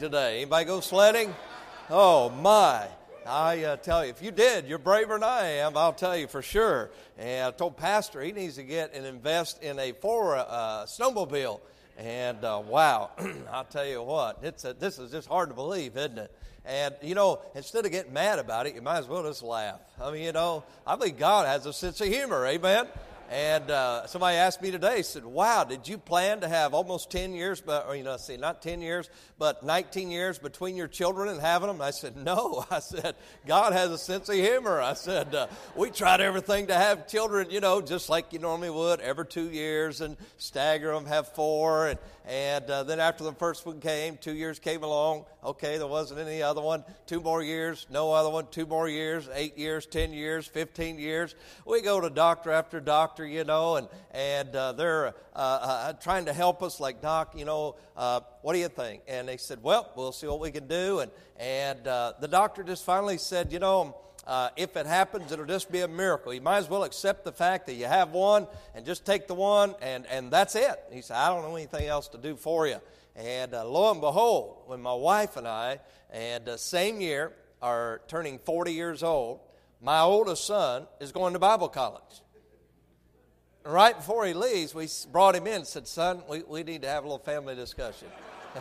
today. 0.00 0.40
Anybody 0.40 0.64
go 0.64 0.80
sledding? 0.80 1.34
Oh, 1.90 2.30
my. 2.30 2.88
I 3.26 3.64
uh, 3.64 3.76
tell 3.76 4.02
you, 4.02 4.10
if 4.10 4.22
you 4.22 4.30
did, 4.30 4.66
you're 4.66 4.78
braver 4.78 5.12
than 5.12 5.22
I 5.22 5.46
am. 5.58 5.76
I'll 5.76 5.92
tell 5.92 6.16
you 6.16 6.26
for 6.26 6.40
sure. 6.40 6.90
And 7.18 7.48
I 7.48 7.50
told 7.50 7.76
Pastor 7.76 8.22
he 8.22 8.32
needs 8.32 8.54
to 8.56 8.62
get 8.62 8.94
and 8.94 9.04
invest 9.04 9.62
in 9.62 9.78
a 9.78 9.92
four 9.92 10.36
uh, 10.36 10.86
snowmobile. 10.86 11.60
And 11.98 12.42
uh, 12.42 12.62
wow, 12.66 13.10
I'll 13.52 13.64
tell 13.64 13.86
you 13.86 14.02
what, 14.02 14.38
it's 14.42 14.64
a, 14.64 14.72
this 14.72 14.98
is 14.98 15.10
just 15.10 15.28
hard 15.28 15.50
to 15.50 15.54
believe, 15.54 15.98
isn't 15.98 16.18
it? 16.18 16.34
And 16.64 16.94
you 17.02 17.14
know, 17.14 17.42
instead 17.54 17.84
of 17.84 17.92
getting 17.92 18.14
mad 18.14 18.38
about 18.38 18.66
it, 18.66 18.74
you 18.74 18.80
might 18.80 18.98
as 18.98 19.06
well 19.06 19.22
just 19.22 19.42
laugh. 19.42 19.80
I 20.00 20.10
mean, 20.12 20.22
you 20.22 20.32
know, 20.32 20.64
I 20.86 20.96
believe 20.96 21.18
God 21.18 21.46
has 21.46 21.66
a 21.66 21.74
sense 21.74 22.00
of 22.00 22.08
humor. 22.08 22.46
Amen. 22.46 22.86
And 23.30 23.70
uh, 23.70 24.08
somebody 24.08 24.36
asked 24.38 24.60
me 24.60 24.72
today, 24.72 25.02
said, 25.02 25.24
Wow, 25.24 25.62
did 25.62 25.86
you 25.86 25.98
plan 25.98 26.40
to 26.40 26.48
have 26.48 26.74
almost 26.74 27.12
10 27.12 27.32
years, 27.32 27.60
but, 27.60 27.86
or, 27.86 27.94
you 27.94 28.02
know, 28.02 28.16
see, 28.16 28.36
not 28.36 28.60
10 28.60 28.82
years, 28.82 29.08
but 29.38 29.62
19 29.62 30.10
years 30.10 30.40
between 30.40 30.76
your 30.76 30.88
children 30.88 31.28
and 31.28 31.40
having 31.40 31.68
them? 31.68 31.80
I 31.80 31.92
said, 31.92 32.16
No. 32.16 32.64
I 32.72 32.80
said, 32.80 33.14
God 33.46 33.72
has 33.72 33.92
a 33.92 33.98
sense 33.98 34.28
of 34.28 34.34
humor. 34.34 34.80
I 34.80 34.94
said, 34.94 35.32
uh, 35.32 35.46
We 35.76 35.90
tried 35.90 36.20
everything 36.20 36.66
to 36.66 36.74
have 36.74 37.06
children, 37.06 37.52
you 37.52 37.60
know, 37.60 37.80
just 37.80 38.08
like 38.08 38.32
you 38.32 38.40
normally 38.40 38.70
would, 38.70 39.00
every 39.00 39.26
two 39.26 39.48
years 39.48 40.00
and 40.00 40.16
stagger 40.36 40.92
them, 40.92 41.06
have 41.06 41.28
four. 41.28 41.86
And, 41.86 42.00
and 42.26 42.68
uh, 42.68 42.82
then 42.82 42.98
after 42.98 43.22
the 43.22 43.32
first 43.34 43.64
one 43.64 43.78
came, 43.78 44.16
two 44.16 44.34
years 44.34 44.58
came 44.58 44.82
along. 44.82 45.24
Okay, 45.42 45.78
there 45.78 45.86
wasn't 45.86 46.20
any 46.20 46.42
other 46.42 46.60
one. 46.60 46.84
Two 47.06 47.20
more 47.20 47.42
years, 47.42 47.86
no 47.88 48.12
other 48.12 48.28
one. 48.28 48.46
Two 48.50 48.66
more 48.66 48.86
years, 48.90 49.26
eight 49.32 49.56
years, 49.56 49.86
10 49.86 50.12
years, 50.12 50.46
15 50.46 50.98
years. 50.98 51.34
We 51.64 51.80
go 51.80 51.98
to 51.98 52.10
doctor 52.10 52.50
after 52.50 52.78
doctor, 52.78 53.26
you 53.26 53.44
know, 53.44 53.76
and, 53.76 53.88
and 54.10 54.54
uh, 54.54 54.72
they're 54.72 55.14
uh, 55.34 55.38
uh, 55.38 55.92
trying 55.94 56.26
to 56.26 56.34
help 56.34 56.62
us, 56.62 56.78
like, 56.78 57.00
Doc, 57.00 57.32
you 57.34 57.46
know, 57.46 57.76
uh, 57.96 58.20
what 58.42 58.52
do 58.52 58.58
you 58.58 58.68
think? 58.68 59.02
And 59.08 59.26
they 59.26 59.38
said, 59.38 59.62
Well, 59.62 59.90
we'll 59.96 60.12
see 60.12 60.26
what 60.26 60.40
we 60.40 60.50
can 60.50 60.66
do. 60.66 60.98
And, 60.98 61.10
and 61.38 61.86
uh, 61.88 62.12
the 62.20 62.28
doctor 62.28 62.62
just 62.62 62.84
finally 62.84 63.16
said, 63.16 63.50
You 63.50 63.60
know, 63.60 63.96
uh, 64.26 64.50
if 64.56 64.76
it 64.76 64.84
happens, 64.84 65.32
it'll 65.32 65.46
just 65.46 65.72
be 65.72 65.80
a 65.80 65.88
miracle. 65.88 66.34
You 66.34 66.42
might 66.42 66.58
as 66.58 66.68
well 66.68 66.84
accept 66.84 67.24
the 67.24 67.32
fact 67.32 67.66
that 67.66 67.74
you 67.74 67.86
have 67.86 68.10
one 68.10 68.46
and 68.74 68.84
just 68.84 69.06
take 69.06 69.26
the 69.26 69.34
one, 69.34 69.74
and, 69.80 70.04
and 70.06 70.30
that's 70.30 70.54
it. 70.54 70.78
He 70.92 71.00
said, 71.00 71.16
I 71.16 71.30
don't 71.30 71.42
know 71.42 71.56
anything 71.56 71.86
else 71.86 72.08
to 72.08 72.18
do 72.18 72.36
for 72.36 72.66
you. 72.66 72.76
And 73.16 73.54
uh, 73.54 73.64
lo 73.64 73.90
and 73.90 74.00
behold, 74.00 74.62
when 74.66 74.80
my 74.80 74.94
wife 74.94 75.36
and 75.36 75.46
I, 75.46 75.80
and 76.10 76.48
uh, 76.48 76.56
same 76.56 77.00
year, 77.00 77.32
are 77.62 78.00
turning 78.08 78.38
40 78.38 78.72
years 78.72 79.02
old, 79.02 79.40
my 79.82 80.00
oldest 80.00 80.46
son 80.46 80.86
is 81.00 81.12
going 81.12 81.32
to 81.34 81.38
Bible 81.38 81.68
college. 81.68 82.22
Right 83.64 83.94
before 83.94 84.26
he 84.26 84.32
leaves, 84.32 84.74
we 84.74 84.88
brought 85.12 85.34
him 85.34 85.46
in 85.46 85.56
and 85.56 85.66
said, 85.66 85.86
Son, 85.86 86.22
we, 86.28 86.42
we 86.42 86.62
need 86.62 86.82
to 86.82 86.88
have 86.88 87.04
a 87.04 87.06
little 87.06 87.18
family 87.18 87.54
discussion. 87.54 88.08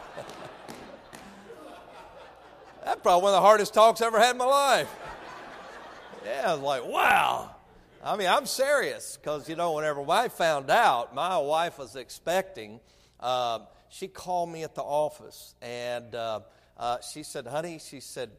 That's 2.83 3.01
probably 3.01 3.23
one 3.23 3.33
of 3.33 3.37
the 3.37 3.41
hardest 3.41 3.73
talks 3.73 4.01
I 4.01 4.07
ever 4.07 4.19
had 4.19 4.31
in 4.31 4.37
my 4.37 4.45
life. 4.45 4.93
Yeah, 6.25 6.51
I 6.51 6.53
was 6.53 6.61
like, 6.61 6.85
wow. 6.85 7.55
I 8.03 8.17
mean, 8.17 8.27
I'm 8.27 8.45
serious 8.45 9.17
because, 9.17 9.47
you 9.49 9.55
know, 9.55 9.73
whenever 9.73 10.09
I 10.09 10.27
found 10.27 10.69
out 10.69 11.13
my 11.13 11.37
wife 11.37 11.79
was 11.79 11.95
expecting, 11.95 12.79
uh, 13.19 13.59
she 13.89 14.07
called 14.07 14.49
me 14.49 14.63
at 14.63 14.75
the 14.75 14.81
office 14.81 15.55
and 15.61 16.15
uh, 16.15 16.41
uh, 16.77 16.97
she 17.01 17.23
said, 17.23 17.45
honey, 17.45 17.79
she 17.79 17.99
said, 17.99 18.29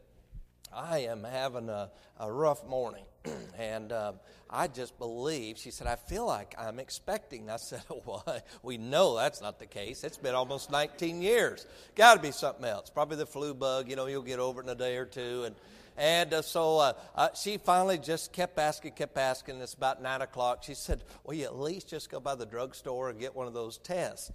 I 0.72 1.00
am 1.00 1.24
having 1.24 1.68
a, 1.68 1.90
a 2.18 2.30
rough 2.30 2.66
morning. 2.66 3.04
and 3.58 3.92
uh, 3.92 4.12
I 4.48 4.68
just 4.68 4.98
believe, 4.98 5.58
she 5.58 5.70
said, 5.70 5.86
I 5.86 5.96
feel 5.96 6.26
like 6.26 6.54
I'm 6.58 6.78
expecting. 6.78 7.50
I 7.50 7.56
said, 7.56 7.82
Well, 8.06 8.24
we 8.62 8.78
know 8.78 9.16
that's 9.16 9.42
not 9.42 9.58
the 9.58 9.66
case. 9.66 10.04
It's 10.04 10.16
been 10.16 10.34
almost 10.34 10.70
19 10.70 11.20
years. 11.20 11.66
Got 11.96 12.14
to 12.14 12.22
be 12.22 12.30
something 12.30 12.64
else. 12.64 12.88
Probably 12.88 13.16
the 13.16 13.26
flu 13.26 13.52
bug. 13.52 13.90
You 13.90 13.96
know, 13.96 14.06
you'll 14.06 14.22
get 14.22 14.38
over 14.38 14.60
it 14.60 14.64
in 14.64 14.70
a 14.70 14.74
day 14.74 14.96
or 14.96 15.04
two. 15.04 15.44
And, 15.44 15.54
and 15.98 16.32
uh, 16.32 16.42
so 16.42 16.78
uh, 16.78 16.92
uh, 17.14 17.28
she 17.34 17.58
finally 17.58 17.98
just 17.98 18.32
kept 18.32 18.58
asking, 18.58 18.92
kept 18.92 19.18
asking. 19.18 19.60
It's 19.60 19.74
about 19.74 20.02
9 20.02 20.22
o'clock. 20.22 20.62
She 20.62 20.74
said, 20.74 21.02
Will 21.24 21.34
you 21.34 21.44
at 21.44 21.58
least 21.58 21.88
just 21.88 22.10
go 22.10 22.20
by 22.20 22.36
the 22.36 22.46
drugstore 22.46 23.10
and 23.10 23.20
get 23.20 23.34
one 23.34 23.46
of 23.46 23.54
those 23.54 23.76
tests? 23.78 24.32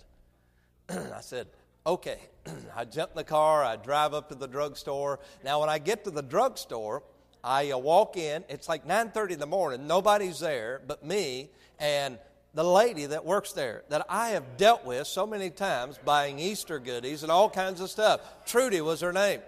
I 0.90 1.22
said, 1.22 1.48
Okay. 1.88 2.20
I 2.76 2.86
jump 2.86 3.12
in 3.12 3.18
the 3.18 3.24
car, 3.24 3.64
I 3.64 3.76
drive 3.76 4.14
up 4.14 4.30
to 4.30 4.36
the 4.36 4.48
drugstore. 4.48 5.20
Now, 5.44 5.60
when 5.60 5.70
I 5.70 5.78
get 5.78 6.04
to 6.06 6.12
the 6.12 6.24
drugstore, 6.24 7.04
I 7.44 7.72
uh, 7.72 7.78
walk 7.78 8.18
in. 8.18 8.44
It's 8.50 8.68
like 8.68 8.88
9:30 8.88 9.32
in 9.32 9.40
the 9.40 9.46
morning. 9.46 9.86
Nobody's 9.86 10.40
there 10.40 10.82
but 10.88 11.06
me 11.06 11.50
and 11.80 12.18
the 12.56 12.64
lady 12.64 13.06
that 13.06 13.26
works 13.26 13.52
there 13.52 13.84
that 13.90 14.06
I 14.10 14.30
have 14.30 14.58
dealt 14.58 14.86
with 14.86 15.06
so 15.06 15.28
many 15.28 15.50
times 15.50 16.00
buying 16.04 16.40
Easter 16.40 16.80
goodies 16.80 17.22
and 17.22 17.32
all 17.32 17.50
kinds 17.50 17.82
of 17.82 17.90
stuff. 17.90 18.22
Trudy 18.46 18.82
was 18.82 19.02
her 19.02 19.14
name. 19.14 19.42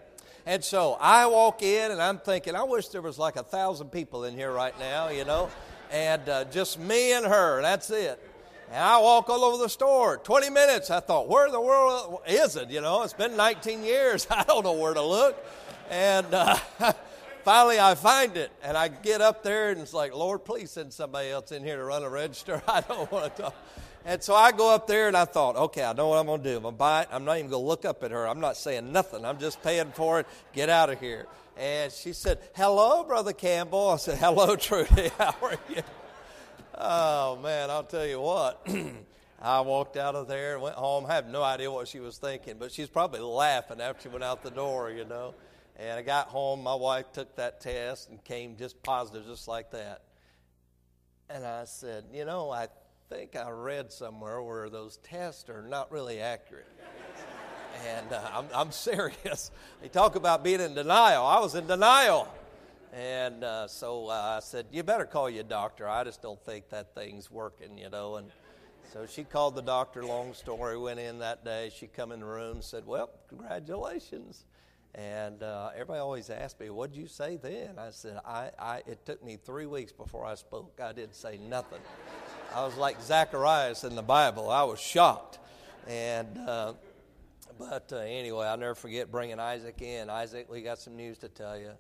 And 0.46 0.64
so 0.64 0.97
I 1.00 1.26
walk 1.26 1.64
in 1.64 1.92
and 1.92 2.02
I'm 2.02 2.20
thinking, 2.20 2.56
I 2.56 2.64
wish 2.64 2.90
there 2.90 3.02
was 3.02 3.18
like 3.18 3.36
a 3.36 3.44
thousand 3.44 3.92
people 3.92 4.26
in 4.26 4.36
here 4.36 4.52
right 4.52 4.78
now, 4.78 5.09
you 5.09 5.26
know, 5.26 5.50
and 5.92 6.28
uh, 6.30 6.44
just 6.46 6.80
me 6.80 7.14
and 7.14 7.26
her, 7.26 7.62
that's 7.62 7.90
it. 7.90 8.22
And 8.69 8.83
I 8.83 9.00
walk 9.00 9.29
all 9.29 9.44
over 9.45 9.63
the 9.63 9.69
store. 9.69 10.17
20 10.17 10.50
minutes. 10.50 10.89
I 10.89 11.00
thought, 11.00 11.29
where 11.29 11.45
in 11.45 11.53
the 11.53 11.61
world 11.61 12.22
is 12.28 12.55
it? 12.55 12.69
You 12.69 12.81
know, 12.81 13.03
it's 13.03 13.13
been 13.13 13.38
19 13.38 13.83
years. 13.83 14.28
I 14.31 14.44
don't 14.44 14.63
know 14.63 14.73
where 14.73 14.94
to 14.94 15.01
look. 15.01 15.44
And 15.89 16.33
uh, 16.33 16.57
finally 17.44 17.79
I 17.79 17.95
find 17.95 18.35
it. 18.35 18.51
And 18.61 18.75
I 18.75 18.89
get 18.89 19.22
up 19.22 19.41
there 19.41 19.72
and 19.72 19.79
it's 19.79 19.94
like, 19.94 20.13
Lord, 20.13 20.44
please 20.44 20.72
send 20.72 20.91
somebody 20.91 21.29
else 21.29 21.51
in 21.51 21.63
here 21.63 21.78
to 21.78 21.83
run 21.83 22.03
a 22.03 22.09
register. 22.09 22.61
I 22.67 22.81
don't 22.81 23.09
want 23.11 23.35
to 23.35 23.41
talk. 23.44 23.55
And 24.05 24.23
so 24.23 24.35
I 24.35 24.51
go 24.53 24.73
up 24.73 24.88
there 24.88 25.09
and 25.09 25.17
I 25.17 25.25
thought, 25.25 25.57
okay, 25.57 25.84
I 25.84 25.91
know 25.91 26.09
what 26.09 26.17
I'm 26.17 26.28
going 26.28 26.41
to 26.41 26.49
do. 26.49 26.55
I'm 26.57 26.63
going 26.63 26.75
to 26.75 26.78
buy 26.78 27.01
it. 27.01 27.09
I'm 27.11 27.25
not 27.25 27.38
even 27.38 27.49
going 27.49 27.61
to 27.61 27.67
look 27.67 27.84
up 27.84 28.03
at 28.03 28.11
her. 28.11 28.28
I'm 28.28 28.39
not 28.39 28.55
saying 28.55 28.91
nothing. 28.91 29.25
I'm 29.25 29.38
just 29.38 29.61
paying 29.61 29.91
for 29.91 30.22
it. 30.22 30.28
Get 30.53 30.69
out 30.69 30.89
of 30.89 30.99
here. 30.99 31.25
And 31.57 31.91
she 31.91 32.13
said, 32.13 32.39
hello, 32.55 33.03
Brother 33.03 33.34
Campbell. 33.34 33.89
I 33.89 33.97
said, 33.97 34.17
hello, 34.17 34.55
Trudy. 34.55 35.09
How 35.17 35.35
are 35.41 35.57
you? 35.69 35.81
Oh, 36.80 37.40
man, 37.42 37.72
I'll 37.72 37.84
tell 37.84 38.06
you 38.06 38.22
what. 38.22 38.68
I 39.42 39.62
walked 39.62 39.98
out 39.98 40.14
of 40.14 40.28
there 40.28 40.54
and 40.54 40.62
went 40.62 40.76
home. 40.76 41.06
I 41.08 41.16
have 41.16 41.28
no 41.28 41.42
idea 41.42 41.72
what 41.72 41.88
she 41.88 42.00
was 42.00 42.18
thinking, 42.18 42.58
but 42.60 42.72
she's 42.72 42.88
probably 42.88 43.20
laughing 43.20 43.82
after 43.82 44.04
she 44.04 44.10
went 44.10 44.24
out 44.24 44.44
the 44.44 44.52
door, 44.52 44.92
you 44.92 45.06
know. 45.06 45.34
And 45.76 45.98
I 45.98 46.02
got 46.04 46.28
home. 46.28 46.62
My 46.62 46.76
wife 46.76 47.12
took 47.12 47.36
that 47.36 47.62
test 47.62 48.10
and 48.10 48.24
came 48.24 48.58
just 48.58 48.82
positive, 48.84 49.26
just 49.26 49.48
like 49.48 49.72
that. 49.72 50.04
And 51.30 51.44
I 51.46 51.66
said, 51.66 52.06
you 52.14 52.26
know, 52.26 52.52
I 52.52 52.68
think 53.09 53.36
I 53.36 53.50
read 53.50 53.92
somewhere 53.92 54.42
where 54.42 54.70
those 54.70 54.98
tests 54.98 55.50
are 55.50 55.64
not 55.64 55.92
really 55.92 56.20
accurate. 56.20 56.68
and 57.88 58.14
uh, 58.14 58.22
I'm, 58.34 58.46
I'm, 58.54 58.72
serious. 58.72 59.52
They 59.82 59.88
talk 59.88 60.16
about 60.16 60.44
being 60.44 60.62
in 60.62 60.74
denial. 60.74 61.26
I 61.26 61.40
was 61.40 61.56
in 61.56 61.68
denial. 61.68 62.28
And 62.97 63.44
uh, 63.44 63.68
so 63.68 64.08
uh, 64.08 64.38
I 64.38 64.40
said, 64.40 64.66
You 64.72 64.81
better 64.81 65.06
call 65.06 65.30
your 65.30 65.44
doctor. 65.44 65.88
I 65.88 66.03
just 66.03 66.19
don't 66.24 66.44
think 66.44 66.69
that 66.69 66.96
thing's 66.96 67.30
working, 67.30 67.78
you 67.78 67.91
know. 67.91 68.16
And 68.16 68.31
so 68.91 69.06
she 69.06 69.24
called 69.24 69.53
the 69.53 69.62
doctor, 69.62 70.03
long 70.03 70.34
story, 70.34 70.80
went 70.80 71.00
in 71.00 71.19
that 71.19 71.46
day. 71.46 71.72
She 71.75 71.85
come 71.85 72.12
in 72.12 72.22
the 72.22 72.25
room 72.25 72.59
said, 72.59 72.88
Well, 72.88 73.12
congratulations. 73.30 74.46
And 74.96 75.44
uh, 75.44 75.69
everybody 75.75 76.00
always 76.00 76.31
asked 76.31 76.59
me, 76.59 76.72
What'd 76.72 76.96
you 76.96 77.06
say 77.06 77.38
then? 77.38 77.78
I 77.78 77.91
said, 77.91 78.18
I, 78.25 78.50
I, 78.58 78.78
It 78.88 79.06
took 79.06 79.24
me 79.24 79.38
three 79.46 79.68
weeks 79.68 79.91
before 79.91 80.25
I 80.25 80.34
spoke. 80.34 80.79
I 80.84 80.91
didn't 80.91 81.16
say 81.16 81.38
nothing. 81.38 81.81
I 82.56 82.66
was 82.66 82.78
like 82.78 83.00
Zacharias 83.00 83.84
in 83.84 83.96
the 83.96 84.02
Bible. 84.02 84.50
I 84.50 84.64
was 84.64 84.79
shocked. 84.79 85.38
And, 85.88 86.35
uh, 86.50 86.74
but 87.59 87.94
uh, 87.94 87.97
anyway, 87.97 88.47
I'll 88.47 88.58
never 88.58 88.74
forget 88.74 89.12
bringing 89.12 89.40
Isaac 89.40 89.84
in. 89.84 90.09
Isaac, 90.09 90.47
we 90.50 90.64
got 90.64 90.79
some 90.79 90.96
news 90.96 91.19
to 91.19 91.29
tell 91.29 91.59
you. 91.59 91.74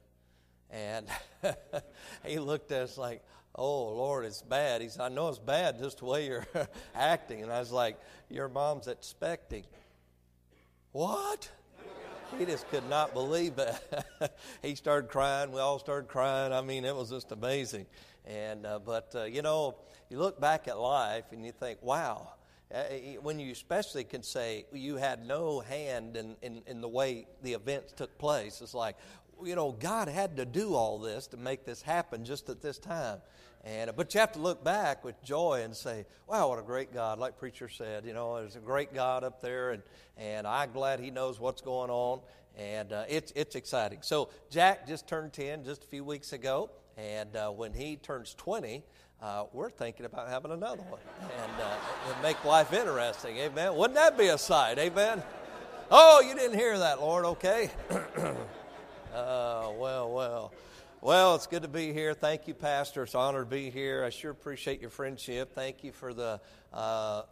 And 0.71 1.07
he 2.25 2.39
looked 2.39 2.71
at 2.71 2.81
us 2.81 2.97
like, 2.97 3.23
oh, 3.55 3.89
Lord, 3.95 4.25
it's 4.25 4.41
bad. 4.41 4.81
He 4.81 4.89
said, 4.89 5.01
I 5.01 5.09
know 5.09 5.29
it's 5.29 5.39
bad 5.39 5.79
just 5.79 5.99
the 5.99 6.05
way 6.05 6.27
you're 6.27 6.47
acting. 6.95 7.41
And 7.41 7.51
I 7.51 7.59
was 7.59 7.71
like, 7.71 7.97
your 8.29 8.49
mom's 8.49 8.87
expecting. 8.87 9.63
What? 10.91 11.49
He 12.37 12.45
just 12.45 12.69
could 12.69 12.87
not 12.89 13.13
believe 13.13 13.53
it. 13.57 13.75
he 14.61 14.75
started 14.75 15.09
crying. 15.09 15.51
We 15.51 15.59
all 15.59 15.79
started 15.79 16.07
crying. 16.07 16.51
I 16.51 16.61
mean, 16.61 16.85
it 16.85 16.95
was 16.95 17.09
just 17.09 17.31
amazing. 17.31 17.85
And 18.25 18.65
uh, 18.65 18.79
but 18.79 19.13
uh, 19.15 19.23
you 19.23 19.41
know, 19.41 19.75
you 20.09 20.19
look 20.19 20.39
back 20.39 20.67
at 20.67 20.77
life 20.77 21.25
and 21.31 21.45
you 21.45 21.51
think, 21.51 21.81
wow. 21.81 22.33
Uh, 22.73 22.83
when 23.21 23.39
you 23.39 23.49
especially 23.53 24.03
can 24.03 24.21
say 24.21 24.65
you 24.73 24.97
had 24.97 25.25
no 25.25 25.61
hand 25.61 26.17
in, 26.17 26.35
in, 26.41 26.61
in 26.67 26.81
the 26.81 26.87
way 26.87 27.25
the 27.41 27.53
events 27.53 27.93
took 27.93 28.17
place, 28.17 28.59
it's 28.61 28.73
like, 28.73 28.97
you 29.43 29.55
know, 29.55 29.71
God 29.71 30.07
had 30.07 30.37
to 30.37 30.45
do 30.45 30.73
all 30.73 30.99
this 30.99 31.27
to 31.27 31.37
make 31.37 31.65
this 31.65 31.81
happen 31.81 32.25
just 32.25 32.49
at 32.49 32.61
this 32.61 32.77
time. 32.77 33.19
And, 33.63 33.91
but 33.95 34.13
you 34.13 34.19
have 34.19 34.31
to 34.33 34.39
look 34.39 34.63
back 34.63 35.03
with 35.03 35.21
joy 35.23 35.61
and 35.63 35.75
say, 35.75 36.05
wow, 36.27 36.49
what 36.49 36.59
a 36.59 36.61
great 36.61 36.93
God. 36.93 37.19
Like 37.19 37.37
Preacher 37.37 37.67
said, 37.67 38.05
you 38.05 38.13
know, 38.13 38.37
there's 38.37 38.55
a 38.55 38.59
great 38.59 38.93
God 38.93 39.23
up 39.23 39.41
there, 39.41 39.71
and, 39.71 39.83
and 40.15 40.47
I'm 40.47 40.71
glad 40.71 40.99
He 40.99 41.11
knows 41.11 41.39
what's 41.39 41.61
going 41.61 41.89
on. 41.89 42.21
And 42.55 42.93
uh, 42.93 43.03
it's, 43.09 43.33
it's 43.35 43.55
exciting. 43.55 43.99
So, 44.01 44.29
Jack 44.49 44.87
just 44.87 45.07
turned 45.07 45.33
10 45.33 45.63
just 45.63 45.83
a 45.83 45.87
few 45.87 46.03
weeks 46.03 46.33
ago. 46.33 46.71
And 46.97 47.35
uh, 47.35 47.49
when 47.51 47.73
he 47.73 47.95
turns 47.95 48.33
20, 48.33 48.83
uh, 49.21 49.43
we're 49.53 49.69
thinking 49.69 50.05
about 50.05 50.29
having 50.29 50.51
another 50.51 50.81
one 50.83 50.99
and 51.21 51.51
uh, 51.61 52.21
make 52.23 52.43
life 52.43 52.73
interesting. 52.73 53.37
Amen. 53.37 53.75
Wouldn't 53.75 53.95
that 53.95 54.17
be 54.17 54.27
a 54.27 54.37
sight? 54.37 54.79
Amen. 54.79 55.21
Oh, 55.91 56.21
you 56.21 56.33
didn't 56.33 56.57
hear 56.57 56.77
that, 56.79 56.99
Lord, 56.99 57.25
okay? 57.25 57.69
uh, 59.17 59.71
well, 59.79 60.11
well. 60.11 60.53
Well, 61.01 61.35
it's 61.35 61.47
good 61.47 61.63
to 61.63 61.67
be 61.67 61.91
here. 61.91 62.13
Thank 62.13 62.47
you, 62.47 62.53
Pastor. 62.53 63.03
It's 63.03 63.15
an 63.15 63.19
honor 63.19 63.39
to 63.39 63.49
be 63.49 63.69
here. 63.71 64.03
I 64.03 64.09
sure 64.09 64.29
appreciate 64.29 64.79
your 64.79 64.89
friendship. 64.91 65.53
Thank 65.55 65.83
you 65.83 65.91
for 65.91 66.13
the 66.13 66.39
uh, 66.71 67.23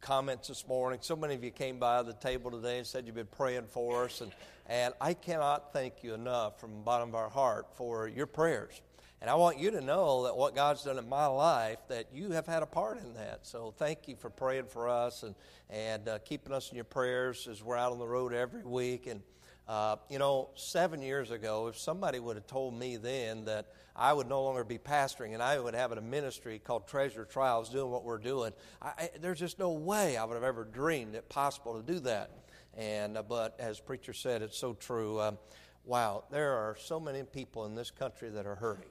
comments 0.00 0.48
this 0.48 0.66
morning. 0.66 0.98
So 1.02 1.14
many 1.14 1.34
of 1.34 1.44
you 1.44 1.50
came 1.50 1.78
by 1.78 2.02
the 2.02 2.14
table 2.14 2.50
today 2.50 2.78
and 2.78 2.86
said 2.86 3.06
you've 3.06 3.16
been 3.16 3.26
praying 3.26 3.66
for 3.68 4.04
us. 4.04 4.22
And, 4.22 4.32
and 4.66 4.94
I 4.98 5.12
cannot 5.12 5.74
thank 5.74 6.02
you 6.02 6.14
enough 6.14 6.58
from 6.58 6.70
the 6.72 6.80
bottom 6.80 7.10
of 7.10 7.14
our 7.14 7.28
heart 7.28 7.66
for 7.74 8.08
your 8.08 8.26
prayers. 8.26 8.80
And 9.20 9.28
I 9.28 9.34
want 9.34 9.58
you 9.58 9.70
to 9.72 9.80
know 9.80 10.24
that 10.24 10.36
what 10.36 10.54
God's 10.54 10.84
done 10.84 10.98
in 10.98 11.08
my 11.08 11.26
life, 11.26 11.78
that 11.88 12.06
you 12.14 12.30
have 12.30 12.46
had 12.46 12.62
a 12.62 12.66
part 12.66 12.98
in 12.98 13.14
that. 13.14 13.46
So 13.46 13.74
thank 13.76 14.08
you 14.08 14.16
for 14.16 14.30
praying 14.30 14.66
for 14.66 14.88
us 14.88 15.22
and, 15.22 15.34
and 15.68 16.08
uh, 16.08 16.18
keeping 16.18 16.52
us 16.52 16.70
in 16.70 16.76
your 16.76 16.84
prayers 16.84 17.46
as 17.50 17.62
we're 17.62 17.76
out 17.76 17.92
on 17.92 17.98
the 17.98 18.08
road 18.08 18.32
every 18.32 18.62
week. 18.62 19.06
And, 19.06 19.20
uh, 19.68 19.96
you 20.08 20.18
know, 20.18 20.48
seven 20.54 21.02
years 21.02 21.30
ago, 21.30 21.66
if 21.66 21.78
somebody 21.78 22.20
would 22.20 22.36
have 22.36 22.46
told 22.46 22.78
me 22.78 22.96
then 22.96 23.44
that 23.46 23.66
I 23.96 24.12
would 24.12 24.28
no 24.28 24.42
longer 24.44 24.62
be 24.62 24.78
pastoring 24.78 25.34
and 25.34 25.42
I 25.42 25.58
would 25.58 25.74
have 25.74 25.90
a 25.92 26.00
ministry 26.00 26.60
called 26.62 26.86
Treasure 26.86 27.24
Trials 27.24 27.70
doing 27.70 27.90
what 27.90 28.04
we're 28.04 28.18
doing, 28.18 28.52
I, 28.80 28.88
I, 28.98 29.10
there's 29.20 29.40
just 29.40 29.58
no 29.58 29.72
way 29.72 30.16
I 30.16 30.24
would 30.24 30.34
have 30.34 30.44
ever 30.44 30.64
dreamed 30.64 31.14
it 31.14 31.28
possible 31.28 31.80
to 31.80 31.92
do 31.92 31.98
that. 32.00 32.30
And, 32.76 33.16
uh, 33.16 33.22
but 33.22 33.56
as 33.58 33.80
preacher 33.80 34.12
said, 34.12 34.42
it's 34.42 34.58
so 34.58 34.74
true. 34.74 35.20
Um, 35.20 35.38
wow, 35.84 36.24
there 36.30 36.52
are 36.52 36.76
so 36.78 37.00
many 37.00 37.22
people 37.22 37.64
in 37.64 37.74
this 37.74 37.90
country 37.90 38.28
that 38.30 38.46
are 38.46 38.56
hurting 38.56 38.90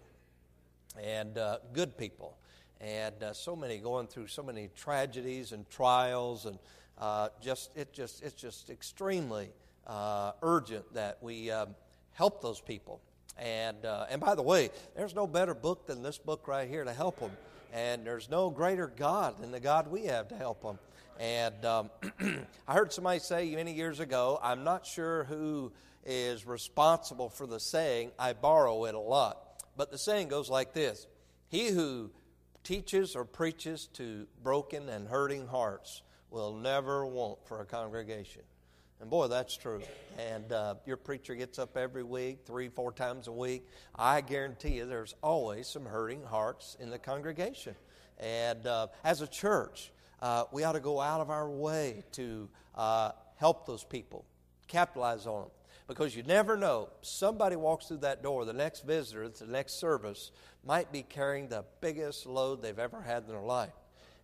and 1.02 1.38
uh, 1.38 1.60
good 1.74 1.98
people, 1.98 2.38
and 2.82 3.22
uh, 3.22 3.34
so 3.34 3.56
many 3.56 3.78
going 3.78 4.08
through 4.08 4.28
so 4.28 4.44
many 4.44 4.70
tragedies 4.76 5.52
and 5.52 5.70
trials, 5.70 6.46
and 6.46 6.58
uh, 6.98 7.30
just 7.42 7.76
it 7.76 7.94
just 7.94 8.24
it's 8.24 8.36
just 8.36 8.70
extremely 8.70 9.50
uh, 9.88 10.32
urgent 10.42 10.94
that 10.94 11.18
we 11.22 11.52
um, 11.52 11.76
help 12.14 12.42
those 12.42 12.62
people. 12.62 13.02
And 13.38 13.86
uh, 13.86 14.06
and 14.10 14.22
by 14.22 14.36
the 14.36 14.42
way, 14.42 14.70
there's 14.96 15.14
no 15.14 15.28
better 15.28 15.54
book 15.54 15.88
than 15.88 16.02
this 16.02 16.18
book 16.18 16.48
right 16.48 16.70
here 16.70 16.84
to 16.84 16.94
help 16.94 17.20
them, 17.20 17.32
and 17.74 18.06
there's 18.06 18.30
no 18.30 18.50
greater 18.50 18.88
God 18.88 19.42
than 19.42 19.52
the 19.52 19.60
God 19.60 19.92
we 19.92 20.06
have 20.06 20.30
to 20.30 20.36
help 20.36 20.62
them. 20.62 20.80
And 21.20 21.66
um, 21.66 21.90
I 22.68 22.74
heard 22.74 22.94
somebody 22.94 23.20
say 23.20 23.54
many 23.56 23.74
years 23.74 24.00
ago, 24.00 24.40
I'm 24.42 24.64
not 24.64 24.86
sure 24.86 25.26
who 25.26 25.72
is 26.06 26.46
responsible 26.46 27.30
for 27.30 27.48
the 27.48 27.60
saying, 27.60 28.12
I 28.20 28.34
borrow 28.34 28.86
it 28.86 28.96
a 28.96 29.00
lot. 29.00 29.64
But 29.78 29.92
the 29.92 29.98
saying 29.98 30.30
goes 30.30 30.50
like 30.50 30.74
this 30.74 31.08
He 31.50 31.70
who 31.70 32.12
teaches 32.64 33.16
or 33.16 33.26
preaches 33.26 33.88
to 33.94 34.28
broken 34.44 34.90
and 34.90 35.08
hurting 35.08 35.48
hearts 35.48 36.02
will 36.30 36.54
never 36.54 37.06
want 37.06 37.40
for 37.48 37.62
a 37.62 37.66
congregation. 37.66 38.42
And 39.02 39.10
boy, 39.10 39.28
that's 39.28 39.56
true. 39.58 39.82
And 40.18 40.52
uh, 40.52 40.76
your 40.86 40.98
preacher 40.98 41.36
gets 41.36 41.60
up 41.60 41.76
every 41.76 42.04
week, 42.04 42.40
three, 42.46 42.70
four 42.70 42.92
times 42.92 43.28
a 43.28 43.32
week. 43.32 43.68
I 43.96 44.22
guarantee 44.22 44.76
you 44.78 44.86
there's 44.86 45.16
always 45.22 45.68
some 45.68 45.86
hurting 45.86 46.24
hearts 46.24 46.78
in 46.80 46.90
the 46.90 47.00
congregation. 47.00 47.76
And 48.20 48.66
uh, 48.66 48.88
as 49.04 49.22
a 49.22 49.28
church, 49.28 49.92
uh, 50.22 50.46
we 50.52 50.64
ought 50.64 50.74
to 50.74 50.80
go 50.80 51.02
out 51.02 51.20
of 51.20 51.30
our 51.30 51.50
way 51.50 52.04
to 52.14 52.50
uh, 52.74 53.12
help 53.36 53.66
those 53.68 53.84
people, 53.84 54.26
capitalize 54.68 55.28
on 55.28 55.42
them 55.42 55.52
because 55.88 56.16
you 56.16 56.24
never 56.24 56.58
know. 56.58 56.90
Somebody 57.02 57.56
walks 57.56 57.88
through 57.88 57.98
that 57.98 58.24
door, 58.24 58.46
the 58.46 58.54
next 58.54 58.86
visitor, 58.86 59.28
the 59.30 59.46
next 59.46 59.74
service, 59.74 60.32
might 60.66 60.92
be 60.92 61.04
carrying 61.04 61.48
the 61.48 61.66
biggest 61.82 62.26
load 62.26 62.62
they've 62.62 62.80
ever 62.80 63.02
had 63.02 63.24
in 63.24 63.30
their 63.30 63.42
life. 63.42 63.74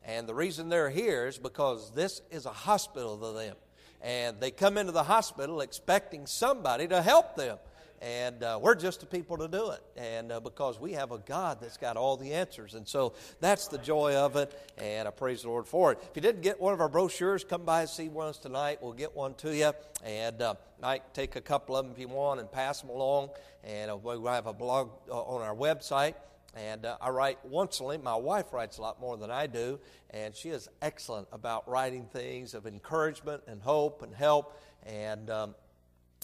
And 0.03 0.27
the 0.27 0.33
reason 0.33 0.69
they're 0.69 0.89
here 0.89 1.27
is 1.27 1.37
because 1.37 1.91
this 1.93 2.21
is 2.31 2.45
a 2.45 2.51
hospital 2.51 3.17
to 3.17 3.37
them. 3.37 3.55
And 4.01 4.39
they 4.39 4.51
come 4.51 4.77
into 4.77 4.91
the 4.91 5.03
hospital 5.03 5.61
expecting 5.61 6.25
somebody 6.25 6.87
to 6.87 7.01
help 7.01 7.35
them. 7.35 7.57
And 8.01 8.41
uh, 8.41 8.59
we're 8.59 8.73
just 8.73 9.01
the 9.01 9.05
people 9.05 9.37
to 9.37 9.47
do 9.47 9.69
it. 9.69 9.83
And 9.95 10.31
uh, 10.31 10.39
because 10.39 10.79
we 10.79 10.93
have 10.93 11.11
a 11.11 11.19
God 11.19 11.59
that's 11.61 11.77
got 11.77 11.97
all 11.97 12.17
the 12.17 12.33
answers. 12.33 12.73
And 12.73 12.87
so 12.87 13.13
that's 13.39 13.67
the 13.67 13.77
joy 13.77 14.15
of 14.15 14.35
it. 14.37 14.51
And 14.79 15.07
I 15.07 15.11
praise 15.11 15.43
the 15.43 15.49
Lord 15.49 15.67
for 15.67 15.91
it. 15.91 15.99
If 16.01 16.15
you 16.15 16.21
didn't 16.23 16.41
get 16.41 16.59
one 16.59 16.73
of 16.73 16.81
our 16.81 16.89
brochures, 16.89 17.43
come 17.43 17.63
by 17.63 17.81
and 17.81 17.89
see 17.89 18.09
one 18.09 18.25
of 18.25 18.31
us 18.31 18.37
tonight. 18.39 18.79
We'll 18.81 18.93
get 18.93 19.15
one 19.15 19.35
to 19.35 19.55
you. 19.55 19.71
And 20.03 20.41
uh, 20.41 20.55
might 20.81 21.13
take 21.13 21.35
a 21.35 21.41
couple 21.41 21.75
of 21.77 21.85
them 21.85 21.93
if 21.93 21.99
you 21.99 22.07
want 22.07 22.39
and 22.39 22.51
pass 22.51 22.81
them 22.81 22.89
along. 22.89 23.29
And 23.63 23.91
uh, 23.91 23.97
we 23.97 24.17
have 24.25 24.47
a 24.47 24.53
blog 24.53 24.89
uh, 25.07 25.21
on 25.21 25.43
our 25.43 25.55
website. 25.55 26.15
And 26.53 26.85
uh, 26.85 26.97
I 26.99 27.09
write 27.09 27.43
once 27.45 27.79
a 27.79 27.83
week. 27.83 28.03
My 28.03 28.15
wife 28.15 28.51
writes 28.51 28.77
a 28.77 28.81
lot 28.81 28.99
more 28.99 29.15
than 29.15 29.31
I 29.31 29.47
do, 29.47 29.79
and 30.09 30.35
she 30.35 30.49
is 30.49 30.67
excellent 30.81 31.27
about 31.31 31.69
writing 31.69 32.05
things 32.11 32.53
of 32.53 32.67
encouragement 32.67 33.43
and 33.47 33.61
hope 33.61 34.01
and 34.01 34.13
help. 34.13 34.59
And 34.85 35.29
um, 35.29 35.55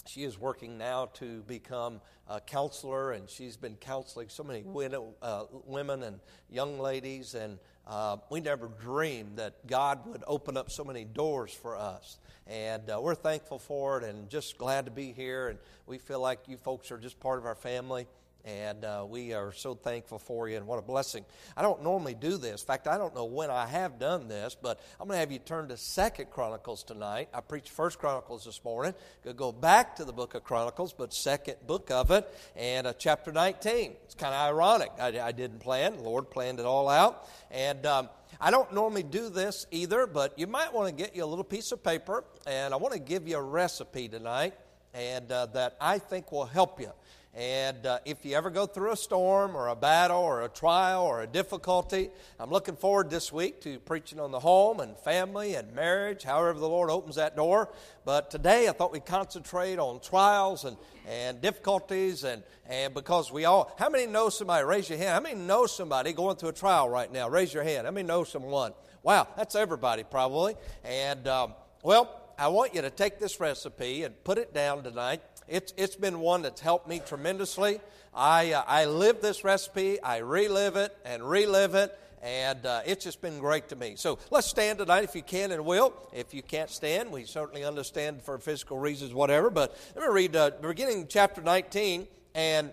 she 0.06 0.24
is 0.24 0.38
working 0.38 0.76
now 0.76 1.06
to 1.14 1.42
become 1.42 2.00
a 2.28 2.40
counselor, 2.40 3.12
and 3.12 3.28
she's 3.28 3.56
been 3.56 3.76
counseling 3.76 4.28
so 4.28 4.42
many 4.42 4.62
widow, 4.62 5.14
uh, 5.22 5.44
women 5.64 6.02
and 6.02 6.20
young 6.50 6.78
ladies. 6.78 7.34
And 7.34 7.58
uh, 7.86 8.18
we 8.28 8.40
never 8.40 8.68
dreamed 8.68 9.38
that 9.38 9.66
God 9.66 10.06
would 10.06 10.24
open 10.26 10.58
up 10.58 10.70
so 10.70 10.84
many 10.84 11.04
doors 11.04 11.52
for 11.52 11.76
us. 11.76 12.18
And 12.46 12.90
uh, 12.90 13.00
we're 13.00 13.14
thankful 13.14 13.58
for 13.58 13.98
it 13.98 14.04
and 14.04 14.28
just 14.28 14.58
glad 14.58 14.84
to 14.84 14.90
be 14.90 15.12
here. 15.12 15.48
And 15.48 15.58
we 15.86 15.98
feel 15.98 16.20
like 16.20 16.40
you 16.48 16.58
folks 16.58 16.90
are 16.90 16.98
just 16.98 17.18
part 17.18 17.38
of 17.38 17.46
our 17.46 17.54
family. 17.54 18.06
And 18.44 18.84
uh, 18.84 19.04
we 19.06 19.34
are 19.34 19.52
so 19.52 19.74
thankful 19.74 20.18
for 20.18 20.48
you, 20.48 20.56
and 20.56 20.66
what 20.66 20.78
a 20.78 20.82
blessing. 20.82 21.24
I 21.56 21.62
don't 21.62 21.82
normally 21.82 22.14
do 22.14 22.38
this. 22.38 22.62
In 22.62 22.66
fact, 22.66 22.86
I 22.86 22.96
don't 22.96 23.14
know 23.14 23.26
when 23.26 23.50
I 23.50 23.66
have 23.66 23.98
done 23.98 24.28
this, 24.28 24.56
but 24.60 24.80
I'm 24.98 25.06
going 25.06 25.16
to 25.16 25.20
have 25.20 25.32
you 25.32 25.38
turn 25.38 25.68
to 25.68 25.76
Second 25.76 26.30
Chronicles 26.30 26.82
tonight. 26.82 27.28
I 27.34 27.40
preached 27.40 27.70
First 27.70 27.98
Chronicles 27.98 28.44
this 28.44 28.62
morning. 28.64 28.94
Going 29.22 29.36
to 29.36 29.38
go 29.38 29.52
back 29.52 29.96
to 29.96 30.04
the 30.04 30.12
book 30.12 30.34
of 30.34 30.44
Chronicles, 30.44 30.92
but 30.92 31.12
second 31.12 31.56
book 31.66 31.90
of 31.90 32.10
it, 32.10 32.32
and 32.56 32.86
uh, 32.86 32.92
chapter 32.94 33.32
19. 33.32 33.92
It's 34.04 34.14
kind 34.14 34.32
of 34.32 34.40
ironic. 34.40 34.92
I, 34.98 35.20
I, 35.20 35.32
didn't 35.32 35.58
plan. 35.58 35.96
The 35.96 36.02
Lord 36.02 36.30
planned 36.30 36.60
it 36.60 36.64
all 36.64 36.88
out. 36.88 37.28
And 37.50 37.84
um, 37.84 38.08
I 38.40 38.50
don't 38.50 38.72
normally 38.72 39.02
do 39.02 39.28
this 39.30 39.66
either, 39.70 40.06
but 40.06 40.38
you 40.38 40.46
might 40.46 40.72
want 40.72 40.88
to 40.88 40.94
get 40.94 41.14
you 41.14 41.24
a 41.24 41.26
little 41.26 41.44
piece 41.44 41.72
of 41.72 41.82
paper, 41.82 42.24
and 42.46 42.72
I 42.72 42.76
want 42.76 42.94
to 42.94 43.00
give 43.00 43.26
you 43.26 43.36
a 43.36 43.42
recipe 43.42 44.08
tonight 44.08 44.54
and 44.94 45.30
uh, 45.30 45.46
that 45.46 45.76
I 45.80 45.98
think 45.98 46.32
will 46.32 46.46
help 46.46 46.80
you. 46.80 46.90
And 47.34 47.86
uh, 47.86 47.98
if 48.04 48.24
you 48.24 48.34
ever 48.34 48.50
go 48.50 48.66
through 48.66 48.92
a 48.92 48.96
storm 48.96 49.54
or 49.54 49.68
a 49.68 49.76
battle 49.76 50.20
or 50.20 50.42
a 50.42 50.48
trial 50.48 51.04
or 51.04 51.22
a 51.22 51.26
difficulty, 51.26 52.10
I'm 52.40 52.50
looking 52.50 52.74
forward 52.74 53.10
this 53.10 53.32
week 53.32 53.60
to 53.60 53.78
preaching 53.80 54.18
on 54.18 54.32
the 54.32 54.40
home 54.40 54.80
and 54.80 54.96
family 54.98 55.54
and 55.54 55.72
marriage, 55.74 56.24
however 56.24 56.58
the 56.58 56.68
Lord 56.68 56.90
opens 56.90 57.16
that 57.16 57.36
door. 57.36 57.72
But 58.04 58.30
today 58.30 58.66
I 58.66 58.72
thought 58.72 58.92
we'd 58.92 59.06
concentrate 59.06 59.78
on 59.78 60.00
trials 60.00 60.64
and, 60.64 60.76
and 61.06 61.40
difficulties 61.40 62.24
and, 62.24 62.42
and 62.66 62.92
because 62.92 63.30
we 63.30 63.44
all, 63.44 63.72
how 63.78 63.90
many 63.90 64.06
know 64.06 64.30
somebody? 64.30 64.64
Raise 64.64 64.88
your 64.88 64.98
hand. 64.98 65.10
How 65.10 65.20
many 65.20 65.38
know 65.38 65.66
somebody 65.66 66.12
going 66.12 66.36
through 66.36 66.48
a 66.50 66.54
trial 66.54 66.88
right 66.88 67.12
now? 67.12 67.28
Raise 67.28 67.52
your 67.54 67.62
hand. 67.62 67.86
How 67.86 67.92
many 67.92 68.06
know 68.06 68.24
someone? 68.24 68.72
Wow, 69.02 69.28
that's 69.36 69.54
everybody 69.54 70.02
probably. 70.02 70.56
And 70.82 71.28
um, 71.28 71.54
well, 71.82 72.32
I 72.36 72.48
want 72.48 72.74
you 72.74 72.82
to 72.82 72.90
take 72.90 73.18
this 73.18 73.38
recipe 73.38 74.04
and 74.04 74.14
put 74.24 74.38
it 74.38 74.54
down 74.54 74.82
tonight 74.82 75.22
it's, 75.48 75.72
it's 75.76 75.96
been 75.96 76.20
one 76.20 76.42
that's 76.42 76.60
helped 76.60 76.88
me 76.88 77.00
tremendously. 77.04 77.80
I, 78.14 78.52
uh, 78.52 78.64
I 78.66 78.84
live 78.86 79.20
this 79.20 79.44
recipe, 79.44 80.00
I 80.02 80.18
relive 80.18 80.76
it 80.76 80.96
and 81.04 81.22
relive 81.22 81.74
it, 81.74 81.98
and 82.22 82.64
uh, 82.66 82.80
it's 82.84 83.04
just 83.04 83.20
been 83.20 83.38
great 83.38 83.68
to 83.68 83.76
me. 83.76 83.94
So 83.96 84.18
let's 84.30 84.46
stand 84.46 84.78
tonight 84.78 85.04
if 85.04 85.14
you 85.14 85.22
can 85.22 85.52
and 85.52 85.64
will. 85.64 85.94
If 86.12 86.34
you 86.34 86.42
can't 86.42 86.70
stand, 86.70 87.10
we 87.12 87.24
certainly 87.24 87.64
understand 87.64 88.22
for 88.22 88.38
physical 88.38 88.78
reasons, 88.78 89.14
whatever. 89.14 89.50
But 89.50 89.76
let 89.94 90.06
me 90.06 90.12
read 90.12 90.36
uh, 90.36 90.50
beginning 90.60 91.06
chapter 91.08 91.40
19 91.40 92.08
and 92.34 92.72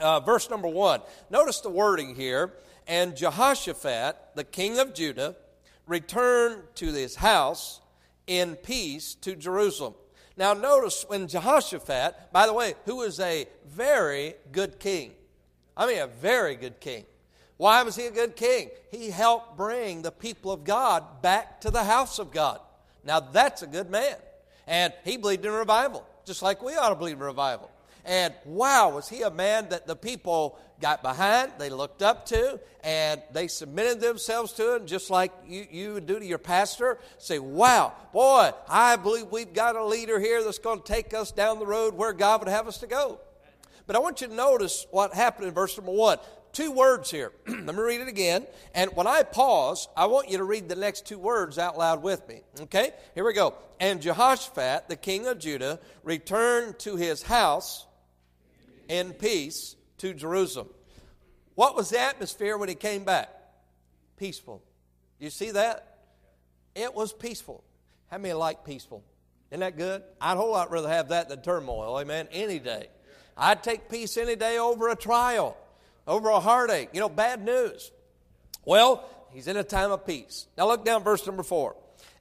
uh, 0.00 0.20
verse 0.20 0.50
number 0.50 0.68
1. 0.68 1.00
Notice 1.30 1.60
the 1.60 1.70
wording 1.70 2.14
here. 2.14 2.52
And 2.86 3.16
Jehoshaphat, 3.16 4.16
the 4.34 4.44
king 4.44 4.78
of 4.78 4.94
Judah, 4.94 5.36
returned 5.86 6.62
to 6.76 6.86
his 6.86 7.16
house 7.16 7.80
in 8.26 8.56
peace 8.56 9.14
to 9.16 9.36
Jerusalem. 9.36 9.94
Now, 10.38 10.54
notice 10.54 11.04
when 11.08 11.26
Jehoshaphat, 11.26 12.32
by 12.32 12.46
the 12.46 12.52
way, 12.52 12.74
who 12.84 12.98
was 12.98 13.18
a 13.18 13.48
very 13.66 14.34
good 14.52 14.78
king, 14.78 15.10
I 15.76 15.84
mean, 15.84 15.98
a 15.98 16.06
very 16.06 16.54
good 16.54 16.78
king. 16.78 17.06
Why 17.56 17.82
was 17.82 17.96
he 17.96 18.06
a 18.06 18.12
good 18.12 18.36
king? 18.36 18.70
He 18.92 19.10
helped 19.10 19.56
bring 19.56 20.02
the 20.02 20.12
people 20.12 20.52
of 20.52 20.62
God 20.62 21.22
back 21.22 21.60
to 21.62 21.72
the 21.72 21.82
house 21.82 22.20
of 22.20 22.30
God. 22.30 22.60
Now, 23.04 23.18
that's 23.18 23.62
a 23.62 23.66
good 23.66 23.90
man. 23.90 24.14
And 24.68 24.92
he 25.04 25.16
believed 25.16 25.44
in 25.44 25.50
revival, 25.50 26.06
just 26.24 26.40
like 26.40 26.62
we 26.62 26.76
ought 26.76 26.90
to 26.90 26.94
believe 26.94 27.16
in 27.16 27.22
revival. 27.24 27.68
And 28.04 28.34
wow, 28.44 28.90
was 28.90 29.08
he 29.08 29.22
a 29.22 29.30
man 29.30 29.68
that 29.70 29.86
the 29.86 29.96
people 29.96 30.58
got 30.80 31.02
behind, 31.02 31.52
they 31.58 31.70
looked 31.70 32.02
up 32.02 32.26
to, 32.26 32.60
and 32.84 33.20
they 33.32 33.48
submitted 33.48 34.00
themselves 34.00 34.52
to 34.54 34.76
him, 34.76 34.86
just 34.86 35.10
like 35.10 35.32
you, 35.46 35.66
you 35.70 35.94
would 35.94 36.06
do 36.06 36.18
to 36.18 36.24
your 36.24 36.38
pastor. 36.38 36.98
Say, 37.18 37.38
wow, 37.38 37.92
boy, 38.12 38.50
I 38.68 38.96
believe 38.96 39.26
we've 39.30 39.52
got 39.52 39.76
a 39.76 39.84
leader 39.84 40.20
here 40.20 40.42
that's 40.42 40.58
going 40.58 40.80
to 40.80 40.84
take 40.84 41.12
us 41.14 41.32
down 41.32 41.58
the 41.58 41.66
road 41.66 41.94
where 41.94 42.12
God 42.12 42.40
would 42.40 42.48
have 42.48 42.68
us 42.68 42.78
to 42.78 42.86
go. 42.86 43.20
But 43.86 43.96
I 43.96 44.00
want 44.00 44.20
you 44.20 44.28
to 44.28 44.34
notice 44.34 44.86
what 44.90 45.14
happened 45.14 45.48
in 45.48 45.54
verse 45.54 45.76
number 45.76 45.92
one. 45.92 46.18
two 46.52 46.70
words 46.70 47.10
here. 47.10 47.32
Let 47.48 47.74
me 47.74 47.80
read 47.80 48.00
it 48.00 48.08
again. 48.08 48.46
And 48.74 48.94
when 48.94 49.06
I 49.06 49.22
pause, 49.22 49.88
I 49.96 50.06
want 50.06 50.30
you 50.30 50.38
to 50.38 50.44
read 50.44 50.68
the 50.68 50.76
next 50.76 51.06
two 51.06 51.18
words 51.18 51.58
out 51.58 51.78
loud 51.78 52.02
with 52.02 52.26
me. 52.28 52.42
Okay? 52.60 52.92
Here 53.14 53.24
we 53.24 53.32
go. 53.32 53.54
And 53.80 54.02
Jehoshaphat, 54.02 54.88
the 54.88 54.96
king 54.96 55.26
of 55.26 55.38
Judah, 55.38 55.80
returned 56.02 56.78
to 56.80 56.96
his 56.96 57.22
house 57.22 57.86
in 58.88 59.12
peace 59.12 59.76
to 59.98 60.14
Jerusalem. 60.14 60.68
What 61.54 61.76
was 61.76 61.90
the 61.90 62.00
atmosphere 62.00 62.56
when 62.56 62.68
he 62.68 62.74
came 62.74 63.04
back? 63.04 63.28
Peaceful. 64.16 64.62
You 65.18 65.30
see 65.30 65.50
that? 65.52 65.98
It 66.74 66.94
was 66.94 67.12
peaceful. 67.12 67.64
How 68.10 68.18
many 68.18 68.34
like 68.34 68.64
peaceful? 68.64 69.04
Isn't 69.50 69.60
that 69.60 69.76
good? 69.76 70.02
I'd 70.20 70.34
a 70.34 70.36
whole 70.36 70.52
lot 70.52 70.70
rather 70.70 70.88
have 70.88 71.08
that 71.08 71.28
than 71.28 71.42
turmoil, 71.42 71.98
amen, 71.98 72.28
any 72.32 72.58
day. 72.58 72.88
I'd 73.36 73.62
take 73.62 73.88
peace 73.88 74.16
any 74.16 74.36
day 74.36 74.58
over 74.58 74.88
a 74.88 74.96
trial, 74.96 75.56
over 76.06 76.28
a 76.28 76.40
heartache, 76.40 76.90
you 76.92 77.00
know, 77.00 77.08
bad 77.08 77.44
news. 77.44 77.90
Well, 78.64 79.08
he's 79.32 79.48
in 79.48 79.56
a 79.56 79.64
time 79.64 79.90
of 79.90 80.06
peace. 80.06 80.46
Now 80.56 80.66
look 80.66 80.84
down 80.84 81.02
verse 81.02 81.26
number 81.26 81.42
four. 81.42 81.76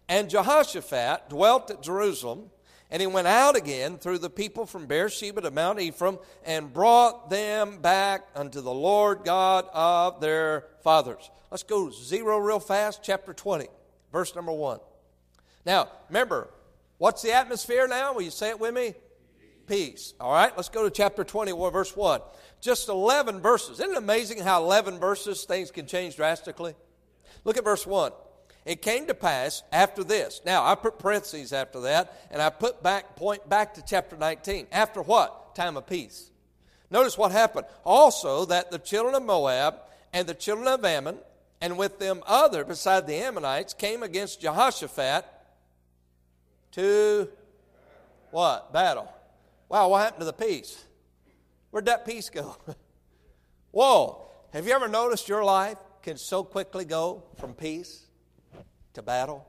And 0.08 0.30
Jehoshaphat 0.30 1.30
dwelt 1.30 1.70
at 1.70 1.82
Jerusalem, 1.82 2.50
and 2.90 3.02
he 3.02 3.08
went 3.08 3.28
out 3.28 3.56
again 3.56 3.98
through 3.98 4.20
the 4.20 4.30
people 4.30 4.66
from 4.66 4.86
Beersheba 4.86 5.42
to 5.42 5.52
Mount 5.52 5.80
Ephraim, 5.80 6.20
and 6.46 6.74
brought 6.74 7.30
them 7.30 7.80
back 7.80 8.28
unto 8.36 8.62
the 8.62 8.74
Lord 8.74 9.24
God 9.24 9.66
of 9.74 10.22
their 10.22 10.66
fathers. 10.84 11.30
Let's 11.52 11.64
go 11.64 11.90
zero 11.92 12.38
real 12.38 12.60
fast, 12.60 13.02
chapter 13.04 13.34
20, 13.34 13.68
verse 14.12 14.36
number 14.36 14.52
one. 14.52 14.80
Now, 15.66 15.90
remember, 16.10 16.50
what's 16.98 17.22
the 17.22 17.34
atmosphere 17.34 17.88
now? 17.88 18.14
Will 18.14 18.22
you 18.22 18.32
say 18.32 18.50
it 18.50 18.60
with 18.60 18.74
me? 18.74 18.94
peace. 19.68 20.14
All 20.20 20.32
right, 20.32 20.56
let's 20.56 20.70
go 20.70 20.84
to 20.84 20.90
chapter 20.90 21.24
21, 21.24 21.72
verse 21.72 21.96
1. 21.96 22.22
Just 22.62 22.90
11 22.90 23.42
verses. 23.42 23.80
Isn't 23.80 23.92
it 23.92 23.98
amazing 23.98 24.40
how 24.40 24.64
11 24.64 25.00
verses 25.00 25.44
things 25.44 25.70
can 25.70 25.86
change 25.86 26.16
drastically? 26.16 26.74
Look 27.44 27.58
at 27.58 27.64
verse 27.64 27.86
1. 27.86 28.12
It 28.68 28.82
came 28.82 29.08
to 29.08 29.14
pass 29.14 29.64
after 29.72 30.04
this. 30.04 30.42
Now, 30.46 30.66
I 30.66 30.76
put 30.76 31.00
parentheses 31.00 31.54
after 31.54 31.80
that, 31.82 32.14
and 32.30 32.42
I 32.42 32.50
put 32.50 32.84
back, 32.84 33.16
point 33.16 33.48
back 33.48 33.76
to 33.76 33.82
chapter 33.82 34.18
19. 34.18 34.68
After 34.74 35.02
what? 35.02 35.56
Time 35.56 35.78
of 35.78 35.88
peace. 35.88 36.30
Notice 36.92 37.18
what 37.18 37.32
happened. 37.32 37.66
Also, 37.86 38.44
that 38.44 38.70
the 38.70 38.78
children 38.78 39.16
of 39.16 39.24
Moab 39.24 39.76
and 40.12 40.28
the 40.28 40.34
children 40.34 40.68
of 40.68 40.84
Ammon, 40.84 41.18
and 41.62 41.78
with 41.78 41.98
them 41.98 42.22
other 42.28 42.66
beside 42.66 43.08
the 43.08 43.16
Ammonites, 43.16 43.74
came 43.74 44.04
against 44.04 44.42
Jehoshaphat 44.42 45.24
to 46.74 47.30
what? 48.32 48.74
Battle. 48.74 49.10
Wow, 49.70 49.88
what 49.88 50.04
happened 50.04 50.20
to 50.20 50.26
the 50.26 50.34
peace? 50.34 50.84
Where'd 51.72 51.86
that 51.86 52.06
peace 52.06 52.30
go? 52.30 52.58
Whoa, 53.72 54.28
have 54.52 54.68
you 54.68 54.74
ever 54.74 54.90
noticed 54.90 55.30
your 55.30 55.46
life 55.46 55.78
can 56.02 56.18
so 56.18 56.44
quickly 56.44 56.84
go 56.84 57.24
from 57.38 57.54
peace 57.54 58.07
to 58.98 59.02
battle? 59.02 59.48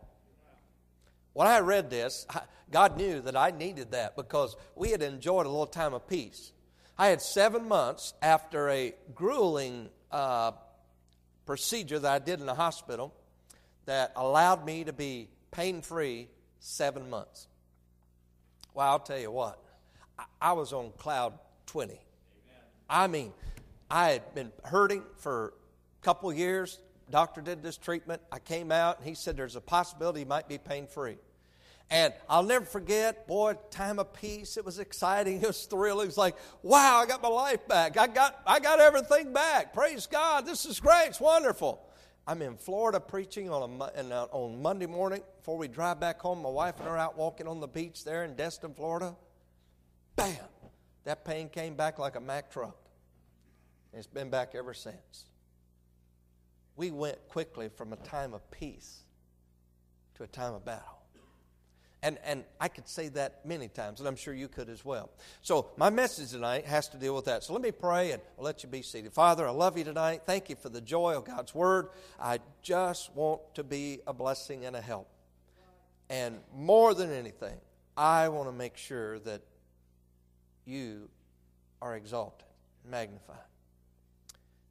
When 1.32 1.46
I 1.46 1.60
read 1.60 1.90
this, 1.90 2.26
God 2.70 2.96
knew 2.96 3.20
that 3.22 3.36
I 3.36 3.50
needed 3.50 3.92
that 3.92 4.14
because 4.14 4.56
we 4.76 4.90
had 4.90 5.02
enjoyed 5.02 5.46
a 5.46 5.48
little 5.48 5.66
time 5.66 5.94
of 5.94 6.06
peace. 6.06 6.52
I 6.96 7.08
had 7.08 7.22
seven 7.22 7.66
months 7.66 8.14
after 8.22 8.68
a 8.68 8.94
grueling 9.14 9.88
uh, 10.10 10.52
procedure 11.46 11.98
that 11.98 12.12
I 12.12 12.18
did 12.18 12.40
in 12.40 12.46
the 12.46 12.54
hospital 12.54 13.14
that 13.86 14.12
allowed 14.16 14.66
me 14.66 14.84
to 14.84 14.92
be 14.92 15.28
pain 15.50 15.80
free 15.80 16.28
seven 16.60 17.08
months. 17.08 17.48
Well, 18.74 18.86
I'll 18.86 18.98
tell 18.98 19.18
you 19.18 19.30
what, 19.30 19.62
I 20.40 20.52
was 20.52 20.72
on 20.72 20.92
cloud 20.98 21.38
20. 21.66 21.98
I 22.90 23.06
mean, 23.06 23.32
I 23.90 24.10
had 24.10 24.34
been 24.34 24.52
hurting 24.64 25.04
for 25.16 25.54
a 26.00 26.04
couple 26.04 26.32
years. 26.32 26.78
Doctor 27.10 27.40
did 27.40 27.62
this 27.62 27.76
treatment. 27.76 28.22
I 28.30 28.38
came 28.38 28.70
out 28.70 28.98
and 28.98 29.08
he 29.08 29.14
said 29.14 29.36
there's 29.36 29.56
a 29.56 29.60
possibility 29.60 30.20
he 30.20 30.24
might 30.24 30.48
be 30.48 30.58
pain 30.58 30.86
free. 30.86 31.16
And 31.90 32.12
I'll 32.28 32.42
never 32.42 32.66
forget, 32.66 33.26
boy, 33.26 33.54
time 33.70 33.98
of 33.98 34.12
peace. 34.12 34.58
It 34.58 34.64
was 34.64 34.78
exciting. 34.78 35.36
It 35.42 35.46
was 35.46 35.64
thrilling. 35.64 36.04
It 36.04 36.08
was 36.08 36.18
like, 36.18 36.36
wow, 36.62 36.98
I 36.98 37.06
got 37.06 37.22
my 37.22 37.28
life 37.28 37.66
back. 37.66 37.96
I 37.96 38.06
got, 38.06 38.40
I 38.46 38.60
got 38.60 38.78
everything 38.80 39.32
back. 39.32 39.72
Praise 39.72 40.06
God. 40.06 40.44
This 40.44 40.66
is 40.66 40.80
great. 40.80 41.06
It's 41.08 41.20
wonderful. 41.20 41.82
I'm 42.26 42.42
in 42.42 42.58
Florida 42.58 43.00
preaching 43.00 43.48
on, 43.48 43.80
a, 43.80 44.14
uh, 44.14 44.26
on 44.32 44.60
Monday 44.60 44.84
morning 44.84 45.22
before 45.38 45.56
we 45.56 45.66
drive 45.66 45.98
back 45.98 46.20
home. 46.20 46.42
My 46.42 46.50
wife 46.50 46.78
and 46.78 46.86
I 46.86 46.92
are 46.92 46.98
out 46.98 47.16
walking 47.16 47.48
on 47.48 47.60
the 47.60 47.68
beach 47.68 48.04
there 48.04 48.24
in 48.24 48.34
Destin, 48.34 48.74
Florida 48.74 49.16
bam, 50.18 50.36
that 51.04 51.24
pain 51.24 51.48
came 51.48 51.74
back 51.74 51.98
like 51.98 52.16
a 52.16 52.20
Mack 52.20 52.50
truck. 52.50 52.76
It's 53.94 54.06
been 54.06 54.28
back 54.28 54.54
ever 54.54 54.74
since. 54.74 55.27
We 56.78 56.92
went 56.92 57.18
quickly 57.28 57.68
from 57.68 57.92
a 57.92 57.97
time 57.97 58.32
of 58.32 58.50
peace 58.52 59.00
to 60.14 60.23
a 60.23 60.28
time 60.28 60.54
of 60.54 60.64
battle. 60.64 60.99
And, 62.04 62.18
and 62.25 62.44
I 62.61 62.68
could 62.68 62.87
say 62.87 63.08
that 63.08 63.44
many 63.44 63.66
times, 63.66 63.99
and 63.99 64.08
I'm 64.08 64.14
sure 64.14 64.32
you 64.32 64.47
could 64.47 64.68
as 64.68 64.85
well. 64.85 65.11
So, 65.42 65.70
my 65.76 65.90
message 65.90 66.30
tonight 66.30 66.64
has 66.66 66.88
to 66.90 66.97
deal 66.97 67.16
with 67.16 67.25
that. 67.25 67.42
So, 67.42 67.52
let 67.52 67.62
me 67.62 67.73
pray 67.73 68.12
and 68.12 68.23
I'll 68.38 68.44
let 68.44 68.62
you 68.62 68.68
be 68.68 68.82
seated. 68.82 69.12
Father, 69.12 69.49
I 69.49 69.50
love 69.50 69.76
you 69.76 69.82
tonight. 69.82 70.23
Thank 70.25 70.49
you 70.49 70.54
for 70.54 70.68
the 70.68 70.80
joy 70.80 71.16
of 71.16 71.25
God's 71.25 71.52
Word. 71.52 71.88
I 72.20 72.38
just 72.62 73.12
want 73.16 73.40
to 73.56 73.64
be 73.64 73.99
a 74.06 74.12
blessing 74.12 74.64
and 74.64 74.76
a 74.76 74.80
help. 74.80 75.08
And 76.08 76.38
more 76.54 76.94
than 76.94 77.12
anything, 77.12 77.56
I 77.97 78.28
want 78.28 78.49
to 78.49 78.54
make 78.54 78.76
sure 78.76 79.18
that 79.20 79.42
you 80.64 81.08
are 81.82 81.97
exalted, 81.97 82.47
magnified. 82.88 83.37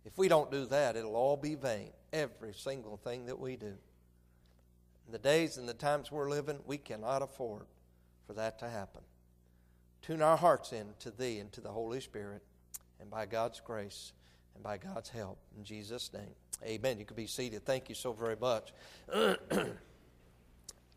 If 0.08 0.18
we 0.18 0.30
don't 0.30 0.50
do 0.50 0.66
that, 0.68 0.96
it'll 0.96 1.18
all 1.18 1.36
be 1.36 1.56
vain, 1.56 1.90
every 2.14 2.54
single 2.54 2.98
thing 2.98 3.26
that 3.28 3.40
we 3.40 3.56
do. 3.56 3.74
The 5.10 5.18
days 5.18 5.58
and 5.58 5.68
the 5.68 5.74
times 5.74 6.12
we're 6.12 6.30
living, 6.30 6.60
we 6.66 6.78
cannot 6.78 7.22
afford 7.22 7.66
for 8.26 8.34
that 8.34 8.60
to 8.60 8.70
happen. 8.70 9.02
Tune 10.02 10.22
our 10.22 10.38
hearts 10.38 10.74
in 10.74 10.88
to 11.00 11.12
Thee 11.12 11.40
and 11.40 11.52
to 11.54 11.62
the 11.62 11.70
Holy 11.72 12.02
Spirit, 12.02 12.42
and 13.00 13.10
by 13.10 13.26
God's 13.26 13.62
grace 13.62 14.12
and 14.54 14.64
by 14.64 14.78
God's 14.78 15.10
help, 15.10 15.38
in 15.58 15.64
Jesus' 15.64 16.12
name, 16.14 16.36
amen. 16.64 17.00
You 17.00 17.06
can 17.06 17.16
be 17.16 17.28
seated. 17.28 17.66
Thank 17.66 17.90
you 17.90 17.96
so 17.96 18.12
very 18.14 18.36
much. 18.36 18.74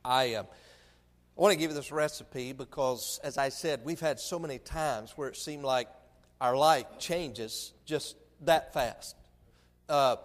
I. 0.04 0.34
Uh, 0.34 0.44
I 1.40 1.42
want 1.42 1.52
to 1.52 1.58
give 1.58 1.70
you 1.70 1.76
this 1.76 1.90
recipe 1.90 2.52
because, 2.52 3.18
as 3.24 3.38
I 3.38 3.48
said, 3.48 3.80
we've 3.82 4.00
had 4.00 4.20
so 4.20 4.38
many 4.38 4.58
times 4.58 5.12
where 5.16 5.26
it 5.26 5.36
seemed 5.36 5.64
like 5.64 5.88
our 6.38 6.54
life 6.54 6.84
changes 6.98 7.72
just 7.86 8.16
that 8.42 8.74
fast. 8.74 9.16
Uh, 9.88 10.16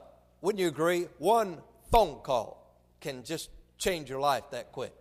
wouldn't 0.46 0.62
you 0.62 0.68
agree? 0.68 1.08
One 1.18 1.58
phone 1.92 2.20
call 2.22 2.80
can 3.02 3.24
just 3.24 3.50
change 3.80 4.12
your 4.12 4.20
life 4.20 4.44
that 4.52 4.72
quick. 4.72 4.94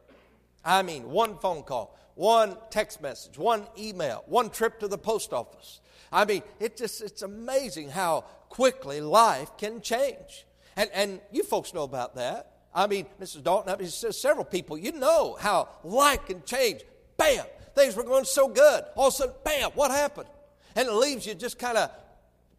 I 0.64 0.80
mean, 0.80 1.10
one 1.10 1.36
phone 1.36 1.64
call, 1.64 1.98
one 2.14 2.56
text 2.70 3.02
message, 3.02 3.36
one 3.36 3.66
email, 3.78 4.24
one 4.26 4.48
trip 4.48 4.80
to 4.80 4.88
the 4.88 4.96
post 4.96 5.34
office. 5.34 5.82
I 6.10 6.24
mean, 6.24 6.42
it 6.60 6.78
just 6.78 7.02
it's 7.02 7.20
amazing 7.20 7.90
how 7.90 8.22
quickly 8.48 9.02
life 9.02 9.50
can 9.58 9.82
change. 9.82 10.46
And 10.76 10.88
and 10.94 11.20
you 11.30 11.42
folks 11.42 11.74
know 11.74 11.82
about 11.82 12.14
that. 12.14 12.52
I 12.74 12.86
mean, 12.86 13.04
Mrs. 13.20 13.42
Dalton, 13.42 13.70
I 13.70 13.76
mean, 13.76 13.88
several 13.88 14.46
people, 14.46 14.78
you 14.78 14.92
know 14.92 15.36
how 15.38 15.68
life 15.84 16.24
can 16.24 16.42
change. 16.44 16.80
Bam! 17.18 17.44
Things 17.74 17.96
were 17.96 18.02
going 18.02 18.24
so 18.24 18.48
good. 18.48 18.84
All 18.96 19.08
of 19.08 19.14
a 19.14 19.16
sudden, 19.18 19.34
bam, 19.44 19.72
what 19.74 19.90
happened? 19.90 20.28
And 20.74 20.88
it 20.88 20.94
leaves 20.94 21.26
you 21.26 21.34
just 21.34 21.58
kind 21.58 21.76
of 21.76 21.90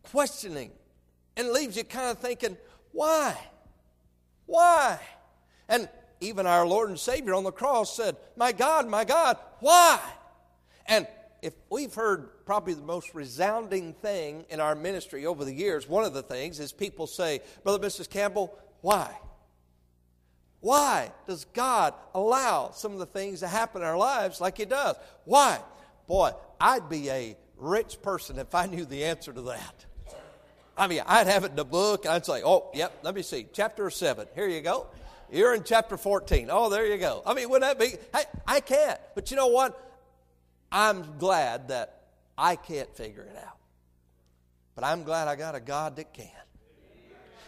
questioning. 0.04 0.72
And 1.38 1.50
leaves 1.50 1.76
you 1.76 1.84
kind 1.84 2.12
of 2.12 2.20
thinking, 2.20 2.56
why? 2.96 3.38
Why? 4.46 5.00
And 5.68 5.90
even 6.22 6.48
our 6.48 6.66
Lord 6.66 6.88
and 6.88 6.98
Savior 6.98 7.34
on 7.34 7.44
the 7.44 7.52
cross 7.52 7.94
said, 7.94 8.16
My 8.38 8.54
God, 8.54 8.88
my 8.88 9.04
God, 9.04 9.38
why? 9.60 10.00
And 10.86 11.06
if 11.42 11.54
we've 11.70 11.94
heard 11.94 12.46
probably 12.46 12.74
the 12.74 12.82
most 12.82 13.14
resounding 13.14 13.96
thing 13.96 14.46
in 14.50 14.62
our 14.62 14.76
ministry 14.76 15.26
over 15.26 15.44
the 15.44 15.54
years, 15.54 15.90
one 15.90 16.06
of 16.06 16.14
the 16.14 16.24
things 16.24 16.62
is 16.62 16.72
people 16.72 17.06
say, 17.06 17.42
Brother 17.66 17.86
Mrs. 17.86 18.10
Campbell, 18.10 18.58
why? 18.80 19.14
Why 20.62 21.12
does 21.28 21.44
God 21.54 21.96
allow 22.14 22.72
some 22.72 22.94
of 22.94 23.00
the 23.00 23.06
things 23.06 23.42
to 23.42 23.48
happen 23.50 23.82
in 23.82 23.88
our 23.88 23.98
lives 23.98 24.40
like 24.40 24.58
He 24.58 24.64
does? 24.64 24.96
Why? 25.26 25.60
Boy, 26.08 26.32
I'd 26.62 26.88
be 26.88 27.10
a 27.10 27.36
rich 27.58 28.02
person 28.02 28.40
if 28.40 28.56
I 28.56 28.68
knew 28.68 28.86
the 28.86 29.04
answer 29.04 29.34
to 29.34 29.42
that. 29.42 29.86
I 30.78 30.88
mean, 30.88 31.02
I'd 31.06 31.28
have 31.28 31.44
it 31.44 31.52
in 31.52 31.56
the 31.56 31.66
book, 31.66 32.06
and 32.06 32.14
I'd 32.14 32.26
say, 32.26 32.42
oh, 32.44 32.70
yep, 32.74 33.00
let 33.04 33.16
me 33.16 33.22
see. 33.22 33.48
Chapter 33.54 33.90
7. 33.90 34.28
Here 34.36 34.48
you 34.48 34.62
go. 34.62 34.88
You're 35.32 35.56
in 35.56 35.64
chapter 35.64 35.98
14. 35.98 36.50
Oh, 36.52 36.70
there 36.70 36.86
you 36.86 36.98
go. 36.98 37.24
I 37.26 37.34
mean, 37.34 37.50
wouldn't 37.50 37.80
that 37.80 37.80
be? 37.80 37.98
Hey, 38.14 38.24
I 38.48 38.60
can't. 38.60 39.00
But 39.16 39.32
you 39.32 39.38
know 39.38 39.48
what? 39.48 39.82
I'm 40.72 41.18
glad 41.18 41.70
that 41.70 42.04
I 42.38 42.56
can't 42.56 42.94
figure 42.96 43.24
it 43.24 43.38
out. 43.38 43.58
But 44.76 44.84
I'm 44.84 45.04
glad 45.04 45.28
I 45.28 45.36
got 45.36 45.56
a 45.56 45.62
God 45.62 45.96
that 45.96 46.14
can. 46.14 46.30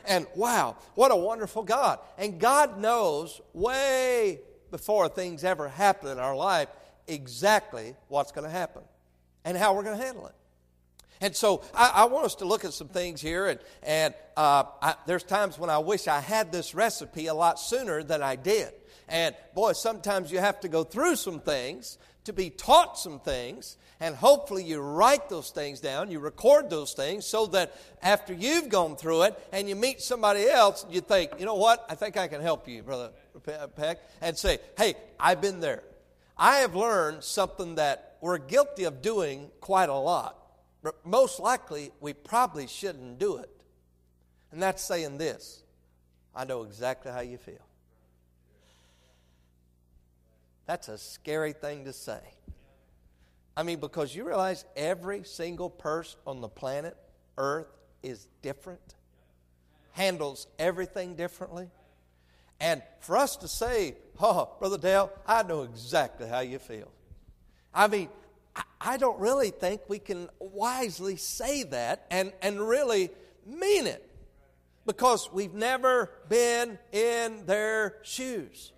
And 0.06 0.26
wow, 0.36 0.78
what 0.96 1.12
a 1.12 1.16
wonderful 1.16 1.64
God. 1.64 2.00
And 2.18 2.40
God 2.40 2.80
knows 2.80 3.42
way 3.54 4.40
before 4.72 5.10
things 5.10 5.44
ever 5.44 5.68
happen 5.68 6.10
in 6.10 6.20
our 6.20 6.36
life 6.36 6.70
exactly 7.08 7.96
what's 8.08 8.32
going 8.32 8.46
to 8.46 8.52
happen 8.52 8.82
and 9.44 9.58
how 9.58 9.76
we're 9.76 9.84
going 9.84 9.98
to 9.98 10.04
handle 10.04 10.28
it. 10.28 10.36
And 11.22 11.36
so 11.36 11.64
I, 11.74 11.92
I, 11.96 12.06
want 12.06 12.26
us 12.26 12.36
to 12.36 12.46
look 12.46 12.66
at 12.66 12.74
some 12.74 12.88
things 12.88 13.22
here. 13.22 13.48
And, 13.48 13.60
and 13.84 14.14
uh, 14.36 14.64
I, 14.82 14.96
there's 15.06 15.24
times 15.24 15.58
when 15.58 15.70
I 15.70 15.80
wish 15.80 16.08
I 16.08 16.20
had 16.20 16.52
this 16.52 16.76
recipe 16.76 17.28
a 17.28 17.34
lot 17.34 17.60
sooner 17.60 18.04
than 18.04 18.22
I 18.22 18.36
did. 18.36 18.72
And 19.10 19.36
boy, 19.56 19.74
sometimes 19.74 20.32
you 20.32 20.40
have 20.40 20.60
to 20.62 20.68
go 20.68 20.84
through 20.84 21.16
some 21.16 21.40
things 21.40 21.98
to 22.26 22.34
be 22.34 22.50
taught 22.50 23.00
some 23.00 23.20
things. 23.20 23.78
And 24.00 24.16
hopefully 24.16 24.64
you 24.64 24.80
write 24.80 25.28
those 25.28 25.50
things 25.50 25.80
down, 25.80 26.12
you 26.12 26.20
record 26.20 26.70
those 26.70 26.94
things 26.94 27.26
so 27.26 27.48
that 27.48 27.76
after 28.04 28.32
you've 28.32 28.70
gone 28.70 28.96
through 28.96 29.24
it 29.24 29.40
and 29.52 29.68
you 29.68 29.76
meet 29.76 30.02
somebody 30.02 30.48
else, 30.48 30.86
you 30.92 31.02
think, 31.02 31.32
you 31.40 31.46
know 31.46 31.56
what, 31.56 31.84
I 31.90 31.96
think 31.96 32.16
I 32.16 32.28
can 32.28 32.42
help 32.42 32.68
you, 32.68 32.84
Brother 32.84 33.10
Peck, 33.76 33.98
and 34.22 34.38
say, 34.38 34.60
hey, 34.78 34.94
I've 35.20 35.42
been 35.42 35.62
there. 35.62 35.84
I 36.38 36.58
have 36.58 36.76
learned 36.76 37.24
something 37.24 37.76
that 37.76 38.18
we're 38.22 38.38
guilty 38.38 38.84
of 38.84 39.02
doing 39.02 39.50
quite 39.62 39.90
a 39.90 39.96
lot. 39.96 40.38
But 40.88 41.06
most 41.06 41.42
likely, 41.42 41.92
we 42.00 42.14
probably 42.14 42.66
shouldn't 42.66 43.20
do 43.20 43.36
it. 43.40 43.50
And 44.54 44.64
that's 44.64 44.82
saying 44.82 45.18
this 45.18 45.62
I 46.34 46.46
know 46.46 46.64
exactly 46.64 47.12
how 47.12 47.20
you 47.20 47.38
feel. 47.38 47.66
That's 50.66 50.88
a 50.88 50.98
scary 50.98 51.52
thing 51.52 51.84
to 51.84 51.92
say. 51.92 52.22
I 53.58 53.64
mean, 53.64 53.82
because 53.82 54.16
you 54.16 54.26
realize 54.26 54.64
every 54.78 55.26
single 55.26 55.70
person 55.70 56.22
on 56.26 56.40
the 56.40 56.48
planet, 56.48 56.96
Earth, 57.38 57.68
is 58.02 58.30
different, 58.42 58.96
handles 59.92 60.48
everything 60.58 61.16
differently. 61.16 61.70
And 62.62 62.82
for 63.02 63.18
us 63.18 63.36
to 63.38 63.50
say, 63.50 63.98
oh, 64.22 64.52
Brother 64.58 64.78
Dale, 64.78 65.12
I 65.28 65.44
know 65.44 65.64
exactly 65.64 66.30
how 66.30 66.40
you 66.40 66.60
feel. 66.60 66.90
I 67.74 67.90
mean, 67.90 68.08
I 68.80 68.98
don't 68.98 69.20
really 69.20 69.50
think 69.50 69.82
we 69.88 70.00
can 70.00 70.30
wisely 70.40 71.18
say 71.18 71.64
that 71.64 72.06
and, 72.10 72.32
and 72.42 72.60
really 72.60 73.10
mean 73.46 73.88
it 73.88 74.08
because 74.86 75.32
we've 75.32 75.54
never 75.54 76.10
been 76.30 76.80
in 76.92 77.46
their 77.46 77.98
shoes. 78.04 78.72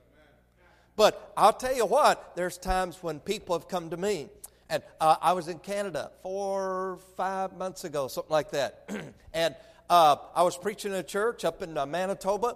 But 0.96 1.32
I'll 1.38 1.54
tell 1.54 1.76
you 1.76 1.86
what, 1.86 2.36
there's 2.36 2.58
times 2.58 3.02
when 3.02 3.20
people 3.20 3.58
have 3.58 3.68
come 3.68 3.90
to 3.92 3.98
me. 3.98 4.30
And 4.70 4.84
uh, 5.00 5.16
I 5.22 5.34
was 5.34 5.48
in 5.48 5.60
Canada 5.60 6.12
four, 6.22 7.00
five 7.16 7.54
months 7.58 7.84
ago, 7.86 8.08
something 8.08 8.32
like 8.32 8.52
that. 8.52 8.90
and 9.34 9.56
uh, 9.90 10.18
I 10.36 10.44
was 10.44 10.58
preaching 10.58 10.92
in 10.92 10.98
a 10.98 11.04
church 11.04 11.46
up 11.46 11.62
in 11.62 11.78
uh, 11.78 11.86
Manitoba. 11.86 12.56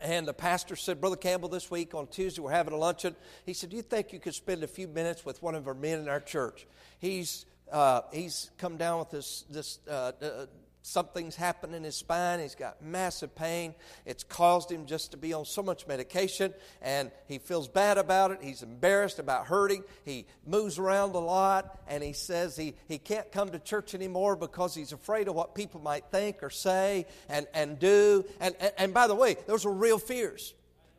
And 0.00 0.26
the 0.26 0.34
pastor 0.34 0.76
said, 0.76 1.00
Brother 1.00 1.16
Campbell, 1.16 1.48
this 1.48 1.70
week 1.70 1.94
on 1.94 2.06
Tuesday 2.08 2.42
we're 2.42 2.50
having 2.50 2.74
a 2.74 2.78
luncheon. 2.78 3.14
He 3.46 3.54
said, 3.54 3.70
Do 3.70 3.76
you 3.76 3.82
think 3.82 4.12
you 4.12 4.20
could 4.20 4.34
spend 4.34 4.62
a 4.62 4.66
few 4.66 4.88
minutes 4.88 5.24
with 5.24 5.42
one 5.42 5.54
of 5.54 5.66
our 5.66 5.74
men 5.74 6.00
in 6.00 6.08
our 6.08 6.20
church? 6.20 6.66
He's, 6.98 7.46
uh, 7.70 8.02
he's 8.12 8.50
come 8.58 8.76
down 8.76 8.98
with 8.98 9.10
this, 9.10 9.44
this 9.50 9.78
uh, 9.88 10.12
uh 10.20 10.46
something's 10.86 11.34
happened 11.34 11.74
in 11.74 11.82
his 11.82 11.96
spine. 11.96 12.40
He's 12.40 12.54
got 12.54 12.82
massive 12.82 13.34
pain. 13.34 13.74
It's 14.04 14.22
caused 14.22 14.70
him 14.70 14.84
just 14.84 15.12
to 15.12 15.16
be 15.16 15.32
on 15.32 15.46
so 15.46 15.62
much 15.62 15.86
medication, 15.86 16.52
and 16.82 17.10
he 17.26 17.38
feels 17.38 17.68
bad 17.68 17.96
about 17.96 18.32
it. 18.32 18.40
He's 18.42 18.62
embarrassed 18.62 19.18
about 19.18 19.46
hurting. 19.46 19.82
He 20.04 20.26
moves 20.46 20.78
around 20.78 21.14
a 21.14 21.18
lot, 21.18 21.80
and 21.88 22.02
he 22.02 22.12
says 22.12 22.54
he, 22.54 22.74
he 22.86 22.98
can't 22.98 23.32
come 23.32 23.48
to 23.48 23.58
church 23.58 23.94
anymore 23.94 24.36
because 24.36 24.74
he's 24.74 24.92
afraid 24.92 25.26
of 25.26 25.34
what 25.34 25.54
people 25.54 25.80
might 25.80 26.04
think 26.10 26.42
or 26.42 26.50
say 26.50 27.06
and, 27.30 27.46
and 27.54 27.78
do. 27.78 28.26
And, 28.38 28.54
and, 28.60 28.72
and 28.76 28.94
by 28.94 29.06
the 29.06 29.14
way, 29.14 29.36
those 29.46 29.64
are 29.64 29.72
real 29.72 29.98
fears. 29.98 30.52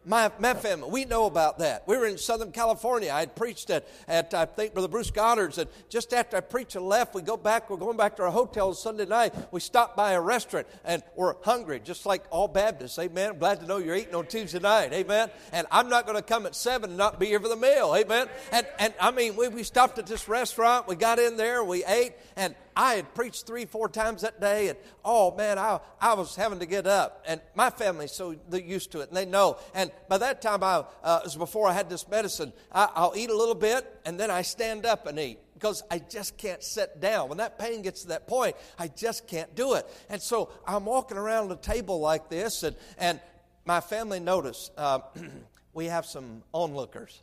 My, 0.08 0.32
my 0.38 0.54
family, 0.54 0.88
we 0.90 1.06
know 1.06 1.26
about 1.26 1.58
that. 1.60 1.88
We 1.88 1.98
were 1.98 2.06
in 2.06 2.20
Southern 2.20 2.52
California. 2.52 3.12
I 3.12 3.22
had 3.22 3.36
preached 3.36 3.72
at, 3.72 3.88
at 4.08 4.36
I 4.36 4.46
think, 4.46 4.74
Brother 4.74 4.88
Bruce 4.88 5.10
Goddard's. 5.10 5.58
And 5.58 5.68
just 5.90 6.14
after 6.14 6.38
I 6.38 6.42
preached 6.42 6.76
and 6.76 6.86
left, 6.86 7.16
we 7.16 7.24
go 7.24 7.38
back. 7.38 7.72
We're 7.72 7.78
going 7.78 7.98
back 7.98 8.16
to 8.18 8.24
our 8.24 8.32
hotel 8.32 8.76
Sunday 8.76 9.08
night. 9.08 9.34
We 9.52 9.60
stopped 9.60 9.98
by 9.98 10.12
a 10.12 10.22
restaurant 10.22 10.68
and 10.84 11.02
we're 11.16 11.34
hungry, 11.44 11.82
just 11.84 12.06
like 12.06 12.24
all 12.30 12.48
Baptists. 12.48 13.00
Amen. 13.00 13.32
I'm 13.32 13.40
glad 13.40 13.62
to 13.62 13.66
know 13.66 13.78
you're 13.78 13.96
eating 13.96 14.14
on 14.14 14.28
Tuesday 14.28 14.60
night. 14.60 14.94
Amen. 14.94 15.32
And 15.52 15.66
I'm 15.72 15.90
not 15.90 16.06
going 16.06 16.18
to 16.18 16.24
come 16.24 16.46
at 16.46 16.56
7 16.56 16.92
and 16.92 16.98
not 16.98 17.20
be 17.20 17.26
here 17.26 17.40
for 17.40 17.50
the 17.50 17.56
meal. 17.56 17.96
Amen. 17.98 18.28
And, 18.52 18.68
and 18.78 18.94
I 19.02 19.10
mean, 19.10 19.36
we, 19.36 19.48
we 19.48 19.64
stopped 19.64 19.98
at 19.98 20.06
this 20.06 20.28
restaurant. 20.28 20.88
We 20.88 20.96
got 20.96 21.18
in 21.18 21.36
there. 21.36 21.64
We 21.64 21.84
ate. 21.84 22.14
And 22.36 22.54
I 22.76 22.96
had 22.96 23.14
preached 23.16 23.48
three, 23.48 23.66
four 23.66 23.88
times 23.88 24.22
that 24.24 24.42
day, 24.42 24.68
and 24.68 24.78
oh 25.04 25.34
man, 25.36 25.58
I, 25.58 25.80
I 26.02 26.14
was 26.14 26.36
having 26.36 26.60
to 26.60 26.66
get 26.66 26.86
up. 26.86 27.24
And 27.28 27.40
my 27.56 27.70
family's 27.70 28.12
so 28.12 28.36
used 28.52 28.92
to 28.92 29.00
it, 29.00 29.08
and 29.10 29.18
they 29.18 29.26
know. 29.26 29.58
And 29.74 29.92
by 30.10 30.18
that 30.18 30.42
time, 30.42 30.64
I, 30.64 30.84
uh, 31.04 31.22
was 31.24 31.36
before 31.36 31.68
I 31.68 31.74
had 31.74 31.90
this 31.90 32.08
medicine, 32.08 32.52
I, 32.72 32.90
I'll 32.94 33.14
eat 33.16 33.30
a 33.30 33.36
little 33.36 33.56
bit, 33.56 33.86
and 34.06 34.20
then 34.20 34.30
I 34.30 34.42
stand 34.42 34.86
up 34.86 35.08
and 35.08 35.18
eat 35.18 35.40
because 35.54 35.84
I 35.90 36.00
just 36.00 36.38
can't 36.38 36.62
sit 36.62 37.00
down. 37.00 37.30
When 37.30 37.38
that 37.38 37.58
pain 37.58 37.82
gets 37.82 38.02
to 38.02 38.10
that 38.10 38.28
point, 38.28 38.58
I 38.78 38.90
just 38.90 39.26
can't 39.26 39.56
do 39.56 39.76
it. 39.76 39.88
And 40.10 40.22
so 40.22 40.50
I'm 40.68 40.86
walking 40.86 41.18
around 41.18 41.48
the 41.48 41.56
table 41.56 42.02
like 42.02 42.30
this, 42.30 42.64
and, 42.64 42.76
and 42.98 43.22
my 43.64 43.80
family 43.80 44.20
noticed 44.20 44.72
uh, 44.78 45.00
we 45.74 45.86
have 45.86 46.06
some 46.06 46.44
onlookers. 46.54 47.22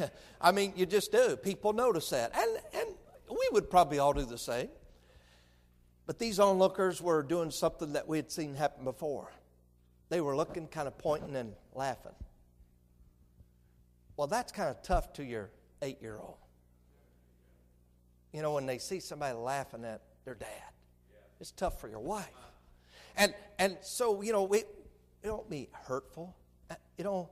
I 0.40 0.52
mean, 0.52 0.72
you 0.76 0.86
just 0.86 1.12
do. 1.12 1.36
People 1.36 1.72
notice 1.74 2.10
that. 2.10 2.32
And, 2.34 2.58
and 2.74 2.94
we 3.34 3.48
would 3.52 3.70
probably 3.70 3.98
all 3.98 4.12
do 4.12 4.24
the 4.24 4.38
same. 4.38 4.68
But 6.06 6.18
these 6.18 6.38
onlookers 6.38 7.00
were 7.00 7.22
doing 7.22 7.50
something 7.50 7.94
that 7.94 8.06
we 8.06 8.18
had 8.18 8.30
seen 8.30 8.54
happen 8.54 8.84
before. 8.84 9.32
They 10.10 10.20
were 10.20 10.36
looking, 10.36 10.68
kind 10.68 10.86
of 10.86 10.98
pointing 10.98 11.34
and 11.34 11.54
laughing. 11.74 12.12
Well, 14.16 14.26
that's 14.26 14.52
kind 14.52 14.68
of 14.68 14.82
tough 14.82 15.12
to 15.14 15.24
your 15.24 15.50
eight 15.82 16.00
year 16.00 16.18
old. 16.18 16.36
You 18.32 18.42
know, 18.42 18.52
when 18.52 18.66
they 18.66 18.78
see 18.78 19.00
somebody 19.00 19.36
laughing 19.36 19.84
at 19.84 20.02
their 20.24 20.34
dad, 20.34 20.48
it's 21.40 21.52
tough 21.52 21.80
for 21.80 21.88
your 21.88 22.00
wife. 22.00 22.28
And, 23.16 23.34
and 23.58 23.76
so, 23.80 24.22
you 24.22 24.32
know, 24.32 24.52
it, 24.52 24.68
it 25.22 25.26
don't 25.26 25.48
be 25.48 25.68
hurtful. 25.72 26.36
Uh, 26.70 26.74
you 26.98 27.04
know, 27.04 27.30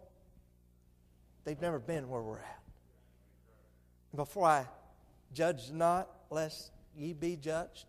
they've 1.44 1.60
never 1.60 1.78
been 1.78 2.08
where 2.08 2.22
we're 2.22 2.38
at. 2.38 2.60
Before 4.14 4.46
I 4.46 4.66
Judge 5.32 5.70
not, 5.70 6.08
lest 6.30 6.70
ye 6.96 7.12
be 7.12 7.36
judged. 7.36 7.86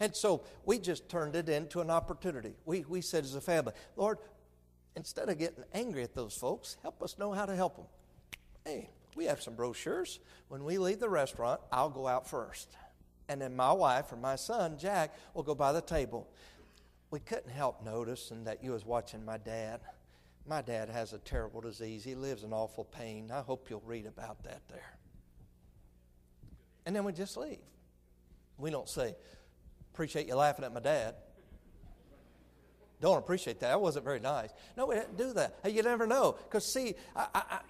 And 0.00 0.14
so 0.14 0.42
we 0.64 0.78
just 0.78 1.08
turned 1.08 1.34
it 1.34 1.48
into 1.48 1.80
an 1.80 1.90
opportunity. 1.90 2.54
We, 2.64 2.84
we 2.88 3.00
said 3.00 3.24
as 3.24 3.34
a 3.34 3.40
family, 3.40 3.72
Lord, 3.96 4.18
instead 4.96 5.28
of 5.28 5.38
getting 5.38 5.64
angry 5.72 6.02
at 6.02 6.14
those 6.14 6.34
folks, 6.34 6.76
help 6.82 7.02
us 7.02 7.18
know 7.18 7.32
how 7.32 7.46
to 7.46 7.56
help 7.56 7.76
them. 7.76 7.86
Hey, 8.64 8.90
we 9.16 9.24
have 9.24 9.42
some 9.42 9.54
brochures. 9.54 10.20
When 10.48 10.64
we 10.64 10.78
leave 10.78 11.00
the 11.00 11.08
restaurant, 11.08 11.60
I'll 11.72 11.90
go 11.90 12.06
out 12.06 12.28
first. 12.28 12.68
And 13.28 13.40
then 13.40 13.56
my 13.56 13.72
wife 13.72 14.12
or 14.12 14.16
my 14.16 14.36
son, 14.36 14.78
Jack, 14.78 15.14
will 15.34 15.42
go 15.42 15.54
by 15.54 15.72
the 15.72 15.80
table. 15.80 16.28
We 17.10 17.20
couldn't 17.20 17.50
help 17.50 17.84
noticing 17.84 18.44
that 18.44 18.62
you 18.62 18.72
was 18.72 18.84
watching 18.84 19.24
my 19.24 19.38
dad. 19.38 19.80
My 20.46 20.62
dad 20.62 20.88
has 20.88 21.12
a 21.12 21.18
terrible 21.18 21.60
disease. 21.60 22.04
He 22.04 22.14
lives 22.14 22.44
in 22.44 22.52
awful 22.52 22.84
pain. 22.84 23.30
I 23.32 23.40
hope 23.40 23.68
you'll 23.68 23.82
read 23.86 24.06
about 24.06 24.42
that 24.44 24.62
there 24.68 24.97
and 26.88 26.96
then 26.96 27.04
we 27.04 27.12
just 27.12 27.36
leave. 27.36 27.58
We 28.56 28.70
don't 28.70 28.88
say, 28.88 29.14
appreciate 29.92 30.26
you 30.26 30.34
laughing 30.36 30.64
at 30.64 30.72
my 30.72 30.80
dad. 30.80 31.16
Don't 32.98 33.18
appreciate 33.18 33.60
that. 33.60 33.68
That 33.68 33.80
wasn't 33.82 34.06
very 34.06 34.20
nice. 34.20 34.48
No, 34.74 34.86
we 34.86 34.94
didn't 34.94 35.18
do 35.18 35.34
that. 35.34 35.58
You 35.66 35.82
never 35.82 36.06
know. 36.06 36.38
Because, 36.44 36.64
see, 36.64 36.94
I, 37.14 37.26
I, 37.34 37.42
I, 37.50 37.60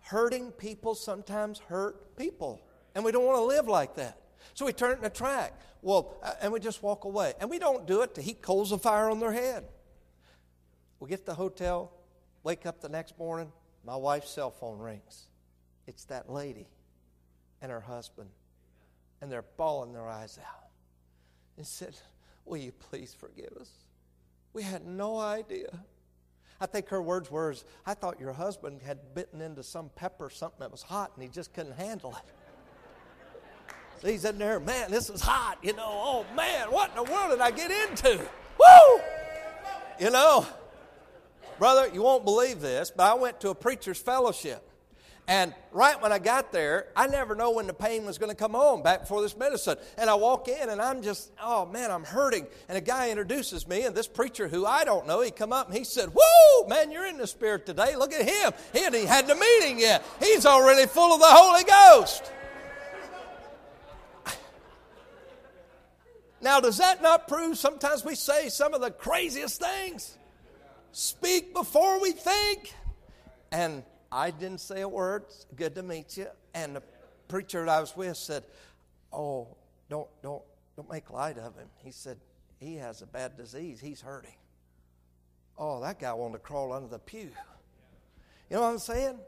hurting 0.00 0.50
people 0.50 0.94
sometimes 0.94 1.58
hurt 1.58 2.18
people. 2.18 2.60
And 2.94 3.02
we 3.02 3.12
don't 3.12 3.24
want 3.24 3.38
to 3.38 3.44
live 3.44 3.66
like 3.66 3.94
that. 3.94 4.20
So 4.52 4.66
we 4.66 4.74
turn 4.74 4.92
it 4.92 4.98
in 4.98 5.06
a 5.06 5.10
track. 5.10 5.58
Well, 5.80 6.18
uh, 6.22 6.32
and 6.42 6.52
we 6.52 6.60
just 6.60 6.82
walk 6.82 7.04
away. 7.04 7.32
And 7.40 7.48
we 7.48 7.58
don't 7.58 7.86
do 7.86 8.02
it 8.02 8.14
to 8.16 8.20
heap 8.20 8.42
coals 8.42 8.72
of 8.72 8.82
fire 8.82 9.08
on 9.08 9.20
their 9.20 9.32
head. 9.32 9.64
We 10.98 11.08
get 11.08 11.20
to 11.20 11.24
the 11.24 11.34
hotel, 11.34 11.94
wake 12.42 12.66
up 12.66 12.82
the 12.82 12.90
next 12.90 13.18
morning, 13.18 13.52
my 13.86 13.96
wife's 13.96 14.30
cell 14.30 14.50
phone 14.50 14.80
rings. 14.80 15.28
It's 15.86 16.04
that 16.04 16.28
lady 16.28 16.68
and 17.62 17.72
her 17.72 17.80
husband 17.80 18.28
and 19.20 19.30
they're 19.30 19.44
bawling 19.56 19.92
their 19.92 20.08
eyes 20.08 20.38
out 20.40 20.70
and 21.56 21.66
said, 21.66 21.96
Will 22.44 22.56
you 22.56 22.72
please 22.72 23.14
forgive 23.14 23.52
us? 23.60 23.70
We 24.52 24.62
had 24.62 24.84
no 24.84 25.18
idea. 25.18 25.68
I 26.60 26.66
think 26.66 26.88
her 26.88 27.00
words 27.00 27.30
were, 27.30 27.54
I 27.86 27.94
thought 27.94 28.20
your 28.20 28.32
husband 28.32 28.82
had 28.82 29.14
bitten 29.14 29.40
into 29.40 29.62
some 29.62 29.90
pepper, 29.94 30.28
something 30.28 30.60
that 30.60 30.70
was 30.70 30.82
hot, 30.82 31.12
and 31.14 31.22
he 31.22 31.28
just 31.28 31.54
couldn't 31.54 31.76
handle 31.76 32.14
it. 32.16 32.32
so 34.02 34.08
he's 34.08 34.24
in 34.24 34.36
there, 34.38 34.60
man, 34.60 34.90
this 34.90 35.08
is 35.08 35.22
hot, 35.22 35.58
you 35.62 35.72
know. 35.72 35.86
Oh, 35.86 36.26
man, 36.34 36.70
what 36.70 36.90
in 36.90 36.96
the 36.96 37.10
world 37.10 37.30
did 37.30 37.40
I 37.40 37.50
get 37.50 37.70
into? 37.70 38.18
Woo! 38.58 39.00
You 39.98 40.10
know, 40.10 40.46
brother, 41.58 41.88
you 41.94 42.02
won't 42.02 42.24
believe 42.24 42.60
this, 42.60 42.90
but 42.94 43.10
I 43.10 43.14
went 43.14 43.40
to 43.40 43.50
a 43.50 43.54
preacher's 43.54 43.98
fellowship. 43.98 44.69
And 45.30 45.54
right 45.70 46.02
when 46.02 46.10
I 46.10 46.18
got 46.18 46.50
there, 46.50 46.88
I 46.96 47.06
never 47.06 47.36
know 47.36 47.52
when 47.52 47.68
the 47.68 47.72
pain 47.72 48.04
was 48.04 48.18
going 48.18 48.30
to 48.30 48.36
come 48.36 48.56
on 48.56 48.82
back 48.82 49.02
before 49.02 49.22
this 49.22 49.36
medicine. 49.36 49.76
And 49.96 50.10
I 50.10 50.14
walk 50.14 50.48
in 50.48 50.68
and 50.68 50.82
I'm 50.82 51.02
just, 51.02 51.30
oh 51.40 51.66
man, 51.66 51.92
I'm 51.92 52.02
hurting. 52.02 52.48
And 52.68 52.76
a 52.76 52.80
guy 52.80 53.10
introduces 53.10 53.68
me, 53.68 53.82
and 53.82 53.94
this 53.94 54.08
preacher 54.08 54.48
who 54.48 54.66
I 54.66 54.82
don't 54.82 55.06
know, 55.06 55.20
he 55.20 55.30
come 55.30 55.52
up 55.52 55.68
and 55.68 55.78
he 55.78 55.84
said, 55.84 56.10
Whoa, 56.12 56.66
man, 56.66 56.90
you're 56.90 57.06
in 57.06 57.16
the 57.16 57.28
spirit 57.28 57.64
today. 57.64 57.94
Look 57.94 58.12
at 58.12 58.28
him. 58.28 58.52
He 58.72 58.80
hadn't 58.82 59.06
had 59.06 59.28
the 59.28 59.36
meeting 59.36 59.78
yet. 59.78 60.04
He's 60.18 60.44
already 60.44 60.88
full 60.88 61.14
of 61.14 61.20
the 61.20 61.26
Holy 61.28 61.62
Ghost. 61.62 62.32
Now, 66.42 66.58
does 66.58 66.78
that 66.78 67.02
not 67.02 67.28
prove 67.28 67.56
sometimes 67.56 68.04
we 68.04 68.16
say 68.16 68.48
some 68.48 68.74
of 68.74 68.80
the 68.80 68.90
craziest 68.90 69.60
things? 69.60 70.18
Speak 70.90 71.54
before 71.54 72.00
we 72.00 72.10
think. 72.10 72.74
And 73.52 73.84
I 74.12 74.30
didn't 74.30 74.60
say 74.60 74.80
a 74.80 74.88
word. 74.88 75.24
Good 75.54 75.74
to 75.76 75.82
meet 75.82 76.16
you. 76.16 76.26
And 76.54 76.76
the 76.76 76.82
preacher 77.28 77.64
that 77.64 77.70
I 77.70 77.80
was 77.80 77.96
with 77.96 78.16
said, 78.16 78.44
Oh, 79.12 79.48
don't, 79.88 80.08
don't, 80.22 80.42
don't 80.76 80.90
make 80.90 81.10
light 81.10 81.38
of 81.38 81.56
him. 81.56 81.68
He 81.84 81.90
said, 81.90 82.18
He 82.58 82.76
has 82.76 83.02
a 83.02 83.06
bad 83.06 83.36
disease. 83.36 83.80
He's 83.80 84.00
hurting. 84.00 84.34
Oh, 85.58 85.80
that 85.80 85.98
guy 85.98 86.12
wanted 86.12 86.34
to 86.34 86.38
crawl 86.38 86.72
under 86.72 86.88
the 86.88 86.98
pew. 86.98 87.30
You 88.48 88.56
know 88.56 88.62
what 88.62 88.68
I'm 88.68 88.78
saying? 88.78 89.18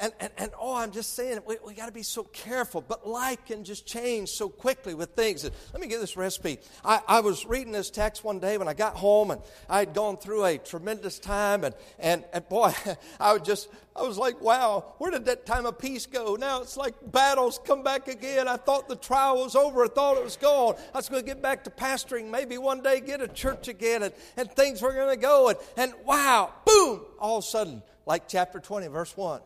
And, 0.00 0.12
and, 0.18 0.32
and 0.38 0.50
oh, 0.60 0.74
I'm 0.74 0.90
just 0.90 1.14
saying, 1.14 1.38
we, 1.46 1.56
we 1.64 1.72
got 1.72 1.86
to 1.86 1.92
be 1.92 2.02
so 2.02 2.24
careful. 2.24 2.80
But 2.80 3.06
life 3.06 3.38
can 3.46 3.62
just 3.62 3.86
change 3.86 4.30
so 4.30 4.48
quickly 4.48 4.92
with 4.92 5.10
things. 5.10 5.44
Let 5.44 5.80
me 5.80 5.86
give 5.86 6.00
this 6.00 6.16
recipe. 6.16 6.58
I, 6.84 7.00
I 7.06 7.20
was 7.20 7.46
reading 7.46 7.72
this 7.72 7.90
text 7.90 8.24
one 8.24 8.40
day 8.40 8.58
when 8.58 8.66
I 8.66 8.74
got 8.74 8.96
home, 8.96 9.30
and 9.30 9.40
I 9.68 9.78
had 9.78 9.94
gone 9.94 10.16
through 10.16 10.46
a 10.46 10.58
tremendous 10.58 11.20
time. 11.20 11.62
And, 11.62 11.76
and, 12.00 12.24
and 12.32 12.48
boy, 12.48 12.74
I 13.20 13.34
was 13.34 13.42
just, 13.42 13.68
I 13.94 14.02
was 14.02 14.18
like, 14.18 14.40
wow, 14.40 14.94
where 14.98 15.12
did 15.12 15.26
that 15.26 15.46
time 15.46 15.64
of 15.64 15.78
peace 15.78 16.06
go? 16.06 16.34
Now 16.34 16.60
it's 16.60 16.76
like 16.76 16.94
battles 17.12 17.60
come 17.64 17.84
back 17.84 18.08
again. 18.08 18.48
I 18.48 18.56
thought 18.56 18.88
the 18.88 18.96
trial 18.96 19.44
was 19.44 19.54
over. 19.54 19.84
I 19.84 19.88
thought 19.88 20.16
it 20.16 20.24
was 20.24 20.36
gone. 20.36 20.74
I 20.92 20.98
was 20.98 21.08
going 21.08 21.22
to 21.22 21.26
get 21.26 21.40
back 21.40 21.62
to 21.64 21.70
pastoring, 21.70 22.30
maybe 22.32 22.58
one 22.58 22.82
day 22.82 23.00
get 23.00 23.20
a 23.20 23.28
church 23.28 23.68
again, 23.68 24.02
and, 24.02 24.12
and 24.36 24.50
things 24.50 24.82
were 24.82 24.92
going 24.92 25.14
to 25.14 25.22
go. 25.22 25.50
And, 25.50 25.58
and 25.76 25.94
wow, 26.04 26.52
boom, 26.66 27.02
all 27.20 27.38
of 27.38 27.44
a 27.44 27.46
sudden, 27.46 27.84
like 28.06 28.26
chapter 28.26 28.58
20, 28.58 28.88
verse 28.88 29.16
1 29.16 29.40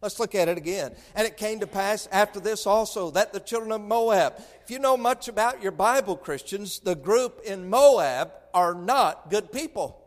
Let's 0.00 0.20
look 0.20 0.34
at 0.34 0.48
it 0.48 0.56
again. 0.56 0.94
And 1.14 1.26
it 1.26 1.36
came 1.36 1.60
to 1.60 1.66
pass 1.66 2.08
after 2.12 2.38
this 2.38 2.66
also 2.66 3.10
that 3.12 3.32
the 3.32 3.40
children 3.40 3.72
of 3.72 3.80
Moab, 3.80 4.34
if 4.62 4.70
you 4.70 4.78
know 4.78 4.96
much 4.96 5.26
about 5.26 5.62
your 5.62 5.72
Bible, 5.72 6.16
Christians, 6.16 6.78
the 6.78 6.94
group 6.94 7.40
in 7.44 7.68
Moab 7.68 8.30
are 8.54 8.74
not 8.74 9.28
good 9.28 9.50
people. 9.50 10.00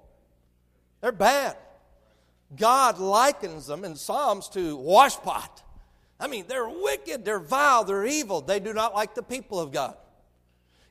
They're 1.02 1.12
bad. 1.12 1.58
God 2.56 3.00
likens 3.00 3.68
them 3.68 3.84
in 3.84 3.96
Psalms 3.96 4.48
to 4.50 4.78
washpot. 4.78 5.50
I 6.20 6.28
mean, 6.28 6.46
they're 6.48 6.70
wicked, 6.70 7.26
they're 7.26 7.40
vile, 7.40 7.84
they're 7.84 8.06
evil. 8.06 8.42
They 8.42 8.60
do 8.60 8.74
not 8.74 8.94
like 8.94 9.16
the 9.16 9.24
people 9.24 9.60
of 9.60 9.72
God. 9.72 9.96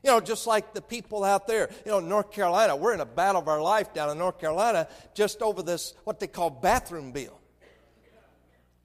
You 0.03 0.11
know, 0.11 0.19
just 0.19 0.45
like 0.45 0.73
the 0.73 0.81
people 0.81 1.23
out 1.23 1.47
there, 1.47 1.69
you 1.85 1.91
know, 1.91 1.99
North 1.99 2.31
Carolina, 2.31 2.75
we're 2.75 2.93
in 2.93 2.99
a 2.99 3.05
battle 3.05 3.41
of 3.41 3.47
our 3.47 3.61
life 3.61 3.93
down 3.93 4.09
in 4.09 4.17
North 4.17 4.39
Carolina 4.39 4.87
just 5.13 5.41
over 5.41 5.61
this, 5.63 5.93
what 6.03 6.19
they 6.19 6.27
call 6.27 6.49
bathroom 6.49 7.11
bill 7.11 7.40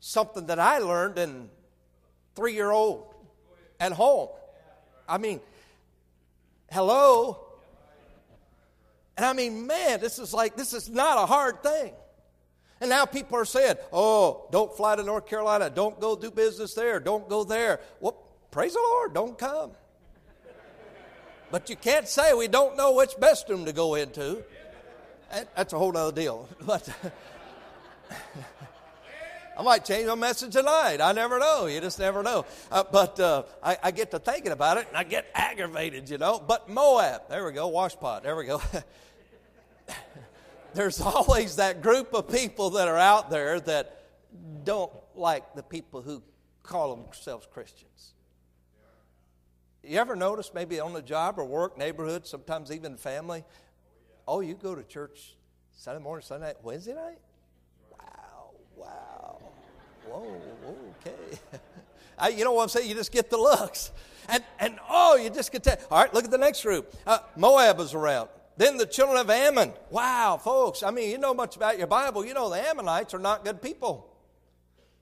something 0.07 0.47
that 0.47 0.61
I 0.61 0.79
learned 0.79 1.19
in 1.19 1.51
three 2.37 2.55
year 2.55 2.71
old 2.71 3.13
at 3.81 3.93
home. 3.93 4.29
I 5.09 5.19
mean, 5.19 5.41
hello. 6.71 7.45
And 9.17 9.27
I 9.27 9.33
mean, 9.33 9.67
man, 9.67 10.01
this 10.01 10.19
is 10.19 10.33
like, 10.33 10.57
this 10.57 10.73
is 10.73 10.89
not 10.89 11.19
a 11.19 11.27
hard 11.27 11.63
thing. 11.63 11.93
And 12.81 12.91
now 12.91 13.07
people 13.07 13.39
are 13.39 13.45
saying, 13.45 13.77
oh, 13.93 14.47
don't 14.53 14.75
fly 14.77 14.95
to 14.95 15.03
North 15.03 15.27
Carolina. 15.27 15.71
Don't 15.71 15.99
go 15.99 16.15
do 16.15 16.31
business 16.31 16.75
there. 16.75 17.01
Don't 17.01 17.29
go 17.29 17.43
there. 17.43 17.81
Well, 18.01 18.17
praise 18.51 18.75
the 18.75 18.81
Lord, 18.81 19.15
don't 19.15 19.37
come. 19.37 19.73
But 21.51 21.71
you 21.71 21.77
can't 21.77 22.07
say 22.07 22.33
we 22.35 22.49
don't 22.49 22.77
know 22.77 22.95
which 22.95 23.19
best 23.19 23.49
room 23.49 23.65
to 23.65 23.73
go 23.73 23.95
into. 23.95 24.45
That's 25.57 25.73
a 25.73 25.79
whole 25.79 25.97
other 25.97 26.15
deal. 26.15 26.49
But. 26.61 26.89
I 29.57 29.63
might 29.63 29.87
change 29.87 30.07
my 30.07 30.15
message 30.15 30.53
tonight. 30.53 31.01
I 31.01 31.13
never 31.13 31.39
know. 31.39 31.65
You 31.65 31.81
just 31.81 31.99
never 31.99 32.23
know. 32.23 32.45
Uh, 32.71 32.85
but 32.91 33.19
uh, 33.19 33.45
I, 33.63 33.79
I, 33.85 33.91
get 33.91 34.11
to 34.11 34.19
thinking 34.19 34.53
about 34.53 34.77
it 34.77 34.87
and 34.89 34.97
I 34.97 35.03
get 35.03 35.27
aggravated, 35.35 36.11
you 36.11 36.19
know. 36.19 36.43
But 36.47 36.69
Moab, 36.69 37.23
there 37.31 37.47
we 37.47 37.53
go, 37.53 37.71
washpot, 37.71 38.23
there 38.23 38.37
we 38.37 38.45
go. 38.45 38.61
There's 40.75 41.01
always 41.01 41.57
that 41.57 41.81
group 41.81 42.13
of 42.13 42.31
people 42.31 42.71
that 42.71 42.87
are 42.87 42.99
out 42.99 43.31
there 43.31 43.59
that 43.61 44.03
don't 44.65 44.93
like 45.15 45.55
the 45.55 45.63
people 45.63 46.03
who 46.03 46.23
call 46.63 46.95
themselves 46.95 47.47
Christians. 47.51 48.13
You 49.83 49.99
ever 49.99 50.17
notice 50.17 50.51
maybe 50.53 50.81
on 50.81 50.93
the 50.93 51.01
job 51.01 51.39
or 51.39 51.47
work, 51.47 51.79
neighborhood, 51.79 52.27
sometimes 52.27 52.71
even 52.71 52.99
family? 52.99 53.43
Oh, 54.29 54.41
you 54.41 54.55
go 54.55 54.75
to 54.75 54.83
church 54.83 55.35
Sunday 55.73 56.03
morning, 56.03 56.27
Sunday 56.27 56.49
night, 56.49 56.57
Wednesday 56.63 56.95
night? 56.95 57.19
Wow, 57.91 58.51
wow 58.75 59.16
whoa, 60.09 60.41
okay. 61.01 61.39
I, 62.19 62.29
you 62.29 62.45
know 62.45 62.53
what 62.53 62.63
I'm 62.63 62.69
saying? 62.69 62.89
You 62.89 62.95
just 62.95 63.13
get 63.13 63.31
the 63.31 63.37
looks. 63.37 63.91
And, 64.29 64.43
and 64.59 64.79
oh, 64.89 65.17
you 65.17 65.31
just 65.31 65.53
get 65.53 65.65
that. 65.65 65.83
All 65.91 66.01
right, 66.01 66.13
look 66.13 66.25
at 66.25 66.31
the 66.31 66.39
next 66.39 66.63
group. 66.63 66.93
Uh, 67.07 67.19
Moab 67.37 67.79
is 67.81 67.95
around. 67.95 68.29
Then 68.57 68.79
the 68.79 68.87
children 68.87 69.19
of 69.19 69.29
Ammon. 69.29 69.73
Wow, 69.91 70.41
folks, 70.43 70.83
I 70.83 70.91
mean, 70.91 71.11
you 71.11 71.19
know 71.19 71.35
much 71.35 71.57
about 71.57 71.79
your 71.79 71.87
Bible. 71.87 72.25
You 72.25 72.35
know 72.35 72.49
the 72.49 72.57
Ammonites 72.57 73.13
are 73.13 73.19
not 73.19 73.45
good 73.45 73.61
people. 73.61 74.11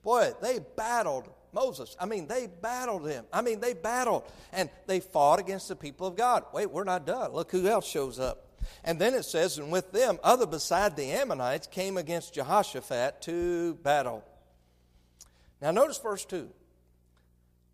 Boy, 0.03 0.33
they 0.41 0.59
battled 0.75 1.29
Moses. 1.53 1.95
I 1.99 2.05
mean, 2.05 2.27
they 2.27 2.47
battled 2.47 3.07
him. 3.07 3.25
I 3.31 3.41
mean, 3.41 3.61
they 3.61 3.73
battled 3.73 4.23
and 4.51 4.69
they 4.87 4.99
fought 4.99 5.39
against 5.39 5.69
the 5.69 5.75
people 5.75 6.05
of 6.05 6.15
God. 6.15 6.43
Wait, 6.53 6.69
we're 6.69 6.83
not 6.83 7.07
done. 7.07 7.31
Look 7.31 7.51
who 7.51 7.67
else 7.67 7.87
shows 7.87 8.19
up. 8.19 8.45
And 8.83 8.99
then 8.99 9.13
it 9.13 9.23
says, 9.23 9.57
and 9.57 9.71
with 9.71 9.91
them, 9.91 10.19
other 10.23 10.45
beside 10.45 10.95
the 10.95 11.11
Ammonites 11.11 11.67
came 11.67 11.97
against 11.97 12.33
Jehoshaphat 12.33 13.21
to 13.23 13.75
battle. 13.75 14.23
Now, 15.65 15.71
notice 15.71 15.97
verse 15.97 16.23
2. 16.25 16.47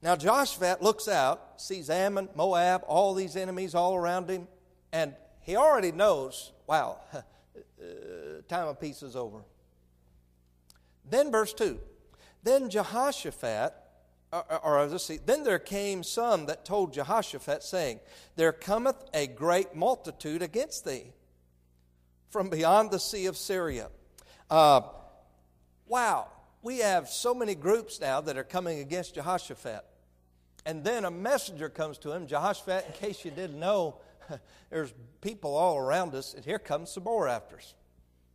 Now, 0.02 0.16
Jehoshaphat 0.16 0.82
looks 0.82 1.10
out, 1.10 1.60
sees 1.62 1.90
Ammon, 1.90 2.30
Moab, 2.38 2.84
all 2.88 3.14
these 3.14 3.36
enemies 3.36 3.76
all 3.76 3.96
around 3.96 4.30
him, 4.30 4.48
and 4.94 5.14
he 5.42 5.58
already 5.58 5.92
knows, 5.92 6.54
wow, 6.68 7.00
uh, 7.14 7.22
time 8.48 8.70
of 8.70 8.80
peace 8.80 9.04
is 9.04 9.18
over. 9.18 9.40
Then, 11.10 11.34
verse 11.34 11.54
2. 11.54 11.82
Then 12.44 12.70
Jehoshaphat, 12.70 13.74
or, 14.32 14.60
or, 14.64 14.86
let's 14.86 15.04
see, 15.04 15.18
then 15.18 15.44
there 15.44 15.60
came 15.60 16.02
some 16.02 16.46
that 16.46 16.64
told 16.64 16.94
Jehoshaphat, 16.94 17.62
saying, 17.62 18.00
There 18.38 18.54
cometh 18.54 19.04
a 19.14 19.28
great 19.28 19.76
multitude 19.76 20.42
against 20.42 20.86
thee 20.86 21.12
from 22.30 22.50
beyond 22.50 22.90
the 22.90 23.02
sea 23.02 23.26
of 23.26 23.36
Syria. 23.36 23.90
Uh, 24.50 24.80
wow, 25.90 26.30
we 26.62 26.80
have 26.80 27.10
so 27.10 27.34
many 27.34 27.56
groups 27.56 28.00
now 28.00 28.22
that 28.22 28.38
are 28.38 28.44
coming 28.44 28.80
against 28.80 29.16
Jehoshaphat. 29.16 29.84
And 30.66 30.84
then 30.84 31.06
a 31.06 31.12
messenger 31.12 31.70
comes 31.70 31.98
to 32.00 32.12
him, 32.12 32.28
Jehoshaphat, 32.28 32.86
in 32.86 32.94
case 32.94 33.26
you 33.26 33.32
didn't 33.32 33.60
know, 33.60 33.96
there's 34.70 34.94
people 35.22 35.56
all 35.56 35.78
around 35.78 36.14
us, 36.14 36.34
and 36.34 36.46
here 36.46 36.60
comes 36.60 36.92
some 36.92 37.04
more 37.04 37.28
after 37.28 37.58
us. 37.58 37.74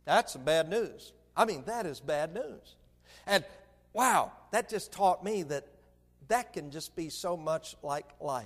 That's 0.05 0.33
some 0.33 0.43
bad 0.43 0.69
news. 0.69 1.13
I 1.35 1.45
mean, 1.45 1.63
that 1.65 1.85
is 1.85 1.99
bad 1.99 2.33
news. 2.33 2.75
And 3.25 3.45
wow, 3.93 4.31
that 4.51 4.69
just 4.69 4.91
taught 4.91 5.23
me 5.23 5.43
that 5.43 5.65
that 6.27 6.53
can 6.53 6.71
just 6.71 6.95
be 6.95 7.09
so 7.09 7.37
much 7.37 7.75
like 7.81 8.07
life. 8.19 8.45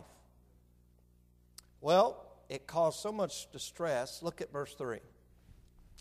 Well, 1.79 2.23
it 2.49 2.67
caused 2.67 2.99
so 2.99 3.11
much 3.11 3.51
distress. 3.51 4.21
Look 4.21 4.41
at 4.41 4.51
verse 4.51 4.73
3. 4.75 4.99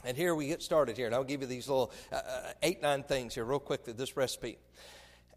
And 0.05 0.17
here 0.17 0.35
we 0.35 0.47
get 0.47 0.63
started 0.63 0.97
here, 0.97 1.07
and 1.07 1.15
I'll 1.15 1.25
give 1.25 1.43
you 1.43 1.47
these 1.47 1.69
little 1.69 1.93
uh, 2.11 2.17
uh, 2.17 2.53
eight, 2.63 2.81
nine 2.81 3.03
things 3.03 3.35
here, 3.35 3.45
real 3.45 3.59
quickly, 3.59 3.93
this 3.93 4.17
recipe. 4.17 4.59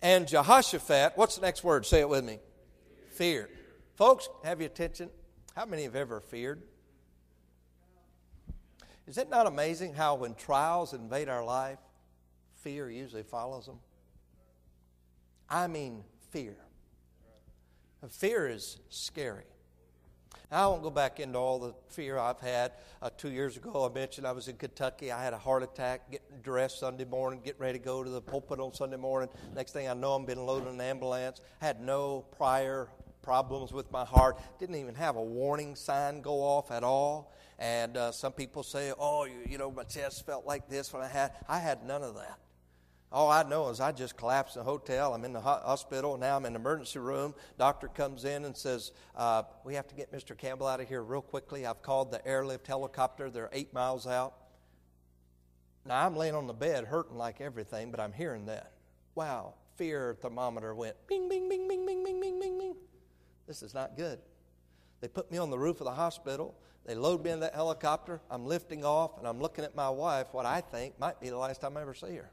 And 0.02 0.28
Jehoshaphat, 0.28 1.14
what's 1.16 1.36
the 1.36 1.42
next 1.42 1.64
word? 1.64 1.86
Say 1.86 2.00
it 2.00 2.10
with 2.10 2.24
me. 2.24 2.40
Fear. 3.12 3.50
Folks, 3.96 4.30
have 4.44 4.60
your 4.62 4.68
attention. 4.68 5.10
How 5.56 5.66
many 5.66 5.84
have 5.84 5.96
ever 5.96 6.20
feared? 6.20 6.62
Is 9.06 9.18
it 9.18 9.30
not 9.30 9.48
amazing 9.48 9.94
how 9.94 10.16
when 10.16 10.34
trials 10.34 10.94
invade 10.94 11.30
our 11.30 11.44
life, 11.44 11.80
fear 12.62 12.90
usually 12.90 13.24
follows 13.24 13.66
them? 13.66 13.80
I 15.50 15.68
mean, 15.68 16.04
fear. 16.32 16.56
Fear 18.10 18.48
is 18.48 18.80
scary. 18.90 19.46
I 20.52 20.68
won't 20.68 20.84
go 20.84 20.90
back 20.92 21.20
into 21.20 21.38
all 21.38 21.60
the 21.60 21.74
fear 21.90 22.18
I've 22.18 22.40
had. 22.40 22.74
Uh, 23.02 23.10
two 23.18 23.32
years 23.32 23.58
ago, 23.58 23.90
I 23.90 23.94
mentioned 23.94 24.28
I 24.28 24.32
was 24.32 24.48
in 24.48 24.56
Kentucky. 24.56 25.12
I 25.12 25.24
had 25.24 25.34
a 25.34 25.38
heart 25.38 25.64
attack, 25.64 26.12
getting 26.12 26.42
dressed 26.44 26.80
Sunday 26.80 27.06
morning, 27.06 27.42
getting 27.44 27.62
ready 27.62 27.80
to 27.80 27.84
go 27.84 28.04
to 28.04 28.10
the 28.10 28.22
pulpit 28.22 28.60
on 28.60 28.74
Sunday 28.74 28.98
morning. 28.98 29.30
Next 29.56 29.72
thing 29.72 29.90
I 29.90 29.94
know, 29.94 30.14
I'm 30.14 30.26
being 30.26 30.46
loaded 30.46 30.68
in 30.68 30.76
an 30.76 30.82
ambulance. 30.82 31.42
Had 31.60 31.82
no 31.82 32.26
prior 32.38 32.90
problems 33.24 33.72
with 33.72 33.92
my 33.92 34.06
heart. 34.06 34.38
Didn't 34.60 34.76
even 34.76 34.96
have 34.96 35.16
a 35.16 35.24
warning 35.24 35.76
sign 35.76 36.22
go 36.22 36.42
off 36.42 36.70
at 36.70 36.84
all. 36.84 37.34
And 37.58 37.98
uh, 37.98 38.12
some 38.12 38.34
people 38.34 38.62
say, 38.62 38.94
"Oh, 38.98 39.26
you, 39.26 39.40
you 39.48 39.58
know, 39.58 39.72
my 39.72 39.84
chest 39.84 40.26
felt 40.26 40.46
like 40.46 40.70
this 40.70 40.92
when 40.92 41.02
I 41.02 41.08
had." 41.08 41.32
I 41.48 41.60
had 41.60 41.84
none 41.84 42.04
of 42.04 42.16
that. 42.16 42.38
All 43.14 43.30
I 43.30 43.44
know 43.44 43.70
is 43.70 43.80
I 43.80 43.92
just 43.92 44.18
collapsed 44.18 44.56
in 44.56 44.62
the 44.62 44.64
hotel. 44.66 45.14
I'm 45.14 45.24
in 45.24 45.34
the 45.34 45.40
hospital. 45.40 46.18
Now 46.18 46.36
I'm 46.36 46.46
in 46.48 46.54
the 46.54 46.60
emergency 46.60 46.98
room. 46.98 47.36
Doctor 47.60 47.88
comes 47.88 48.26
in 48.26 48.44
and 48.44 48.58
says, 48.58 48.92
uh, 49.16 49.44
We 49.64 49.76
have 49.76 49.88
to 49.90 49.96
get 49.96 50.12
Mr. 50.12 50.36
Campbell 50.36 50.66
out 50.66 50.82
of 50.82 50.88
here 50.88 51.04
real 51.04 51.22
quickly. 51.22 51.68
I've 51.68 51.84
called 51.84 52.12
the 52.12 52.28
airlift 52.28 52.66
helicopter. 52.66 53.30
They're 53.30 53.52
eight 53.54 53.72
miles 53.72 54.08
out. 54.08 54.34
Now 55.86 56.08
I'm 56.08 56.16
laying 56.16 56.34
on 56.34 56.48
the 56.48 56.54
bed 56.54 56.86
hurting 56.86 57.16
like 57.16 57.40
everything, 57.40 57.92
but 57.92 58.00
I'm 58.00 58.14
hearing 58.14 58.48
that. 58.48 58.72
Wow, 59.14 59.54
fear 59.76 60.18
thermometer 60.20 60.74
went 60.74 60.96
bing, 61.08 61.30
bing, 61.30 61.48
bing, 61.48 61.68
bing, 61.68 61.86
bing, 61.86 62.04
bing, 62.04 62.20
bing, 62.20 62.40
bing, 62.40 62.58
bing. 62.58 62.76
This 63.46 63.62
is 63.62 63.76
not 63.76 63.96
good. 63.96 64.18
They 65.02 65.08
put 65.08 65.30
me 65.32 65.38
on 65.38 65.52
the 65.52 65.60
roof 65.60 65.82
of 65.82 65.86
the 65.86 65.92
hospital. 65.92 66.56
They 66.86 66.96
load 66.96 67.24
me 67.24 67.30
in 67.30 67.42
that 67.42 67.54
helicopter. 67.54 68.22
I'm 68.32 68.48
lifting 68.48 68.84
off, 68.84 69.20
and 69.20 69.28
I'm 69.28 69.40
looking 69.40 69.66
at 69.66 69.76
my 69.76 69.90
wife, 69.90 70.28
what 70.32 70.48
I 70.48 70.62
think 70.62 71.00
might 71.00 71.20
be 71.20 71.30
the 71.30 71.38
last 71.38 71.62
time 71.62 71.78
I 71.78 71.82
ever 71.82 71.94
see 71.94 72.16
her. 72.16 72.32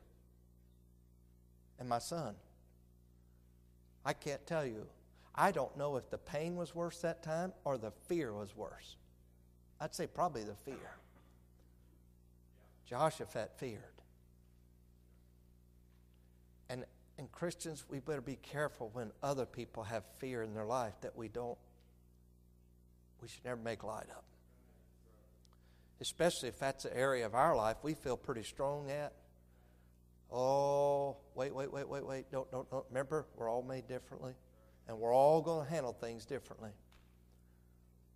And 1.80 1.88
my 1.88 1.98
son. 1.98 2.34
I 4.04 4.12
can't 4.12 4.46
tell 4.46 4.64
you. 4.64 4.86
I 5.34 5.50
don't 5.50 5.76
know 5.76 5.96
if 5.96 6.10
the 6.10 6.18
pain 6.18 6.56
was 6.56 6.74
worse 6.74 7.00
that 7.00 7.22
time 7.22 7.52
or 7.64 7.78
the 7.78 7.90
fear 8.06 8.32
was 8.32 8.54
worse. 8.56 8.96
I'd 9.80 9.94
say 9.94 10.06
probably 10.06 10.44
the 10.44 10.54
fear. 10.54 10.96
Jehoshaphat 12.86 13.52
feared. 13.56 13.80
And, 16.68 16.84
and 17.18 17.30
Christians, 17.32 17.84
we 17.88 18.00
better 18.00 18.20
be 18.20 18.36
careful 18.36 18.90
when 18.92 19.10
other 19.22 19.46
people 19.46 19.84
have 19.84 20.04
fear 20.18 20.42
in 20.42 20.54
their 20.54 20.66
life 20.66 20.94
that 21.00 21.16
we 21.16 21.28
don't, 21.28 21.58
we 23.22 23.28
should 23.28 23.44
never 23.44 23.60
make 23.60 23.82
light 23.82 24.08
of. 24.10 24.22
Especially 26.00 26.48
if 26.48 26.58
that's 26.58 26.84
an 26.84 26.92
area 26.94 27.24
of 27.24 27.34
our 27.34 27.56
life 27.56 27.76
we 27.82 27.94
feel 27.94 28.16
pretty 28.16 28.42
strong 28.42 28.90
at. 28.90 29.12
Oh, 30.32 31.16
wait, 31.34 31.54
wait, 31.54 31.72
wait, 31.72 31.88
wait, 31.88 32.06
wait. 32.06 32.30
Don't, 32.30 32.50
don't, 32.50 32.70
don't. 32.70 32.84
Remember, 32.88 33.26
we're 33.36 33.50
all 33.50 33.62
made 33.62 33.88
differently, 33.88 34.34
and 34.86 34.98
we're 34.98 35.14
all 35.14 35.40
going 35.40 35.66
to 35.66 35.70
handle 35.70 35.92
things 35.92 36.24
differently. 36.24 36.70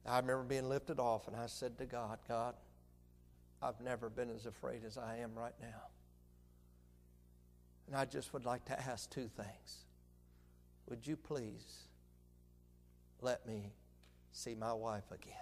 I 0.07 0.19
remember 0.19 0.45
being 0.45 0.69
lifted 0.69 1.01
off, 1.01 1.27
and 1.27 1.37
I 1.37 1.47
said 1.47 1.79
to 1.79 1.87
God, 1.87 2.19
God, 2.29 2.55
I've 3.63 3.81
never 3.81 4.11
been 4.11 4.31
as 4.31 4.47
afraid 4.47 4.85
as 4.85 4.99
I 4.99 5.17
am 5.19 5.35
right 5.35 5.55
now. 5.61 5.89
And 7.87 7.97
I 7.97 8.05
just 8.05 8.33
would 8.33 8.45
like 8.45 8.65
to 8.67 8.79
ask 8.81 9.11
two 9.11 9.29
things. 9.29 9.85
Would 10.89 11.07
you 11.07 11.17
please 11.17 11.85
let 13.21 13.47
me 13.47 13.73
see 14.33 14.55
my 14.55 14.73
wife 14.73 15.11
again 15.11 15.33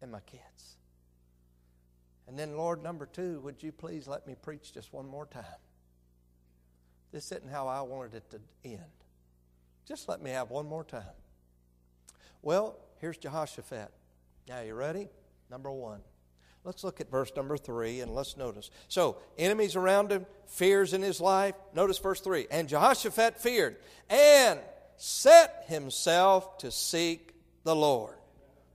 and 0.00 0.10
my 0.12 0.20
kids? 0.20 0.76
And 2.28 2.38
then, 2.38 2.56
Lord, 2.56 2.82
number 2.82 3.06
two, 3.06 3.40
would 3.40 3.62
you 3.62 3.72
please 3.72 4.06
let 4.06 4.26
me 4.26 4.34
preach 4.40 4.72
just 4.72 4.92
one 4.92 5.08
more 5.08 5.26
time? 5.26 5.44
This 7.12 7.32
isn't 7.32 7.50
how 7.50 7.68
I 7.68 7.80
wanted 7.82 8.14
it 8.16 8.30
to 8.30 8.40
end. 8.64 8.80
Just 9.86 10.08
let 10.08 10.20
me 10.20 10.30
have 10.30 10.50
one 10.50 10.66
more 10.66 10.84
time. 10.84 11.02
Well, 12.42 12.76
here's 13.00 13.16
Jehoshaphat. 13.16 13.90
Now, 14.48 14.60
you 14.60 14.74
ready? 14.74 15.08
Number 15.50 15.70
one. 15.70 16.00
Let's 16.64 16.82
look 16.82 17.00
at 17.00 17.10
verse 17.10 17.30
number 17.36 17.56
three 17.56 18.00
and 18.00 18.12
let's 18.12 18.36
notice. 18.36 18.70
So, 18.88 19.18
enemies 19.38 19.76
around 19.76 20.10
him, 20.10 20.26
fears 20.46 20.92
in 20.94 21.02
his 21.02 21.20
life. 21.20 21.54
Notice 21.74 21.98
verse 21.98 22.20
three. 22.20 22.48
And 22.50 22.68
Jehoshaphat 22.68 23.38
feared 23.38 23.76
and 24.10 24.58
set 24.96 25.64
himself 25.68 26.58
to 26.58 26.72
seek 26.72 27.34
the 27.62 27.76
Lord. 27.76 28.16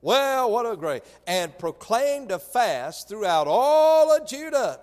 Well, 0.02 0.50
what 0.52 0.66
a 0.66 0.78
great. 0.78 1.04
And 1.28 1.58
proclaimed 1.58 2.32
a 2.32 2.40
fast 2.40 3.10
throughout 3.10 3.48
all 3.50 4.16
of 4.16 4.26
Judah. 4.26 4.80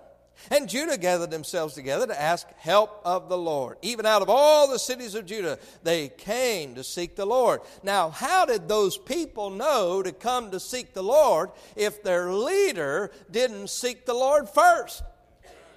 And 0.51 0.69
Judah 0.69 0.97
gathered 0.97 1.31
themselves 1.31 1.73
together 1.73 2.07
to 2.07 2.21
ask 2.21 2.47
help 2.57 3.01
of 3.03 3.29
the 3.29 3.37
Lord. 3.37 3.77
Even 3.81 4.05
out 4.05 4.21
of 4.21 4.29
all 4.29 4.67
the 4.67 4.79
cities 4.79 5.15
of 5.15 5.25
Judah, 5.25 5.59
they 5.83 6.09
came 6.09 6.75
to 6.75 6.83
seek 6.83 7.15
the 7.15 7.25
Lord. 7.25 7.61
Now, 7.83 8.09
how 8.09 8.45
did 8.45 8.67
those 8.67 8.97
people 8.97 9.49
know 9.49 10.01
to 10.01 10.11
come 10.11 10.51
to 10.51 10.59
seek 10.59 10.93
the 10.93 11.03
Lord 11.03 11.51
if 11.75 12.03
their 12.03 12.31
leader 12.31 13.11
didn't 13.29 13.69
seek 13.69 14.05
the 14.05 14.13
Lord 14.13 14.49
first? 14.49 15.03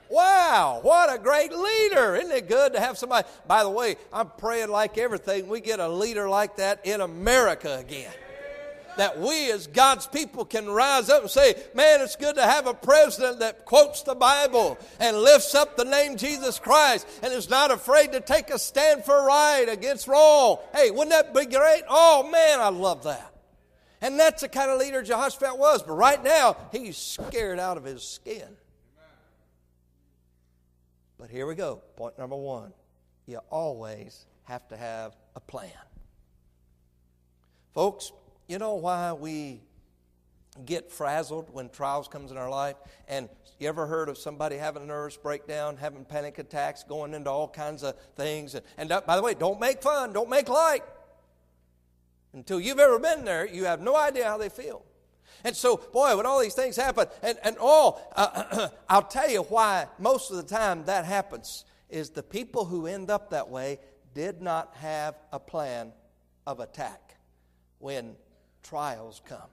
Wow, 0.08 0.80
what 0.82 1.12
a 1.12 1.18
great 1.18 1.52
leader. 1.52 2.16
Isn't 2.16 2.30
it 2.30 2.48
good 2.48 2.74
to 2.74 2.80
have 2.80 2.98
somebody? 2.98 3.26
By 3.46 3.62
the 3.62 3.70
way, 3.70 3.96
I'm 4.12 4.30
praying 4.36 4.68
like 4.68 4.98
everything, 4.98 5.48
we 5.48 5.60
get 5.60 5.80
a 5.80 5.88
leader 5.88 6.28
like 6.28 6.56
that 6.56 6.86
in 6.86 7.00
America 7.00 7.78
again 7.78 8.12
that 8.96 9.18
we 9.18 9.50
as 9.50 9.66
God's 9.66 10.06
people 10.06 10.44
can 10.44 10.68
rise 10.68 11.08
up 11.08 11.22
and 11.22 11.30
say, 11.30 11.54
man, 11.74 12.00
it's 12.00 12.16
good 12.16 12.36
to 12.36 12.42
have 12.42 12.66
a 12.66 12.74
president 12.74 13.40
that 13.40 13.64
quotes 13.64 14.02
the 14.02 14.14
Bible 14.14 14.78
and 15.00 15.16
lifts 15.16 15.54
up 15.54 15.76
the 15.76 15.84
name 15.84 16.16
Jesus 16.16 16.58
Christ 16.58 17.06
and 17.22 17.32
is 17.32 17.48
not 17.48 17.70
afraid 17.70 18.12
to 18.12 18.20
take 18.20 18.50
a 18.50 18.58
stand 18.58 19.04
for 19.04 19.26
right 19.26 19.66
against 19.68 20.08
wrong. 20.08 20.58
Hey, 20.74 20.90
wouldn't 20.90 21.10
that 21.10 21.34
be 21.34 21.46
great? 21.46 21.82
Oh, 21.88 22.28
man, 22.30 22.60
I 22.60 22.68
love 22.68 23.04
that. 23.04 23.34
And 24.00 24.18
that's 24.18 24.42
the 24.42 24.48
kind 24.48 24.70
of 24.70 24.80
leader 24.80 25.02
Jehoshaphat 25.02 25.56
was. 25.56 25.82
But 25.82 25.94
right 25.94 26.22
now, 26.22 26.56
he's 26.72 26.96
scared 26.96 27.60
out 27.60 27.76
of 27.76 27.84
his 27.84 28.02
skin. 28.02 28.56
But 31.18 31.30
here 31.30 31.46
we 31.46 31.54
go. 31.54 31.82
Point 31.96 32.18
number 32.18 32.36
one 32.36 32.72
you 33.26 33.38
always 33.48 34.26
have 34.44 34.66
to 34.68 34.76
have 34.76 35.16
a 35.36 35.40
plan. 35.40 35.70
Folks, 37.74 38.12
you 38.48 38.58
know 38.58 38.74
why 38.74 39.12
we 39.12 39.60
get 40.64 40.90
frazzled 40.90 41.48
when 41.52 41.68
trials 41.70 42.08
comes 42.08 42.30
in 42.30 42.36
our 42.36 42.50
life? 42.50 42.76
And 43.08 43.28
you 43.58 43.68
ever 43.68 43.86
heard 43.86 44.08
of 44.08 44.18
somebody 44.18 44.56
having 44.56 44.82
a 44.82 44.86
nervous 44.86 45.16
breakdown, 45.16 45.76
having 45.76 46.04
panic 46.04 46.38
attacks, 46.38 46.82
going 46.84 47.14
into 47.14 47.30
all 47.30 47.48
kinds 47.48 47.82
of 47.82 47.96
things? 48.16 48.54
And, 48.54 48.64
and 48.76 48.88
by 49.06 49.16
the 49.16 49.22
way, 49.22 49.34
don't 49.34 49.60
make 49.60 49.82
fun, 49.82 50.12
don't 50.12 50.28
make 50.28 50.48
light. 50.48 50.82
Until 52.32 52.60
you've 52.60 52.78
ever 52.78 52.98
been 52.98 53.24
there, 53.24 53.46
you 53.46 53.64
have 53.66 53.80
no 53.80 53.96
idea 53.96 54.24
how 54.24 54.38
they 54.38 54.48
feel. 54.48 54.84
And 55.44 55.56
so, 55.56 55.76
boy, 55.76 56.16
when 56.16 56.26
all 56.26 56.40
these 56.40 56.54
things 56.54 56.76
happen, 56.76 57.06
and, 57.22 57.38
and 57.42 57.56
all, 57.58 58.00
uh, 58.16 58.68
I'll 58.88 59.02
tell 59.02 59.28
you 59.28 59.42
why 59.42 59.86
most 59.98 60.30
of 60.30 60.36
the 60.36 60.42
time 60.42 60.84
that 60.84 61.04
happens 61.04 61.64
is 61.88 62.10
the 62.10 62.22
people 62.22 62.64
who 62.64 62.86
end 62.86 63.10
up 63.10 63.30
that 63.30 63.48
way 63.48 63.78
did 64.14 64.40
not 64.40 64.74
have 64.76 65.14
a 65.32 65.38
plan 65.38 65.92
of 66.46 66.60
attack 66.60 67.16
when 67.78 68.14
trials 68.62 69.20
come. 69.26 69.50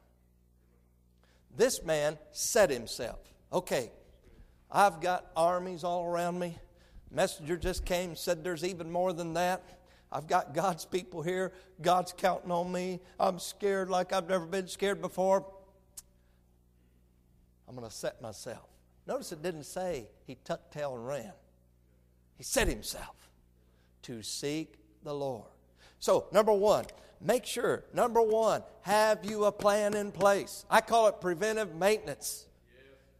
This 1.55 1.83
man 1.83 2.17
set 2.31 2.69
himself. 2.69 3.19
Okay, 3.51 3.91
I've 4.71 5.01
got 5.01 5.31
armies 5.35 5.83
all 5.83 6.05
around 6.05 6.39
me. 6.39 6.57
Messenger 7.11 7.57
just 7.57 7.85
came, 7.85 8.15
said 8.15 8.43
there's 8.43 8.63
even 8.63 8.91
more 8.91 9.13
than 9.13 9.33
that. 9.33 9.63
I've 10.11 10.27
got 10.27 10.53
God's 10.53 10.85
people 10.85 11.21
here. 11.21 11.51
God's 11.81 12.13
counting 12.15 12.51
on 12.51 12.71
me. 12.71 12.99
I'm 13.19 13.39
scared 13.39 13.89
like 13.89 14.13
I've 14.13 14.27
never 14.27 14.45
been 14.45 14.67
scared 14.67 15.01
before. 15.01 15.45
I'm 17.67 17.75
going 17.75 17.87
to 17.87 17.93
set 17.93 18.21
myself. 18.21 18.67
Notice 19.05 19.31
it 19.31 19.43
didn't 19.43 19.65
say 19.65 20.07
he 20.25 20.35
tucked 20.43 20.73
tail 20.73 20.95
and 20.95 21.05
ran. 21.05 21.31
He 22.37 22.43
set 22.43 22.67
himself 22.67 23.29
to 24.03 24.23
seek 24.23 24.75
the 25.03 25.13
Lord. 25.13 25.45
So, 25.99 26.27
number 26.31 26.53
one, 26.53 26.85
make 27.21 27.45
sure, 27.45 27.83
number 27.93 28.21
one, 28.21 28.63
have 28.81 29.25
you 29.25 29.45
a 29.45 29.51
plan 29.51 29.93
in 29.93 30.11
place? 30.11 30.65
I 30.69 30.81
call 30.81 31.07
it 31.07 31.21
preventive 31.21 31.75
maintenance. 31.75 32.45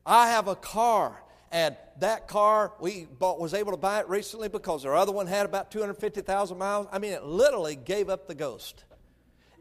I 0.05 0.29
have 0.29 0.47
a 0.47 0.55
car, 0.55 1.21
and 1.51 1.75
that 1.99 2.27
car 2.27 2.73
we 2.79 3.05
bought, 3.05 3.39
was 3.39 3.53
able 3.53 3.71
to 3.71 3.77
buy 3.77 3.99
it 3.99 4.09
recently 4.09 4.47
because 4.47 4.85
our 4.85 4.95
other 4.95 5.12
one 5.12 5.27
had 5.27 5.45
about 5.45 5.71
250,000 5.71 6.57
miles. 6.57 6.88
I 6.91 6.99
mean, 6.99 7.13
it 7.13 7.23
literally 7.23 7.75
gave 7.75 8.09
up 8.09 8.27
the 8.27 8.35
ghost. 8.35 8.83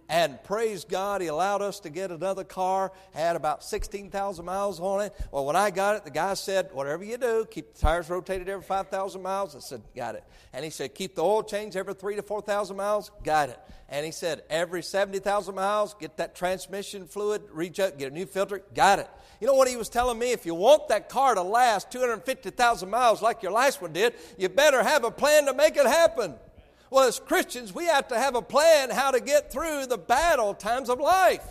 And 0.08 0.42
praise 0.42 0.84
God, 0.84 1.20
He 1.20 1.26
allowed 1.26 1.60
us 1.60 1.80
to 1.80 1.90
get 1.90 2.10
another 2.10 2.42
car, 2.42 2.92
had 3.12 3.36
about 3.36 3.62
16,000 3.62 4.44
miles 4.44 4.80
on 4.80 5.02
it. 5.02 5.14
Well, 5.30 5.44
when 5.44 5.54
I 5.54 5.70
got 5.70 5.96
it, 5.96 6.04
the 6.04 6.10
guy 6.10 6.32
said, 6.34 6.70
Whatever 6.72 7.04
you 7.04 7.18
do, 7.18 7.46
keep 7.50 7.74
the 7.74 7.80
tires 7.80 8.08
rotated 8.08 8.48
every 8.48 8.64
5,000 8.64 9.22
miles. 9.22 9.54
I 9.54 9.58
said, 9.58 9.82
Got 9.94 10.14
it. 10.14 10.24
And 10.54 10.64
he 10.64 10.70
said, 10.70 10.94
Keep 10.94 11.14
the 11.14 11.22
oil 11.22 11.42
change 11.42 11.76
every 11.76 11.92
3 11.92 12.16
to 12.16 12.22
4,000 12.22 12.74
miles. 12.74 13.10
Got 13.22 13.50
it. 13.50 13.58
And 13.90 14.06
he 14.06 14.12
said, 14.12 14.44
Every 14.48 14.82
70,000 14.82 15.54
miles, 15.54 15.94
get 15.94 16.16
that 16.16 16.34
transmission 16.34 17.06
fluid, 17.06 17.42
out, 17.78 17.98
get 17.98 18.10
a 18.10 18.14
new 18.14 18.26
filter. 18.26 18.62
Got 18.74 19.00
it. 19.00 19.10
You 19.40 19.46
know 19.46 19.54
what 19.54 19.68
he 19.68 19.76
was 19.76 19.90
telling 19.90 20.18
me? 20.18 20.32
If 20.32 20.46
you 20.46 20.54
want 20.54 20.88
that 20.88 21.10
car 21.10 21.34
to 21.34 21.42
last 21.42 21.90
250,000 21.90 22.88
miles 22.88 23.20
like 23.20 23.42
your 23.42 23.52
last 23.52 23.82
one 23.82 23.92
did, 23.92 24.14
you 24.38 24.48
better 24.48 24.82
have 24.82 25.04
a 25.04 25.10
plan 25.10 25.44
to 25.46 25.54
make 25.54 25.76
it 25.76 25.86
happen. 25.86 26.34
Well, 26.90 27.06
as 27.06 27.18
Christians, 27.18 27.74
we 27.74 27.84
have 27.86 28.08
to 28.08 28.18
have 28.18 28.34
a 28.34 28.42
plan 28.42 28.90
how 28.90 29.10
to 29.10 29.20
get 29.20 29.52
through 29.52 29.86
the 29.86 29.98
battle 29.98 30.54
times 30.54 30.88
of 30.88 31.00
life. 31.00 31.42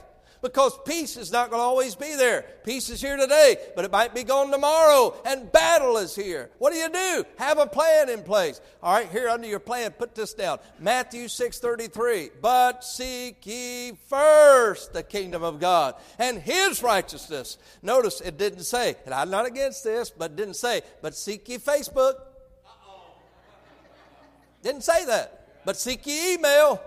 Because 0.41 0.78
peace 0.86 1.17
is 1.17 1.32
not 1.32 1.50
going 1.50 1.60
to 1.60 1.65
always 1.65 1.95
be 1.95 2.15
there. 2.15 2.45
Peace 2.63 2.91
is 2.91 3.02
here 3.02 3.17
today, 3.17 3.58
but 3.76 3.86
it 3.86 3.91
might 3.91 4.13
be 4.13 4.23
gone 4.23 4.52
tomorrow, 4.52 5.15
and 5.26 5.52
battle 5.52 5.97
is 5.97 6.15
here. 6.15 6.52
What 6.60 6.71
do 6.71 6.78
you 6.78 6.89
do? 6.89 7.26
Have 7.38 7.58
a 7.58 7.65
plan 7.65 8.10
in 8.10 8.21
place. 8.21 8.62
All 8.84 8.93
right, 8.93 9.10
here 9.10 9.30
under 9.30 9.47
your 9.47 9.60
plan, 9.60 9.91
put 9.91 10.13
this 10.13 10.36
down. 10.36 10.60
Matthew 10.80 11.28
6:33. 11.28 12.30
But 12.39 12.84
seek 12.84 13.45
ye 13.47 13.97
first 14.08 14.93
the 14.93 15.02
kingdom 15.02 15.41
of 15.41 15.60
God 15.60 15.95
and 16.19 16.39
his 16.39 16.84
righteousness. 16.84 17.58
Notice 17.82 18.21
it 18.21 18.38
didn't 18.38 18.63
say, 18.63 18.95
and 19.06 19.15
I'm 19.15 19.32
not 19.32 19.47
against 19.47 19.84
this, 19.84 20.12
but 20.12 20.36
didn't 20.36 20.54
say, 20.54 20.84
but 21.02 21.15
seek 21.15 21.50
ye 21.50 21.58
Facebook. 21.58 22.13
Didn't 24.67 24.84
say 24.84 25.06
that. 25.06 25.63
But 25.63 25.77
seek 25.77 26.06
your 26.06 26.34
email. 26.34 26.82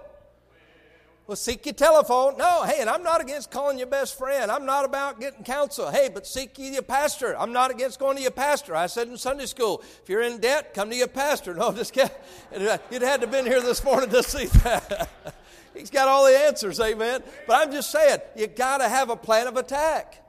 Well, 1.27 1.35
seek 1.35 1.65
your 1.65 1.73
telephone. 1.73 2.37
No, 2.37 2.63
hey, 2.65 2.83
and 2.83 2.91
I'm 2.91 3.03
not 3.03 3.23
against 3.23 3.51
calling 3.51 3.79
your 3.79 3.87
best 3.87 4.19
friend. 4.19 4.51
I'm 4.51 4.67
not 4.67 4.85
about 4.85 5.19
getting 5.19 5.45
counsel. 5.45 5.91
Hey, 5.91 6.11
but 6.13 6.27
seek 6.27 6.59
ye 6.59 6.75
your 6.75 6.83
pastor. 6.83 7.35
I'm 7.39 7.55
not 7.55 7.71
against 7.71 7.99
going 7.99 8.17
to 8.17 8.23
your 8.23 8.33
pastor. 8.33 8.77
I 8.77 8.87
said 8.87 9.09
in 9.09 9.17
Sunday 9.17 9.47
school, 9.47 9.83
if 10.03 10.11
you're 10.11 10.21
in 10.21 10.41
debt, 10.41 10.75
come 10.75 10.91
to 10.91 10.95
your 10.97 11.09
pastor. 11.09 11.55
No, 11.61 11.73
just 11.73 11.95
kidding. 11.95 12.11
Uh, 12.55 12.77
you'd 12.91 13.01
had 13.01 13.23
to 13.23 13.27
have 13.27 13.31
been 13.31 13.47
here 13.47 13.63
this 13.63 13.83
morning 13.83 14.11
to 14.11 14.23
see 14.23 14.45
that. 14.45 15.09
He's 15.75 15.89
got 15.89 16.07
all 16.07 16.27
the 16.27 16.39
answers, 16.39 16.79
amen. 16.81 17.23
But 17.47 17.67
I'm 17.67 17.73
just 17.73 17.91
saying, 17.91 18.19
you 18.37 18.47
got 18.47 18.79
to 18.79 18.91
have 18.91 19.09
a 19.09 19.17
plan 19.17 19.47
of 19.47 19.57
attack. 19.57 20.23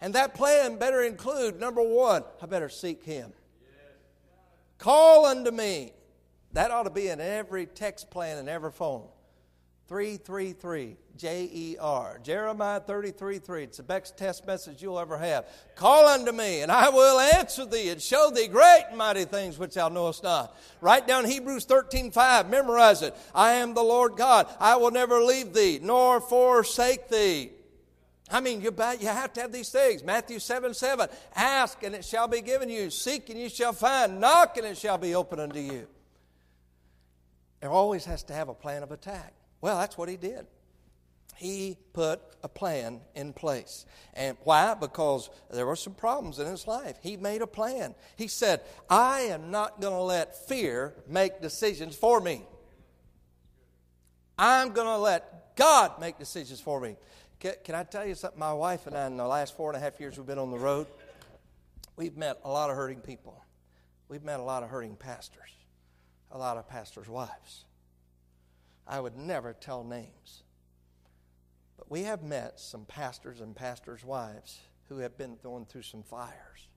And 0.00 0.14
that 0.14 0.34
plan 0.34 0.76
better 0.78 1.02
include 1.02 1.60
number 1.60 1.82
one, 1.82 2.24
I 2.42 2.46
better 2.46 2.68
seek 2.68 3.04
Him. 3.04 3.32
Call 4.78 5.26
unto 5.26 5.52
me. 5.52 5.92
That 6.54 6.70
ought 6.70 6.84
to 6.84 6.90
be 6.90 7.08
in 7.08 7.20
every 7.20 7.66
text 7.66 8.10
plan 8.10 8.38
and 8.38 8.48
every 8.48 8.70
phone. 8.70 9.06
333 9.88 10.96
J 11.16 11.50
E 11.52 11.76
R. 11.78 12.18
Jeremiah 12.22 12.80
33 12.80 13.38
3. 13.38 13.64
It's 13.64 13.76
the 13.76 13.82
best 13.82 14.16
test 14.16 14.46
message 14.46 14.80
you'll 14.80 14.98
ever 14.98 15.18
have. 15.18 15.46
Call 15.74 16.06
unto 16.06 16.32
me, 16.32 16.62
and 16.62 16.72
I 16.72 16.88
will 16.88 17.20
answer 17.20 17.66
thee 17.66 17.90
and 17.90 18.00
show 18.00 18.30
thee 18.30 18.48
great 18.48 18.84
and 18.88 18.96
mighty 18.96 19.24
things 19.24 19.58
which 19.58 19.74
thou 19.74 19.88
knowest 19.90 20.22
not. 20.22 20.56
Write 20.80 21.06
down 21.06 21.26
Hebrews 21.26 21.66
13 21.66 22.12
5. 22.12 22.48
Memorize 22.48 23.02
it. 23.02 23.14
I 23.34 23.54
am 23.54 23.74
the 23.74 23.82
Lord 23.82 24.16
God. 24.16 24.48
I 24.58 24.76
will 24.76 24.90
never 24.90 25.20
leave 25.20 25.52
thee 25.52 25.80
nor 25.82 26.20
forsake 26.20 27.08
thee. 27.08 27.50
I 28.30 28.40
mean, 28.40 28.62
you, 28.62 28.74
you 29.00 29.08
have 29.08 29.34
to 29.34 29.42
have 29.42 29.52
these 29.52 29.68
things. 29.68 30.02
Matthew 30.02 30.38
7 30.38 30.72
7. 30.72 31.08
Ask, 31.34 31.82
and 31.82 31.94
it 31.94 32.04
shall 32.04 32.26
be 32.26 32.40
given 32.40 32.70
you. 32.70 32.90
Seek, 32.90 33.28
and 33.28 33.38
you 33.38 33.50
shall 33.50 33.74
find. 33.74 34.18
Knock, 34.18 34.56
and 34.56 34.66
it 34.66 34.78
shall 34.78 34.98
be 34.98 35.14
open 35.14 35.40
unto 35.40 35.60
you. 35.60 35.88
There 37.64 37.72
always 37.72 38.04
has 38.04 38.22
to 38.24 38.34
have 38.34 38.50
a 38.50 38.54
plan 38.54 38.82
of 38.82 38.92
attack. 38.92 39.32
Well, 39.62 39.78
that's 39.78 39.96
what 39.96 40.10
he 40.10 40.18
did. 40.18 40.44
He 41.34 41.78
put 41.94 42.20
a 42.42 42.48
plan 42.48 43.00
in 43.14 43.32
place. 43.32 43.86
And 44.12 44.36
why? 44.44 44.74
Because 44.74 45.30
there 45.50 45.64
were 45.64 45.74
some 45.74 45.94
problems 45.94 46.38
in 46.38 46.46
his 46.46 46.66
life. 46.66 46.98
He 47.00 47.16
made 47.16 47.40
a 47.40 47.46
plan. 47.46 47.94
He 48.16 48.28
said, 48.28 48.60
I 48.90 49.20
am 49.20 49.50
not 49.50 49.80
going 49.80 49.94
to 49.94 50.02
let 50.02 50.46
fear 50.46 50.92
make 51.08 51.40
decisions 51.40 51.96
for 51.96 52.20
me. 52.20 52.42
I'm 54.38 54.74
going 54.74 54.86
to 54.86 54.98
let 54.98 55.56
God 55.56 55.98
make 55.98 56.18
decisions 56.18 56.60
for 56.60 56.78
me. 56.82 56.96
Can, 57.40 57.54
can, 57.64 57.74
I 57.74 57.84
tell 57.84 58.04
you 58.04 58.14
something? 58.14 58.38
My 58.38 58.52
wife 58.52 58.86
and 58.86 58.94
I, 58.94 59.06
in 59.06 59.16
the 59.16 59.26
last 59.26 59.56
four 59.56 59.70
and 59.70 59.76
a 59.78 59.80
half 59.80 59.98
years 59.98 60.18
we've 60.18 60.26
been 60.26 60.38
on 60.38 60.50
the 60.50 60.58
road, 60.58 60.86
we've 61.96 62.18
met 62.18 62.40
a 62.44 62.50
lot 62.50 62.68
of 62.68 62.76
hurting 62.76 63.00
people. 63.00 63.42
We've 64.10 64.22
met 64.22 64.38
a 64.38 64.42
lot 64.42 64.62
of 64.62 64.68
hurting 64.68 64.96
pastors, 64.96 65.48
a 66.34 66.38
lot 66.38 66.56
of 66.56 66.68
pastors' 66.68 67.08
wives. 67.08 67.64
I 68.86 69.00
would 69.00 69.16
never 69.16 69.54
tell 69.54 69.84
names. 69.84 70.42
But 71.78 71.90
we 71.90 72.02
have 72.02 72.22
met 72.22 72.60
some 72.60 72.84
pastors 72.84 73.40
and 73.40 73.54
pastors' 73.54 74.04
wives 74.04 74.58
who 74.88 74.98
have 74.98 75.16
been 75.16 75.36
going 75.42 75.64
through 75.64 75.82
some 75.82 76.02
fires. 76.02 76.68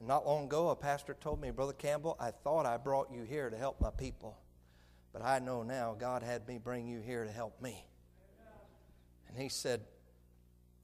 And 0.00 0.08
not 0.08 0.26
long 0.26 0.44
ago, 0.44 0.68
a 0.68 0.76
pastor 0.76 1.16
told 1.18 1.40
me, 1.40 1.50
Brother 1.50 1.72
Campbell, 1.72 2.16
I 2.20 2.32
thought 2.32 2.66
I 2.66 2.76
brought 2.76 3.10
you 3.10 3.22
here 3.22 3.48
to 3.48 3.56
help 3.56 3.80
my 3.80 3.90
people. 3.90 4.36
But 5.12 5.22
I 5.22 5.38
know 5.38 5.62
now 5.62 5.96
God 5.98 6.22
had 6.22 6.46
me 6.46 6.58
bring 6.58 6.86
you 6.86 7.00
here 7.00 7.24
to 7.24 7.30
help 7.30 7.62
me. 7.62 7.86
And 9.28 9.38
he 9.38 9.48
said, 9.48 9.80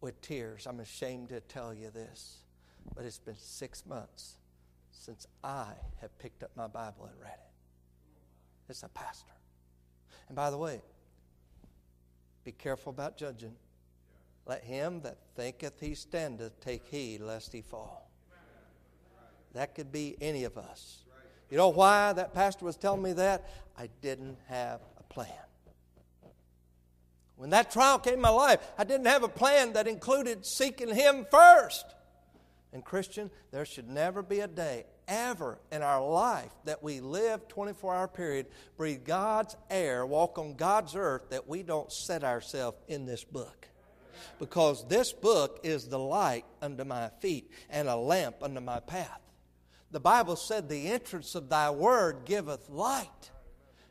with 0.00 0.20
tears, 0.20 0.66
I'm 0.66 0.80
ashamed 0.80 1.28
to 1.30 1.40
tell 1.40 1.74
you 1.74 1.90
this, 1.90 2.38
but 2.94 3.04
it's 3.04 3.18
been 3.18 3.36
six 3.36 3.84
months 3.84 4.36
since 4.90 5.26
I 5.44 5.72
have 6.00 6.16
picked 6.18 6.42
up 6.42 6.50
my 6.56 6.66
Bible 6.66 7.04
and 7.10 7.20
read 7.20 7.34
it. 7.34 7.51
It's 8.68 8.82
a 8.82 8.88
pastor. 8.88 9.32
And 10.28 10.36
by 10.36 10.50
the 10.50 10.58
way, 10.58 10.80
be 12.44 12.52
careful 12.52 12.90
about 12.90 13.16
judging. 13.16 13.54
Let 14.46 14.64
him 14.64 15.00
that 15.02 15.18
thinketh 15.36 15.78
he 15.78 15.94
standeth 15.94 16.58
take 16.60 16.86
heed 16.86 17.20
lest 17.20 17.52
he 17.52 17.60
fall. 17.60 18.10
That 19.54 19.74
could 19.74 19.92
be 19.92 20.16
any 20.20 20.44
of 20.44 20.56
us. 20.56 21.04
You 21.50 21.58
know 21.58 21.68
why 21.68 22.14
that 22.14 22.32
pastor 22.32 22.64
was 22.64 22.76
telling 22.76 23.02
me 23.02 23.12
that? 23.12 23.48
I 23.76 23.90
didn't 24.00 24.38
have 24.48 24.80
a 24.98 25.02
plan. 25.02 25.28
When 27.36 27.50
that 27.50 27.70
trial 27.70 27.98
came 27.98 28.14
in 28.14 28.20
my 28.20 28.30
life, 28.30 28.60
I 28.78 28.84
didn't 28.84 29.06
have 29.06 29.22
a 29.22 29.28
plan 29.28 29.74
that 29.74 29.86
included 29.86 30.46
seeking 30.46 30.94
him 30.94 31.26
first. 31.30 31.84
And, 32.72 32.84
Christian, 32.84 33.30
there 33.50 33.66
should 33.66 33.88
never 33.88 34.22
be 34.22 34.40
a 34.40 34.48
day 34.48 34.86
ever 35.08 35.58
in 35.70 35.82
our 35.82 36.06
life 36.06 36.52
that 36.64 36.82
we 36.82 37.00
live 37.00 37.48
24 37.48 37.94
hour 37.94 38.08
period, 38.08 38.46
breathe 38.76 39.04
God's 39.04 39.56
air, 39.70 40.06
walk 40.06 40.38
on 40.38 40.54
God's 40.54 40.94
earth, 40.94 41.30
that 41.30 41.48
we 41.48 41.62
don't 41.62 41.92
set 41.92 42.24
ourselves 42.24 42.78
in 42.88 43.06
this 43.06 43.24
book. 43.24 43.68
Because 44.38 44.86
this 44.88 45.12
book 45.12 45.60
is 45.62 45.88
the 45.88 45.98
light 45.98 46.44
under 46.60 46.84
my 46.84 47.10
feet 47.20 47.50
and 47.68 47.88
a 47.88 47.96
lamp 47.96 48.36
under 48.42 48.60
my 48.60 48.80
path. 48.80 49.20
The 49.90 50.00
Bible 50.00 50.36
said, 50.36 50.68
The 50.68 50.86
entrance 50.88 51.34
of 51.34 51.48
thy 51.48 51.70
word 51.70 52.24
giveth 52.24 52.70
light. 52.70 53.31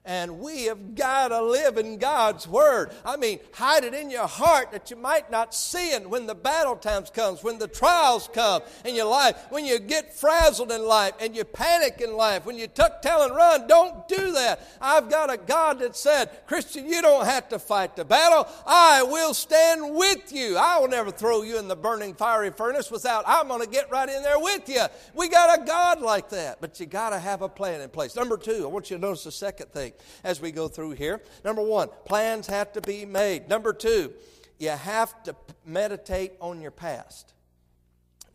And 0.03 0.39
we 0.39 0.63
have 0.63 0.95
got 0.95 1.27
to 1.27 1.43
live 1.43 1.77
in 1.77 1.99
God's 1.99 2.47
Word. 2.47 2.91
I 3.05 3.17
mean, 3.17 3.39
hide 3.53 3.83
it 3.83 3.93
in 3.93 4.09
your 4.09 4.25
heart 4.25 4.71
that 4.71 4.89
you 4.89 4.97
might 4.97 5.29
not 5.29 5.53
see 5.53 5.91
it 5.91 6.09
when 6.09 6.25
the 6.25 6.33
battle 6.33 6.75
times 6.75 7.11
comes, 7.11 7.43
when 7.43 7.59
the 7.59 7.67
trials 7.67 8.27
come 8.33 8.63
in 8.83 8.95
your 8.95 9.05
life, 9.05 9.37
when 9.51 9.63
you 9.63 9.77
get 9.77 10.11
frazzled 10.11 10.71
in 10.71 10.83
life 10.87 11.13
and 11.19 11.35
you 11.35 11.43
panic 11.43 12.01
in 12.01 12.15
life, 12.15 12.47
when 12.47 12.57
you 12.57 12.65
tuck 12.65 13.03
tail 13.03 13.21
and 13.21 13.35
run. 13.35 13.67
Don't 13.67 14.07
do 14.07 14.31
that. 14.31 14.67
I've 14.81 15.07
got 15.07 15.31
a 15.31 15.37
God 15.37 15.77
that 15.79 15.95
said, 15.95 16.31
Christian, 16.47 16.87
you 16.87 17.03
don't 17.03 17.25
have 17.25 17.49
to 17.49 17.59
fight 17.59 17.95
the 17.95 18.03
battle. 18.03 18.47
I 18.65 19.03
will 19.03 19.35
stand 19.35 19.95
with 19.95 20.33
you. 20.33 20.57
I 20.57 20.79
will 20.79 20.87
never 20.87 21.11
throw 21.11 21.43
you 21.43 21.59
in 21.59 21.67
the 21.67 21.75
burning 21.75 22.15
fiery 22.15 22.49
furnace 22.49 22.89
without, 22.89 23.23
I'm 23.27 23.47
going 23.47 23.61
to 23.61 23.69
get 23.69 23.91
right 23.91 24.09
in 24.09 24.23
there 24.23 24.39
with 24.39 24.67
you. 24.67 24.81
We 25.13 25.29
got 25.29 25.61
a 25.61 25.63
God 25.63 26.01
like 26.01 26.29
that, 26.29 26.59
but 26.59 26.79
you 26.79 26.87
got 26.87 27.11
to 27.11 27.19
have 27.19 27.43
a 27.43 27.49
plan 27.49 27.81
in 27.81 27.89
place. 27.89 28.15
Number 28.15 28.37
two, 28.37 28.63
I 28.63 28.67
want 28.67 28.89
you 28.89 28.97
to 28.97 29.01
notice 29.01 29.25
the 29.25 29.31
second 29.31 29.71
thing 29.71 29.90
as 30.23 30.41
we 30.41 30.51
go 30.51 30.67
through 30.67 30.91
here. 30.91 31.21
Number 31.43 31.61
one, 31.61 31.89
plans 32.05 32.47
have 32.47 32.73
to 32.73 32.81
be 32.81 33.05
made. 33.05 33.47
Number 33.47 33.73
two, 33.73 34.13
you 34.59 34.69
have 34.69 35.23
to 35.23 35.35
meditate 35.65 36.33
on 36.39 36.61
your 36.61 36.71
past. 36.71 37.33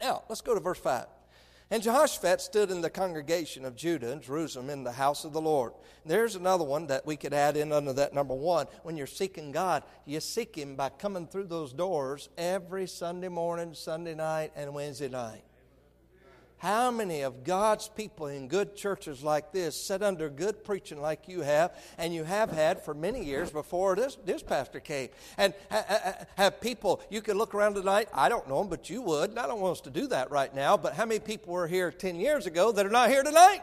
Now, 0.01 0.25
let's 0.29 0.41
go 0.41 0.55
to 0.55 0.61
verse 0.61 0.79
5. 0.79 1.07
And 1.71 1.83
Jehoshaphat 1.83 2.41
stood 2.41 2.71
in 2.71 2.81
the 2.81 2.91
congregation 2.91 3.65
of 3.65 3.75
Judah 3.75 4.13
and 4.13 4.23
Jerusalem 4.23 4.71
in 4.71 4.85
the 4.85 4.93
house 4.93 5.25
of 5.25 5.33
the 5.33 5.41
Lord. 5.41 5.73
There's 6.05 6.37
another 6.37 6.63
one 6.63 6.87
that 6.87 7.05
we 7.05 7.17
could 7.17 7.33
add 7.33 7.57
in 7.57 7.73
under 7.73 7.93
that 7.95 8.15
number 8.15 8.35
one. 8.35 8.67
When 8.85 8.97
you're 8.97 9.09
seeking 9.09 9.51
God, 9.51 9.83
you 10.05 10.21
seek 10.21 10.55
Him 10.55 10.77
by 10.77 10.91
coming 10.91 11.27
through 11.27 11.49
those 11.49 11.73
doors 11.73 12.29
every 12.39 12.87
Sunday 12.87 13.29
morning, 13.29 13.75
Sunday 13.75 14.15
night, 14.15 14.53
and 14.55 14.75
Wednesday 14.75 15.09
night. 15.09 15.43
How 16.59 16.91
many 16.91 17.21
of 17.21 17.45
God's 17.45 17.89
people 17.89 18.29
in 18.29 18.49
good 18.49 18.77
churches 18.77 19.23
like 19.23 19.53
this 19.53 19.77
sit 19.77 20.03
under 20.03 20.31
good 20.31 20.65
preaching 20.65 21.01
like 21.01 21.29
you 21.29 21.43
have, 21.43 21.77
and 21.99 22.15
you 22.15 22.25
have 22.25 22.51
had 22.51 22.83
for 22.83 22.95
many 22.95 23.23
years 23.23 23.51
before 23.51 23.95
this, 23.95 24.17
this 24.25 24.43
pastor 24.43 24.81
came? 24.81 25.11
And 25.37 25.53
ha, 25.71 25.85
ha, 25.87 26.15
have 26.37 26.61
people, 26.63 27.03
you 27.11 27.21
could 27.21 27.37
look 27.37 27.55
around 27.55 27.75
tonight, 27.75 28.09
I 28.13 28.31
don't 28.31 28.49
know 28.49 28.59
them, 28.59 28.69
but 28.69 28.89
you 28.89 29.03
would. 29.03 29.31
And 29.31 29.39
I 29.39 29.47
don't 29.47 29.61
want 29.61 29.73
us 29.73 29.81
to 29.83 29.91
do 29.91 30.07
that 30.09 30.31
right 30.31 30.55
now, 30.55 30.79
but 30.79 30.95
how 30.95 31.05
many 31.05 31.21
people 31.21 31.53
were 31.53 31.69
here 31.69 31.91
10 31.91 32.17
years 32.17 32.47
ago 32.47 32.73
that 32.73 32.87
are 32.87 32.91
not 32.91 33.11
here 33.11 33.23
tonight? 33.23 33.61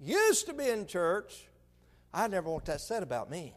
Used 0.00 0.46
to 0.46 0.54
be 0.54 0.68
in 0.68 0.86
church. 0.86 1.48
I 2.12 2.28
never 2.28 2.48
want 2.48 2.66
that 2.66 2.80
said 2.80 3.02
about 3.02 3.30
me. 3.30 3.52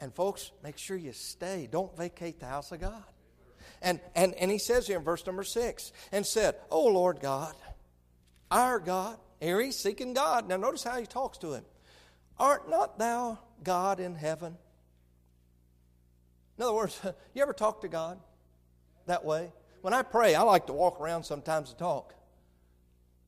And 0.00 0.12
folks, 0.12 0.50
make 0.62 0.76
sure 0.76 0.96
you 0.96 1.12
stay. 1.12 1.68
Don't 1.70 1.96
vacate 1.96 2.40
the 2.40 2.46
house 2.46 2.72
of 2.72 2.80
God. 2.80 3.04
And, 3.84 4.00
and, 4.16 4.34
and 4.34 4.50
he 4.50 4.56
says 4.56 4.86
here 4.86 4.96
in 4.96 5.04
verse 5.04 5.24
number 5.26 5.44
six, 5.44 5.92
and 6.10 6.26
said, 6.26 6.56
Oh 6.70 6.86
Lord 6.86 7.20
God, 7.20 7.54
our 8.50 8.80
God, 8.80 9.18
here 9.40 9.60
he's 9.60 9.76
seeking 9.76 10.14
God. 10.14 10.48
Now 10.48 10.56
notice 10.56 10.82
how 10.82 10.98
he 10.98 11.06
talks 11.06 11.36
to 11.38 11.52
him. 11.52 11.64
Art 12.38 12.68
not 12.68 12.98
thou 12.98 13.38
God 13.62 14.00
in 14.00 14.14
heaven? 14.14 14.56
In 16.56 16.64
other 16.64 16.72
words, 16.72 16.98
you 17.34 17.42
ever 17.42 17.52
talk 17.52 17.82
to 17.82 17.88
God 17.88 18.18
that 19.06 19.22
way? 19.22 19.52
When 19.82 19.92
I 19.92 20.00
pray, 20.00 20.34
I 20.34 20.40
like 20.42 20.66
to 20.68 20.72
walk 20.72 20.98
around 20.98 21.24
sometimes 21.24 21.68
to 21.70 21.76
talk. 21.76 22.14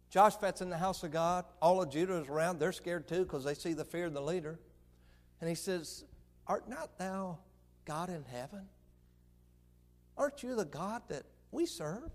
Jehoshaphat's 0.08 0.62
in 0.62 0.70
the 0.70 0.78
house 0.78 1.02
of 1.02 1.10
God. 1.10 1.44
All 1.60 1.82
of 1.82 1.90
Judah 1.90 2.14
is 2.14 2.28
around. 2.28 2.58
They're 2.60 2.72
scared 2.72 3.08
too 3.08 3.24
because 3.24 3.44
they 3.44 3.52
see 3.52 3.74
the 3.74 3.84
fear 3.84 4.06
of 4.06 4.14
the 4.14 4.22
leader. 4.22 4.58
And 5.42 5.50
he 5.50 5.54
says, 5.54 6.04
Art 6.46 6.66
not 6.66 6.96
thou 6.96 7.40
God 7.84 8.08
in 8.08 8.24
heaven? 8.24 8.68
Aren't 10.16 10.42
you 10.42 10.54
the 10.54 10.64
God 10.64 11.02
that 11.08 11.24
we 11.50 11.66
serve? 11.66 12.10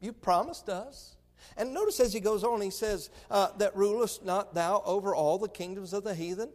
You 0.00 0.12
promised 0.12 0.68
us. 0.68 1.16
And 1.56 1.72
notice 1.72 2.00
as 2.00 2.12
he 2.12 2.20
goes 2.20 2.44
on, 2.44 2.60
he 2.60 2.70
says, 2.70 3.10
uh, 3.30 3.48
That 3.58 3.76
rulest 3.76 4.24
not 4.24 4.54
thou 4.54 4.82
over 4.84 5.14
all 5.14 5.38
the 5.38 5.48
kingdoms 5.48 5.92
of 5.92 6.04
the 6.04 6.14
heathen? 6.14 6.50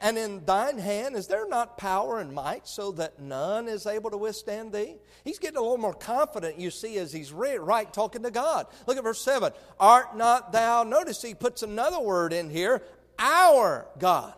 And 0.00 0.16
in 0.16 0.44
thine 0.44 0.78
hand 0.78 1.16
is 1.16 1.26
there 1.26 1.48
not 1.48 1.76
power 1.76 2.20
and 2.20 2.32
might 2.32 2.68
so 2.68 2.92
that 2.92 3.20
none 3.20 3.66
is 3.66 3.84
able 3.84 4.10
to 4.10 4.16
withstand 4.16 4.72
thee? 4.72 4.96
He's 5.24 5.40
getting 5.40 5.56
a 5.56 5.60
little 5.60 5.76
more 5.76 5.94
confident, 5.94 6.60
you 6.60 6.70
see, 6.70 6.98
as 6.98 7.12
he's 7.12 7.32
right 7.32 7.92
talking 7.92 8.22
to 8.22 8.30
God. 8.30 8.68
Look 8.86 8.96
at 8.96 9.02
verse 9.02 9.20
7. 9.20 9.52
Art 9.80 10.16
not 10.16 10.52
thou, 10.52 10.84
notice 10.84 11.20
he 11.20 11.34
puts 11.34 11.64
another 11.64 11.98
word 11.98 12.32
in 12.32 12.48
here, 12.48 12.82
our 13.18 13.88
God. 13.98 14.34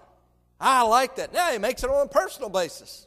I 0.59 0.83
like 0.83 1.17
that. 1.17 1.33
Now 1.33 1.51
he 1.53 1.59
makes 1.59 1.85
it 1.85 1.91
on 1.91 2.07
a 2.07 2.09
personal 2.09 2.49
basis. 2.49 3.07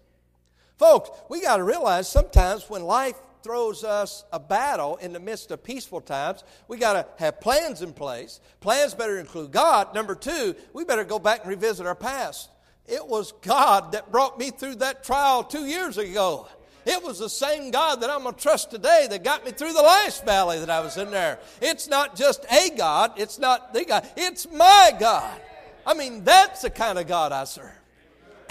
Folks, 0.77 1.09
we 1.29 1.41
got 1.41 1.57
to 1.57 1.63
realize 1.63 2.07
sometimes 2.07 2.69
when 2.69 2.83
life 2.83 3.15
throws 3.43 3.83
us 3.83 4.23
a 4.31 4.39
battle 4.39 4.95
in 4.97 5.13
the 5.13 5.19
midst 5.19 5.51
of 5.51 5.63
peaceful 5.63 6.01
times, 6.01 6.43
we 6.67 6.77
got 6.77 6.93
to 6.93 7.23
have 7.23 7.41
plans 7.41 7.81
in 7.81 7.93
place. 7.93 8.39
Plans 8.61 8.93
better 8.93 9.19
include 9.19 9.51
God. 9.51 9.93
Number 9.93 10.15
two, 10.15 10.55
we 10.71 10.85
better 10.85 11.03
go 11.03 11.19
back 11.19 11.41
and 11.41 11.49
revisit 11.49 11.85
our 11.85 11.95
past. 11.95 12.49
It 12.87 13.05
was 13.05 13.33
God 13.41 13.91
that 13.91 14.11
brought 14.11 14.39
me 14.39 14.49
through 14.49 14.75
that 14.75 15.03
trial 15.03 15.43
two 15.43 15.65
years 15.65 15.97
ago. 15.97 16.47
It 16.85 17.01
was 17.01 17.19
the 17.19 17.29
same 17.29 17.71
God 17.71 18.01
that 18.01 18.09
I'm 18.09 18.23
going 18.23 18.35
to 18.35 18.41
trust 18.41 18.71
today 18.71 19.07
that 19.09 19.23
got 19.23 19.45
me 19.45 19.51
through 19.51 19.73
the 19.73 19.81
last 19.81 20.25
valley 20.25 20.59
that 20.59 20.69
I 20.69 20.81
was 20.81 20.97
in 20.97 21.11
there. 21.11 21.39
It's 21.61 21.87
not 21.87 22.15
just 22.15 22.45
a 22.51 22.75
God, 22.75 23.13
it's 23.17 23.39
not 23.39 23.73
the 23.73 23.85
God, 23.85 24.05
it's 24.17 24.51
my 24.51 24.93
God. 24.99 25.39
I 25.85 25.93
mean, 25.93 26.23
that's 26.23 26.61
the 26.61 26.69
kind 26.69 26.99
of 26.99 27.07
God 27.07 27.31
I 27.31 27.45
serve. 27.45 27.71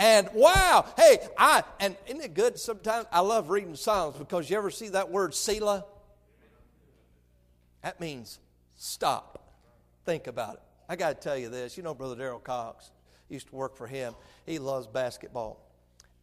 And 0.02 0.28
wow, 0.34 0.84
hey, 0.96 1.18
I 1.38 1.62
and 1.78 1.94
isn't 2.08 2.20
it 2.20 2.34
good 2.34 2.58
sometimes? 2.58 3.06
I 3.12 3.20
love 3.20 3.50
reading 3.50 3.76
Psalms 3.76 4.16
because 4.16 4.50
you 4.50 4.58
ever 4.58 4.68
see 4.68 4.88
that 4.88 5.12
word 5.12 5.32
Selah? 5.32 5.84
That 7.84 8.00
means 8.00 8.40
stop. 8.76 9.54
Think 10.04 10.26
about 10.26 10.54
it. 10.54 10.60
I 10.88 10.96
got 10.96 11.10
to 11.10 11.14
tell 11.22 11.38
you 11.38 11.48
this. 11.50 11.76
You 11.76 11.84
know, 11.84 11.94
Brother 11.94 12.16
Daryl 12.16 12.42
Cox 12.42 12.90
used 13.28 13.46
to 13.50 13.54
work 13.54 13.76
for 13.76 13.86
him. 13.86 14.14
He 14.44 14.58
loves 14.58 14.88
basketball. 14.88 15.64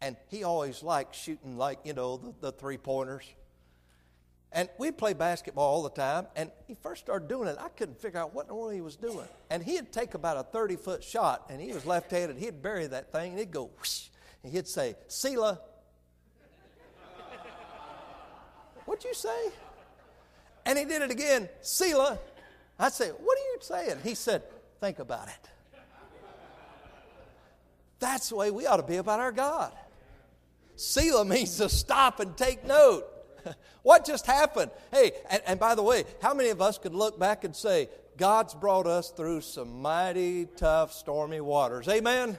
And 0.01 0.17
he 0.27 0.43
always 0.43 0.83
liked 0.83 1.15
shooting, 1.15 1.57
like, 1.57 1.79
you 1.85 1.93
know, 1.93 2.17
the, 2.17 2.33
the 2.41 2.51
three 2.51 2.77
pointers. 2.77 3.23
And 4.51 4.67
we 4.79 4.91
play 4.91 5.13
basketball 5.13 5.63
all 5.63 5.83
the 5.83 5.89
time. 5.89 6.27
And 6.35 6.51
he 6.67 6.75
first 6.75 7.01
started 7.01 7.27
doing 7.27 7.47
it. 7.47 7.57
I 7.59 7.69
couldn't 7.69 7.99
figure 7.99 8.19
out 8.19 8.33
what 8.33 8.43
in 8.43 8.47
the 8.47 8.55
world 8.55 8.73
he 8.73 8.81
was 8.81 8.95
doing. 8.95 9.27
And 9.49 9.63
he'd 9.63 9.91
take 9.91 10.15
about 10.15 10.37
a 10.37 10.43
30 10.43 10.75
foot 10.75 11.03
shot, 11.03 11.45
and 11.49 11.61
he 11.61 11.71
was 11.71 11.85
left 11.85 12.11
handed. 12.11 12.37
He'd 12.37 12.61
bury 12.61 12.87
that 12.87 13.11
thing, 13.11 13.31
and 13.31 13.39
he'd 13.39 13.51
go, 13.51 13.69
whoosh, 13.77 14.07
and 14.43 14.51
he'd 14.51 14.67
say, 14.67 14.95
Selah. 15.07 15.59
What'd 18.85 19.03
you 19.03 19.13
say? 19.13 19.51
And 20.65 20.79
he 20.79 20.85
did 20.85 21.03
it 21.03 21.11
again, 21.11 21.47
Selah. 21.61 22.17
I 22.79 22.89
said, 22.89 23.13
What 23.19 23.37
are 23.37 23.41
you 23.41 23.57
saying? 23.61 23.97
He 24.03 24.15
said, 24.15 24.43
Think 24.79 24.99
about 24.99 25.27
it. 25.27 25.49
That's 27.99 28.29
the 28.29 28.37
way 28.37 28.49
we 28.49 28.65
ought 28.65 28.77
to 28.77 28.83
be 28.83 28.95
about 28.95 29.19
our 29.19 29.31
God. 29.31 29.73
Selah 30.75 31.25
means 31.25 31.57
to 31.57 31.67
stop 31.67 32.21
and 32.21 32.35
take 32.37 32.65
note. 32.65 33.05
what 33.83 34.05
just 34.05 34.25
happened? 34.25 34.71
Hey, 34.91 35.11
and, 35.29 35.41
and, 35.45 35.59
by 35.59 35.75
the 35.75 35.83
way, 35.83 36.03
how 36.21 36.33
many 36.33 36.49
of 36.49 36.61
us 36.61 36.77
could 36.77 36.93
look 36.93 37.19
back 37.19 37.43
and 37.43 37.55
say, 37.55 37.89
God's 38.17 38.53
brought 38.53 38.87
us 38.87 39.11
through 39.11 39.41
some 39.41 39.81
mighty 39.81 40.45
tough, 40.57 40.93
stormy 40.93 41.41
waters? 41.41 41.87
Amen? 41.87 42.37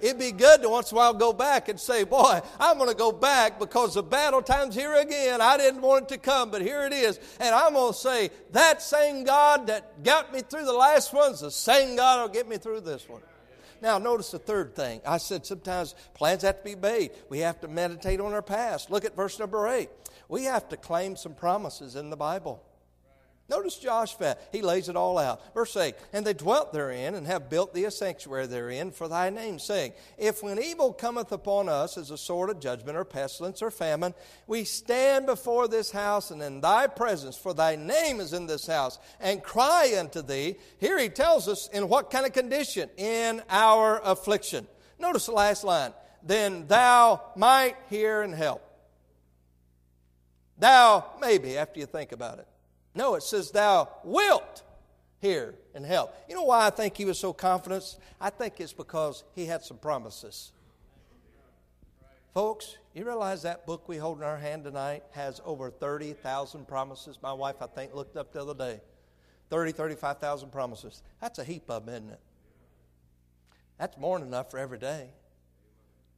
It'd 0.00 0.18
be 0.18 0.32
good 0.32 0.60
to 0.62 0.68
once 0.68 0.90
in 0.90 0.96
a 0.96 0.98
while 0.98 1.14
go 1.14 1.32
back 1.32 1.68
and 1.68 1.80
say, 1.80 2.04
Boy, 2.04 2.40
I'm 2.60 2.76
going 2.76 2.90
to 2.90 2.96
go 2.96 3.12
back 3.12 3.58
because 3.58 3.94
the 3.94 4.02
battle 4.02 4.42
time's 4.42 4.74
here 4.74 4.94
again. 4.94 5.40
I 5.40 5.56
didn't 5.56 5.80
want 5.80 6.04
it 6.04 6.08
to 6.10 6.18
come, 6.18 6.50
but 6.50 6.60
here 6.60 6.84
it 6.84 6.92
is. 6.92 7.18
And 7.40 7.54
I'm 7.54 7.72
going 7.72 7.92
to 7.92 7.98
say, 7.98 8.30
That 8.52 8.82
same 8.82 9.24
God 9.24 9.68
that 9.68 10.02
got 10.04 10.34
me 10.34 10.42
through 10.42 10.66
the 10.66 10.72
last 10.72 11.14
one's 11.14 11.40
the 11.40 11.50
same 11.50 11.96
God 11.96 12.20
will 12.20 12.34
get 12.34 12.46
me 12.46 12.58
through 12.58 12.80
this 12.82 13.08
one. 13.08 13.22
Now, 13.82 13.98
notice 13.98 14.30
the 14.30 14.38
third 14.38 14.74
thing. 14.74 15.00
I 15.06 15.18
said 15.18 15.44
sometimes 15.44 15.94
plans 16.14 16.42
have 16.42 16.58
to 16.58 16.64
be 16.64 16.74
made. 16.74 17.10
We 17.28 17.40
have 17.40 17.60
to 17.60 17.68
meditate 17.68 18.20
on 18.20 18.32
our 18.32 18.42
past. 18.42 18.90
Look 18.90 19.04
at 19.04 19.14
verse 19.14 19.38
number 19.38 19.68
eight. 19.68 19.90
We 20.28 20.44
have 20.44 20.68
to 20.70 20.76
claim 20.76 21.16
some 21.16 21.34
promises 21.34 21.96
in 21.96 22.10
the 22.10 22.16
Bible. 22.16 22.62
Notice 23.48 23.78
Joshua, 23.78 24.36
he 24.50 24.60
lays 24.60 24.88
it 24.88 24.96
all 24.96 25.18
out. 25.18 25.54
Verse 25.54 25.76
8, 25.76 25.94
and 26.12 26.26
they 26.26 26.32
dwelt 26.32 26.72
therein 26.72 27.14
and 27.14 27.28
have 27.28 27.48
built 27.48 27.72
thee 27.72 27.84
a 27.84 27.92
sanctuary 27.92 28.48
therein 28.48 28.90
for 28.90 29.06
thy 29.06 29.30
name, 29.30 29.60
sake. 29.60 29.94
If 30.18 30.42
when 30.42 30.60
evil 30.60 30.92
cometh 30.92 31.30
upon 31.30 31.68
us 31.68 31.96
as 31.96 32.10
a 32.10 32.18
sword 32.18 32.50
of 32.50 32.58
judgment 32.58 32.98
or 32.98 33.04
pestilence 33.04 33.62
or 33.62 33.70
famine, 33.70 34.14
we 34.48 34.64
stand 34.64 35.26
before 35.26 35.68
this 35.68 35.92
house 35.92 36.32
and 36.32 36.42
in 36.42 36.60
thy 36.60 36.88
presence, 36.88 37.36
for 37.36 37.54
thy 37.54 37.76
name 37.76 38.18
is 38.18 38.32
in 38.32 38.46
this 38.46 38.66
house, 38.66 38.98
and 39.20 39.44
cry 39.44 39.94
unto 39.96 40.22
thee. 40.22 40.56
Here 40.78 40.98
he 40.98 41.08
tells 41.08 41.46
us 41.46 41.68
in 41.72 41.88
what 41.88 42.10
kind 42.10 42.26
of 42.26 42.32
condition? 42.32 42.90
In 42.96 43.42
our 43.48 44.00
affliction. 44.02 44.66
Notice 44.98 45.26
the 45.26 45.32
last 45.32 45.62
line. 45.62 45.92
Then 46.20 46.66
thou 46.66 47.22
might 47.36 47.76
hear 47.88 48.22
and 48.22 48.34
help. 48.34 48.65
Thou, 50.58 51.04
maybe, 51.20 51.58
after 51.58 51.80
you 51.80 51.86
think 51.86 52.12
about 52.12 52.38
it. 52.38 52.48
No, 52.94 53.14
it 53.14 53.22
says, 53.22 53.50
Thou 53.50 53.88
wilt 54.04 54.62
hear 55.18 55.54
and 55.74 55.84
help. 55.84 56.14
You 56.28 56.34
know 56.34 56.44
why 56.44 56.66
I 56.66 56.70
think 56.70 56.96
he 56.96 57.04
was 57.04 57.18
so 57.18 57.32
confident? 57.32 57.98
I 58.20 58.30
think 58.30 58.60
it's 58.60 58.72
because 58.72 59.24
he 59.34 59.46
had 59.46 59.62
some 59.62 59.78
promises. 59.78 60.52
Folks, 62.32 62.76
you 62.94 63.04
realize 63.04 63.42
that 63.42 63.66
book 63.66 63.88
we 63.88 63.96
hold 63.96 64.18
in 64.18 64.24
our 64.24 64.36
hand 64.36 64.64
tonight 64.64 65.02
has 65.12 65.40
over 65.44 65.70
30,000 65.70 66.66
promises? 66.68 67.18
My 67.22 67.32
wife, 67.32 67.56
I 67.60 67.66
think, 67.66 67.94
looked 67.94 68.16
up 68.16 68.32
the 68.32 68.42
other 68.42 68.54
day. 68.54 68.80
30, 69.48 69.72
35,000 69.72 70.50
promises. 70.50 71.02
That's 71.20 71.38
a 71.38 71.44
heap 71.44 71.70
of 71.70 71.86
them, 71.86 71.94
isn't 71.94 72.10
it? 72.10 72.20
That's 73.78 73.96
more 73.96 74.18
than 74.18 74.28
enough 74.28 74.50
for 74.50 74.58
every 74.58 74.78
day. 74.78 75.08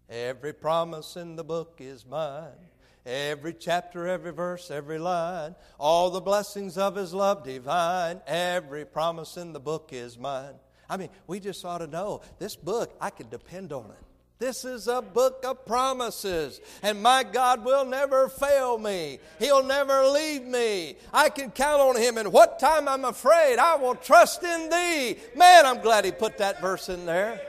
Every 0.08 0.52
promise 0.52 1.16
in 1.16 1.36
the 1.36 1.44
book 1.44 1.76
is 1.78 2.06
mine. 2.06 2.66
Every 3.06 3.54
chapter, 3.54 4.06
every 4.06 4.32
verse, 4.32 4.70
every 4.70 4.98
line, 4.98 5.54
all 5.78 6.10
the 6.10 6.20
blessings 6.20 6.76
of 6.76 6.96
His 6.96 7.14
love 7.14 7.44
divine, 7.44 8.20
every 8.26 8.84
promise 8.84 9.36
in 9.36 9.52
the 9.52 9.60
book 9.60 9.90
is 9.92 10.18
mine. 10.18 10.54
I 10.90 10.96
mean, 10.96 11.08
we 11.26 11.40
just 11.40 11.64
ought 11.64 11.78
to 11.78 11.86
know 11.86 12.22
this 12.38 12.56
book, 12.56 12.94
I 13.00 13.10
can 13.10 13.28
depend 13.28 13.72
on 13.72 13.86
it. 13.86 14.04
This 14.38 14.64
is 14.64 14.86
a 14.86 15.02
book 15.02 15.44
of 15.44 15.66
promises, 15.66 16.60
and 16.82 17.02
my 17.02 17.24
God 17.24 17.64
will 17.64 17.84
never 17.84 18.28
fail 18.28 18.78
me. 18.78 19.18
He'll 19.40 19.64
never 19.64 20.06
leave 20.06 20.44
me. 20.44 20.96
I 21.12 21.28
can 21.28 21.50
count 21.50 21.80
on 21.80 21.96
Him, 21.96 22.18
and 22.18 22.32
what 22.32 22.60
time 22.60 22.88
I'm 22.88 23.04
afraid, 23.04 23.58
I 23.58 23.74
will 23.76 23.96
trust 23.96 24.44
in 24.44 24.70
Thee. 24.70 25.16
Man, 25.34 25.66
I'm 25.66 25.80
glad 25.80 26.04
He 26.04 26.12
put 26.12 26.38
that 26.38 26.60
verse 26.60 26.88
in 26.88 27.04
there. 27.04 27.40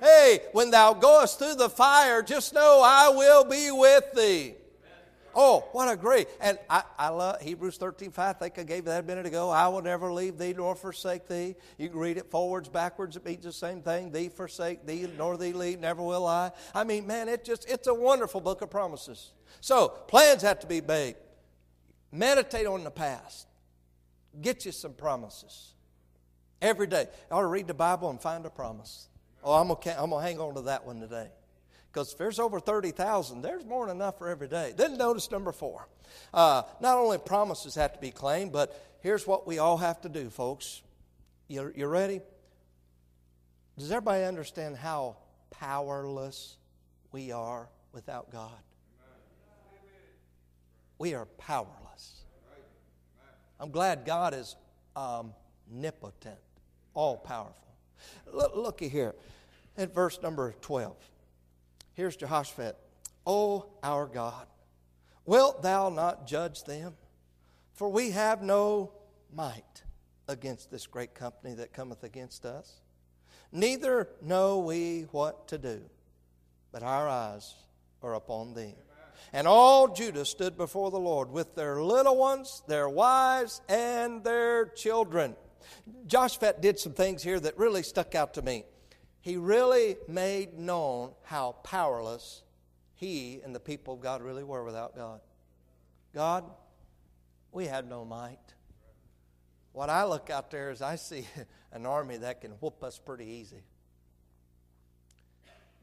Hey, 0.00 0.40
when 0.52 0.70
thou 0.70 0.92
goest 0.92 1.38
through 1.38 1.54
the 1.54 1.70
fire, 1.70 2.22
just 2.22 2.54
know 2.54 2.82
I 2.84 3.08
will 3.08 3.44
be 3.44 3.70
with 3.70 4.04
thee. 4.14 4.54
Oh, 5.38 5.68
what 5.72 5.92
a 5.92 5.98
great. 5.98 6.28
And 6.40 6.58
I, 6.70 6.82
I 6.98 7.10
love 7.10 7.42
Hebrews 7.42 7.76
13, 7.76 8.10
5. 8.10 8.36
I 8.36 8.38
think 8.38 8.58
I 8.58 8.62
gave 8.62 8.86
that 8.86 9.04
a 9.04 9.06
minute 9.06 9.26
ago. 9.26 9.50
I 9.50 9.68
will 9.68 9.82
never 9.82 10.10
leave 10.10 10.38
thee 10.38 10.54
nor 10.56 10.74
forsake 10.74 11.28
thee. 11.28 11.56
You 11.76 11.90
can 11.90 11.98
read 11.98 12.16
it 12.16 12.30
forwards, 12.30 12.70
backwards. 12.70 13.16
It 13.16 13.24
means 13.26 13.44
the 13.44 13.52
same 13.52 13.82
thing. 13.82 14.10
Thee 14.10 14.30
forsake 14.30 14.86
thee, 14.86 15.06
nor 15.18 15.36
thee 15.36 15.52
leave, 15.52 15.78
never 15.78 16.02
will 16.02 16.26
I. 16.26 16.52
I 16.74 16.84
mean, 16.84 17.06
man, 17.06 17.28
it 17.28 17.44
just, 17.44 17.68
it's 17.68 17.86
a 17.86 17.92
wonderful 17.92 18.40
book 18.40 18.62
of 18.62 18.70
promises. 18.70 19.32
So, 19.60 19.88
plans 19.88 20.40
have 20.40 20.58
to 20.60 20.66
be 20.66 20.80
made. 20.80 21.16
Meditate 22.10 22.66
on 22.66 22.82
the 22.82 22.90
past. 22.90 23.46
Get 24.40 24.64
you 24.64 24.72
some 24.72 24.94
promises. 24.94 25.74
Every 26.62 26.86
day. 26.86 27.08
I 27.30 27.34
ought 27.34 27.42
to 27.42 27.46
read 27.46 27.66
the 27.66 27.74
Bible 27.74 28.08
and 28.08 28.18
find 28.18 28.46
a 28.46 28.50
promise. 28.50 29.08
Oh, 29.44 29.52
I'm 29.52 29.68
going 29.68 29.80
to 29.80 30.18
hang 30.18 30.40
on 30.40 30.54
to 30.54 30.62
that 30.62 30.86
one 30.86 30.98
today. 30.98 31.28
Because 31.96 32.12
if 32.12 32.18
there's 32.18 32.38
over 32.38 32.60
30,000, 32.60 33.40
there's 33.40 33.64
more 33.64 33.86
than 33.86 33.96
enough 33.96 34.18
for 34.18 34.28
every 34.28 34.48
day. 34.48 34.74
Then 34.76 34.98
notice 34.98 35.30
number 35.30 35.50
four. 35.50 35.88
Uh, 36.34 36.60
not 36.78 36.98
only 36.98 37.16
promises 37.16 37.74
have 37.76 37.94
to 37.94 37.98
be 37.98 38.10
claimed, 38.10 38.52
but 38.52 38.78
here's 39.00 39.26
what 39.26 39.46
we 39.46 39.58
all 39.58 39.78
have 39.78 40.02
to 40.02 40.10
do, 40.10 40.28
folks. 40.28 40.82
You, 41.48 41.72
you 41.74 41.86
ready? 41.86 42.20
Does 43.78 43.90
everybody 43.90 44.24
understand 44.24 44.76
how 44.76 45.16
powerless 45.48 46.58
we 47.12 47.32
are 47.32 47.66
without 47.92 48.30
God? 48.30 48.50
We 50.98 51.14
are 51.14 51.24
powerless. 51.38 52.24
I'm 53.58 53.70
glad 53.70 54.04
God 54.04 54.34
is 54.34 54.54
omnipotent, 54.94 56.36
all 56.92 57.16
powerful. 57.16 57.74
Look, 58.30 58.54
looky 58.54 58.90
here 58.90 59.14
at 59.78 59.94
verse 59.94 60.20
number 60.20 60.54
12. 60.60 60.94
Here's 61.96 62.14
Jehoshaphat. 62.14 62.76
O 63.26 63.64
our 63.82 64.06
God, 64.06 64.46
wilt 65.24 65.62
thou 65.62 65.88
not 65.88 66.26
judge 66.26 66.62
them? 66.64 66.94
For 67.72 67.88
we 67.88 68.10
have 68.10 68.42
no 68.42 68.92
might 69.34 69.82
against 70.28 70.70
this 70.70 70.86
great 70.86 71.14
company 71.14 71.54
that 71.54 71.72
cometh 71.72 72.04
against 72.04 72.44
us. 72.44 72.80
Neither 73.50 74.08
know 74.20 74.58
we 74.58 75.06
what 75.10 75.48
to 75.48 75.58
do, 75.58 75.82
but 76.70 76.82
our 76.82 77.08
eyes 77.08 77.54
are 78.02 78.14
upon 78.14 78.52
thee. 78.52 78.74
And 79.32 79.48
all 79.48 79.88
Judah 79.88 80.26
stood 80.26 80.58
before 80.58 80.90
the 80.90 80.98
Lord 80.98 81.30
with 81.30 81.54
their 81.54 81.82
little 81.82 82.16
ones, 82.16 82.62
their 82.68 82.88
wives, 82.90 83.62
and 83.68 84.22
their 84.22 84.66
children. 84.66 85.34
Joshaphat 86.06 86.60
did 86.60 86.78
some 86.78 86.92
things 86.92 87.22
here 87.22 87.40
that 87.40 87.56
really 87.56 87.82
stuck 87.82 88.14
out 88.14 88.34
to 88.34 88.42
me 88.42 88.64
he 89.26 89.36
really 89.36 89.96
made 90.06 90.56
known 90.56 91.10
how 91.24 91.56
powerless 91.64 92.44
he 92.94 93.40
and 93.44 93.52
the 93.52 93.58
people 93.58 93.94
of 93.94 94.00
God 94.00 94.22
really 94.22 94.44
were 94.44 94.62
without 94.62 94.94
God. 94.94 95.18
God, 96.14 96.44
we 97.50 97.66
have 97.66 97.88
no 97.88 98.04
might. 98.04 98.38
What 99.72 99.90
I 99.90 100.04
look 100.04 100.30
out 100.30 100.52
there 100.52 100.70
is 100.70 100.80
I 100.80 100.94
see 100.94 101.26
an 101.72 101.86
army 101.86 102.18
that 102.18 102.40
can 102.40 102.52
whoop 102.52 102.84
us 102.84 103.00
pretty 103.00 103.24
easy. 103.24 103.64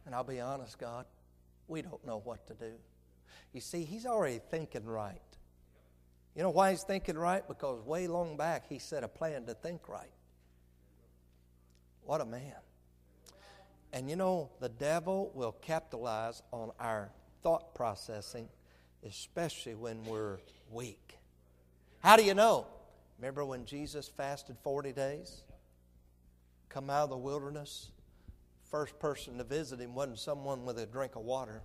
And 0.05 0.15
I'll 0.15 0.23
be 0.23 0.39
honest, 0.39 0.77
God, 0.79 1.05
we 1.67 1.81
don't 1.81 2.05
know 2.05 2.21
what 2.23 2.47
to 2.47 2.53
do. 2.53 2.71
You 3.51 3.59
see, 3.59 3.83
he's 3.83 4.05
already 4.05 4.39
thinking 4.51 4.85
right. 4.85 5.19
You 6.33 6.43
know 6.43 6.49
why 6.49 6.71
he's 6.71 6.83
thinking 6.83 7.17
right? 7.17 7.45
Because 7.45 7.83
way 7.83 8.07
long 8.07 8.37
back 8.37 8.69
he 8.69 8.79
set 8.79 9.03
a 9.03 9.09
plan 9.09 9.45
to 9.47 9.53
think 9.53 9.89
right. 9.89 10.13
What 12.05 12.21
a 12.21 12.25
man. 12.25 12.53
And 13.93 14.09
you 14.09 14.15
know, 14.15 14.49
the 14.59 14.69
devil 14.69 15.31
will 15.35 15.51
capitalize 15.51 16.41
on 16.51 16.71
our 16.79 17.11
thought 17.43 17.75
processing, 17.75 18.49
especially 19.07 19.75
when 19.75 20.03
we're 20.05 20.39
weak. 20.71 21.19
How 21.99 22.17
do 22.17 22.23
you 22.23 22.33
know? 22.33 22.65
Remember 23.19 23.45
when 23.45 23.65
Jesus 23.65 24.07
fasted 24.07 24.57
40 24.63 24.93
days? 24.93 25.43
Come 26.69 26.89
out 26.89 27.03
of 27.03 27.09
the 27.11 27.17
wilderness? 27.17 27.91
First 28.71 28.97
person 28.97 29.37
to 29.37 29.43
visit 29.43 29.79
him 29.79 29.93
wasn't 29.93 30.17
someone 30.17 30.65
with 30.65 30.79
a 30.79 30.87
drink 30.87 31.15
of 31.15 31.21
water, 31.21 31.61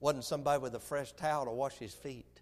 wasn't 0.00 0.24
somebody 0.24 0.60
with 0.60 0.74
a 0.74 0.80
fresh 0.80 1.12
towel 1.12 1.44
to 1.44 1.52
wash 1.52 1.74
his 1.74 1.94
feet. 1.94 2.40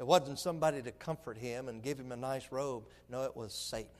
It 0.00 0.06
wasn't 0.06 0.40
somebody 0.40 0.82
to 0.82 0.90
comfort 0.90 1.38
him 1.38 1.68
and 1.68 1.80
give 1.80 2.00
him 2.00 2.10
a 2.10 2.16
nice 2.16 2.50
robe. 2.50 2.82
No, 3.08 3.22
it 3.22 3.36
was 3.36 3.54
Satan. 3.54 3.90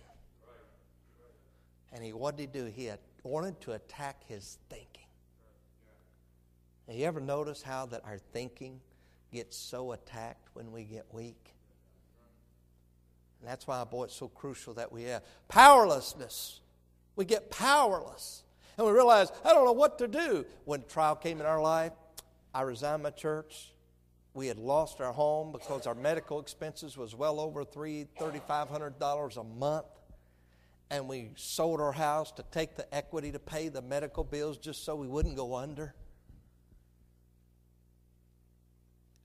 And 1.92 2.02
he, 2.02 2.12
what 2.12 2.36
did 2.36 2.50
he 2.52 2.58
do? 2.58 2.64
He 2.64 2.90
wanted 3.24 3.60
to 3.62 3.72
attack 3.72 4.22
his 4.26 4.58
thinking. 4.68 4.88
Have 6.86 6.96
you 6.96 7.06
ever 7.06 7.20
notice 7.20 7.62
how 7.62 7.86
that 7.86 8.02
our 8.04 8.18
thinking 8.18 8.80
gets 9.32 9.56
so 9.56 9.92
attacked 9.92 10.48
when 10.52 10.70
we 10.70 10.84
get 10.84 11.06
weak? 11.12 11.54
And 13.40 13.48
that's 13.50 13.66
why, 13.66 13.82
boy, 13.84 14.04
it's 14.04 14.14
so 14.14 14.28
crucial 14.28 14.74
that 14.74 14.92
we 14.92 15.04
have 15.04 15.22
powerlessness. 15.48 16.60
We 17.16 17.24
get 17.24 17.50
powerless. 17.50 18.42
And 18.76 18.86
we 18.86 18.92
realize, 18.92 19.30
I 19.44 19.52
don't 19.52 19.64
know 19.64 19.72
what 19.72 19.98
to 19.98 20.08
do. 20.08 20.44
When 20.64 20.82
trial 20.84 21.14
came 21.14 21.40
in 21.40 21.46
our 21.46 21.62
life, 21.62 21.92
I 22.52 22.62
resigned 22.62 23.02
my 23.02 23.10
church. 23.10 23.72
We 24.34 24.48
had 24.48 24.58
lost 24.58 25.00
our 25.00 25.12
home 25.12 25.52
because 25.52 25.86
our 25.86 25.94
medical 25.94 26.40
expenses 26.40 26.96
was 26.96 27.14
well 27.14 27.38
over 27.38 27.64
three, 27.64 28.06
thirty-five 28.18 28.68
hundred 28.68 28.98
dollars 28.98 29.36
a 29.36 29.44
month 29.44 29.86
and 30.90 31.08
we 31.08 31.30
sold 31.36 31.80
our 31.80 31.92
house 31.92 32.30
to 32.32 32.44
take 32.50 32.76
the 32.76 32.94
equity 32.94 33.32
to 33.32 33.38
pay 33.38 33.68
the 33.68 33.82
medical 33.82 34.24
bills 34.24 34.58
just 34.58 34.84
so 34.84 34.94
we 34.94 35.06
wouldn't 35.06 35.36
go 35.36 35.54
under. 35.54 35.94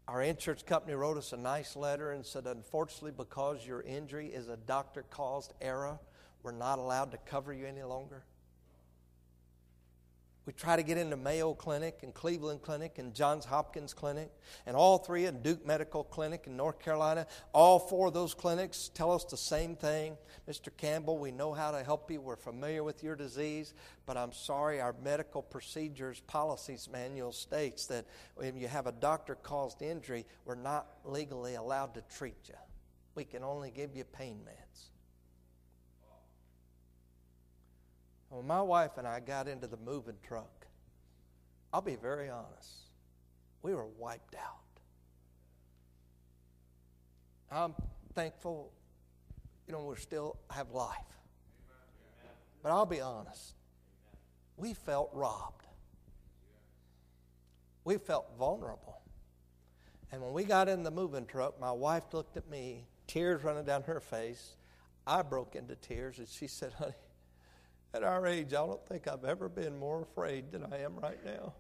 Our 0.07 0.24
insurance 0.24 0.64
company 0.64 0.95
wrote 0.95 1.18
us 1.18 1.34
a 1.34 1.38
nice 1.38 1.76
letter 1.76 2.14
and 2.14 2.26
said, 2.26 2.47
Unfortunately, 2.47 3.12
because 3.16 3.66
your 3.66 3.82
injury 3.84 4.28
is 4.28 4.47
a 4.47 4.57
doctor 4.57 5.03
caused 5.12 5.53
error, 5.62 5.99
we're 6.41 6.51
not 6.51 6.80
allowed 6.80 7.12
to 7.12 7.18
cover 7.18 7.53
you 7.53 7.68
any 7.68 7.84
longer. 7.84 8.24
We 10.45 10.53
try 10.53 10.75
to 10.75 10.83
get 10.83 10.97
into 10.97 11.15
Mayo 11.15 11.53
Clinic 11.53 11.99
and 12.01 12.13
Cleveland 12.13 12.63
Clinic 12.63 12.97
and 12.97 13.13
Johns 13.13 13.45
Hopkins 13.45 13.93
Clinic 13.93 14.31
and 14.65 14.75
all 14.75 14.97
three 14.97 15.25
and 15.25 15.43
Duke 15.43 15.65
Medical 15.65 16.03
Clinic 16.03 16.45
in 16.47 16.57
North 16.57 16.79
Carolina. 16.79 17.27
All 17.53 17.77
four 17.77 18.07
of 18.07 18.13
those 18.13 18.33
clinics 18.33 18.89
tell 18.93 19.11
us 19.11 19.25
the 19.25 19.37
same 19.37 19.75
thing. 19.75 20.17
Mr. 20.49 20.69
Campbell, 20.75 21.19
we 21.19 21.31
know 21.31 21.53
how 21.53 21.69
to 21.71 21.83
help 21.83 22.09
you. 22.09 22.19
We're 22.19 22.35
familiar 22.35 22.83
with 22.83 23.03
your 23.03 23.15
disease, 23.15 23.75
but 24.07 24.17
I'm 24.17 24.33
sorry, 24.33 24.81
our 24.81 24.95
medical 25.03 25.43
procedures 25.43 26.21
policies 26.21 26.89
manual 26.91 27.31
states 27.31 27.85
that 27.87 28.05
when 28.35 28.57
you 28.57 28.67
have 28.67 28.87
a 28.87 28.91
doctor 28.93 29.35
caused 29.35 29.83
injury, 29.83 30.25
we're 30.45 30.55
not 30.55 30.87
legally 31.05 31.55
allowed 31.55 31.93
to 31.93 32.01
treat 32.09 32.47
you. 32.47 32.55
We 33.13 33.23
can 33.23 33.43
only 33.43 33.69
give 33.69 33.95
you 33.95 34.03
pain 34.03 34.39
meds. 34.43 34.89
When 38.30 38.45
my 38.45 38.61
wife 38.61 38.97
and 38.97 39.07
I 39.07 39.19
got 39.19 39.47
into 39.47 39.67
the 39.67 39.77
moving 39.77 40.17
truck, 40.23 40.67
I'll 41.73 41.82
be 41.82 41.95
very 41.95 42.30
honest, 42.30 42.89
we 43.61 43.73
were 43.73 43.88
wiped 43.97 44.36
out. 44.36 44.59
I'm 47.51 47.73
thankful, 48.13 48.71
you 49.67 49.73
know, 49.73 49.84
we 49.84 49.95
still 49.95 50.38
have 50.51 50.71
life. 50.71 50.97
But 52.61 52.71
I'll 52.71 52.86
be 52.86 53.01
honest, 53.01 53.53
we 54.57 54.73
felt 54.73 55.09
robbed. 55.13 55.65
We 57.86 57.97
felt 57.97 58.27
vulnerable. 58.38 59.01
And 60.11 60.21
when 60.21 60.34
we 60.34 60.43
got 60.43 60.67
in 60.67 60.84
the 60.84 60.91
moving 60.91 61.25
truck, 61.25 61.59
my 61.59 61.71
wife 61.71 62.03
looked 62.13 62.38
at 62.38 62.49
me, 62.49 62.86
tears 63.07 63.43
running 63.43 63.63
down 63.63 63.84
her 63.84 63.99
face. 63.99 64.55
I 65.07 65.21
broke 65.21 65.55
into 65.55 65.75
tears, 65.75 66.19
and 66.19 66.27
she 66.27 66.47
said, 66.47 66.73
Honey, 66.73 66.93
at 67.93 68.03
our 68.03 68.27
age, 68.27 68.49
I 68.49 68.65
don't 68.65 68.85
think 68.87 69.07
I've 69.07 69.25
ever 69.25 69.49
been 69.49 69.77
more 69.77 70.01
afraid 70.01 70.51
than 70.51 70.65
I 70.71 70.79
am 70.79 70.95
right 70.97 71.23
now. 71.25 71.53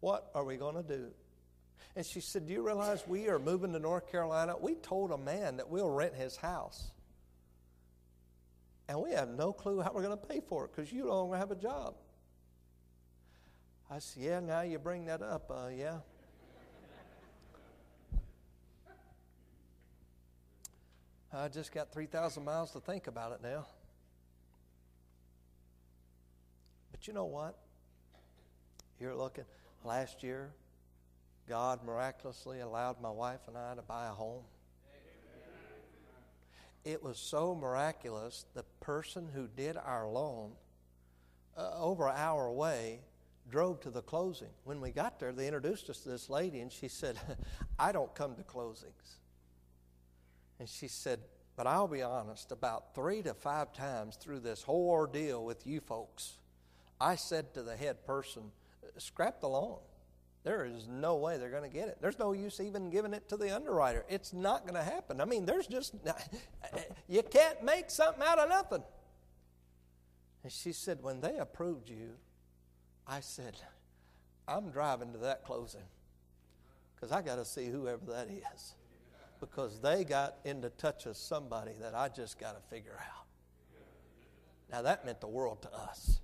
What 0.00 0.30
are 0.34 0.44
we 0.44 0.56
going 0.56 0.76
to 0.76 0.82
do? 0.82 1.08
And 1.96 2.04
she 2.04 2.20
said, 2.20 2.46
Do 2.46 2.52
you 2.52 2.64
realize 2.64 3.02
we 3.06 3.28
are 3.28 3.38
moving 3.38 3.72
to 3.72 3.78
North 3.78 4.10
Carolina? 4.10 4.54
We 4.58 4.74
told 4.74 5.10
a 5.10 5.18
man 5.18 5.56
that 5.56 5.68
we'll 5.68 5.90
rent 5.90 6.14
his 6.14 6.36
house. 6.36 6.90
And 8.88 9.00
we 9.00 9.12
have 9.12 9.28
no 9.28 9.52
clue 9.52 9.80
how 9.80 9.92
we're 9.94 10.02
going 10.02 10.18
to 10.18 10.26
pay 10.26 10.40
for 10.40 10.64
it 10.64 10.72
because 10.74 10.92
you 10.92 11.04
don't 11.04 11.32
have 11.34 11.50
a 11.50 11.56
job. 11.56 11.94
I 13.90 13.98
said, 13.98 14.22
Yeah, 14.22 14.40
now 14.40 14.60
you 14.62 14.78
bring 14.78 15.06
that 15.06 15.22
up. 15.22 15.50
Uh, 15.50 15.68
yeah. 15.68 15.98
I 21.32 21.46
just 21.46 21.72
got 21.72 21.92
3,000 21.92 22.44
miles 22.44 22.72
to 22.72 22.80
think 22.80 23.06
about 23.06 23.32
it 23.32 23.40
now. 23.40 23.64
But 27.00 27.06
you 27.06 27.14
know 27.14 27.24
what? 27.24 27.56
You're 29.00 29.14
looking, 29.14 29.44
last 29.84 30.22
year, 30.22 30.50
God 31.48 31.82
miraculously 31.82 32.60
allowed 32.60 33.00
my 33.00 33.08
wife 33.08 33.40
and 33.48 33.56
I 33.56 33.74
to 33.74 33.80
buy 33.80 34.08
a 34.08 34.10
home. 34.10 34.42
It 36.84 37.02
was 37.02 37.16
so 37.16 37.54
miraculous, 37.54 38.44
the 38.52 38.64
person 38.80 39.30
who 39.34 39.48
did 39.48 39.78
our 39.78 40.06
loan, 40.06 40.52
uh, 41.56 41.70
over 41.80 42.06
an 42.06 42.16
hour 42.18 42.44
away, 42.44 43.00
drove 43.48 43.80
to 43.80 43.90
the 43.90 44.02
closing. 44.02 44.50
When 44.64 44.82
we 44.82 44.90
got 44.90 45.18
there, 45.18 45.32
they 45.32 45.46
introduced 45.46 45.88
us 45.88 46.00
to 46.00 46.10
this 46.10 46.28
lady, 46.28 46.60
and 46.60 46.70
she 46.70 46.88
said, 46.88 47.18
I 47.78 47.92
don't 47.92 48.14
come 48.14 48.34
to 48.34 48.42
closings. 48.42 49.16
And 50.58 50.68
she 50.68 50.86
said, 50.86 51.20
But 51.56 51.66
I'll 51.66 51.88
be 51.88 52.02
honest, 52.02 52.52
about 52.52 52.94
three 52.94 53.22
to 53.22 53.32
five 53.32 53.72
times 53.72 54.16
through 54.16 54.40
this 54.40 54.62
whole 54.62 54.90
ordeal 54.90 55.42
with 55.46 55.66
you 55.66 55.80
folks, 55.80 56.34
I 57.00 57.16
said 57.16 57.54
to 57.54 57.62
the 57.62 57.76
head 57.76 58.04
person, 58.06 58.42
scrap 58.98 59.40
the 59.40 59.48
loan. 59.48 59.78
There 60.42 60.64
is 60.64 60.88
no 60.88 61.16
way 61.16 61.36
they're 61.36 61.50
going 61.50 61.70
to 61.70 61.76
get 61.76 61.88
it. 61.88 61.98
There's 62.00 62.18
no 62.18 62.32
use 62.32 62.60
even 62.60 62.90
giving 62.90 63.12
it 63.12 63.28
to 63.28 63.36
the 63.36 63.54
underwriter. 63.54 64.04
It's 64.08 64.32
not 64.32 64.62
going 64.62 64.74
to 64.74 64.82
happen. 64.82 65.20
I 65.20 65.26
mean, 65.26 65.44
there's 65.44 65.66
just, 65.66 65.94
you 67.08 67.22
can't 67.22 67.62
make 67.62 67.90
something 67.90 68.22
out 68.22 68.38
of 68.38 68.48
nothing. 68.48 68.82
And 70.42 70.50
she 70.50 70.72
said, 70.72 71.02
when 71.02 71.20
they 71.20 71.36
approved 71.36 71.90
you, 71.90 72.12
I 73.06 73.20
said, 73.20 73.56
I'm 74.48 74.70
driving 74.70 75.12
to 75.12 75.18
that 75.18 75.44
closing 75.44 75.82
because 76.94 77.12
I 77.12 77.20
got 77.20 77.36
to 77.36 77.44
see 77.44 77.66
whoever 77.66 78.04
that 78.06 78.28
is 78.28 78.74
because 79.40 79.80
they 79.80 80.04
got 80.04 80.36
into 80.44 80.70
touch 80.70 81.06
with 81.06 81.16
somebody 81.16 81.72
that 81.80 81.94
I 81.94 82.08
just 82.08 82.38
got 82.38 82.62
to 82.62 82.68
figure 82.74 82.98
out. 82.98 83.26
Now, 84.70 84.82
that 84.82 85.04
meant 85.04 85.20
the 85.20 85.28
world 85.28 85.62
to 85.62 85.74
us. 85.74 86.20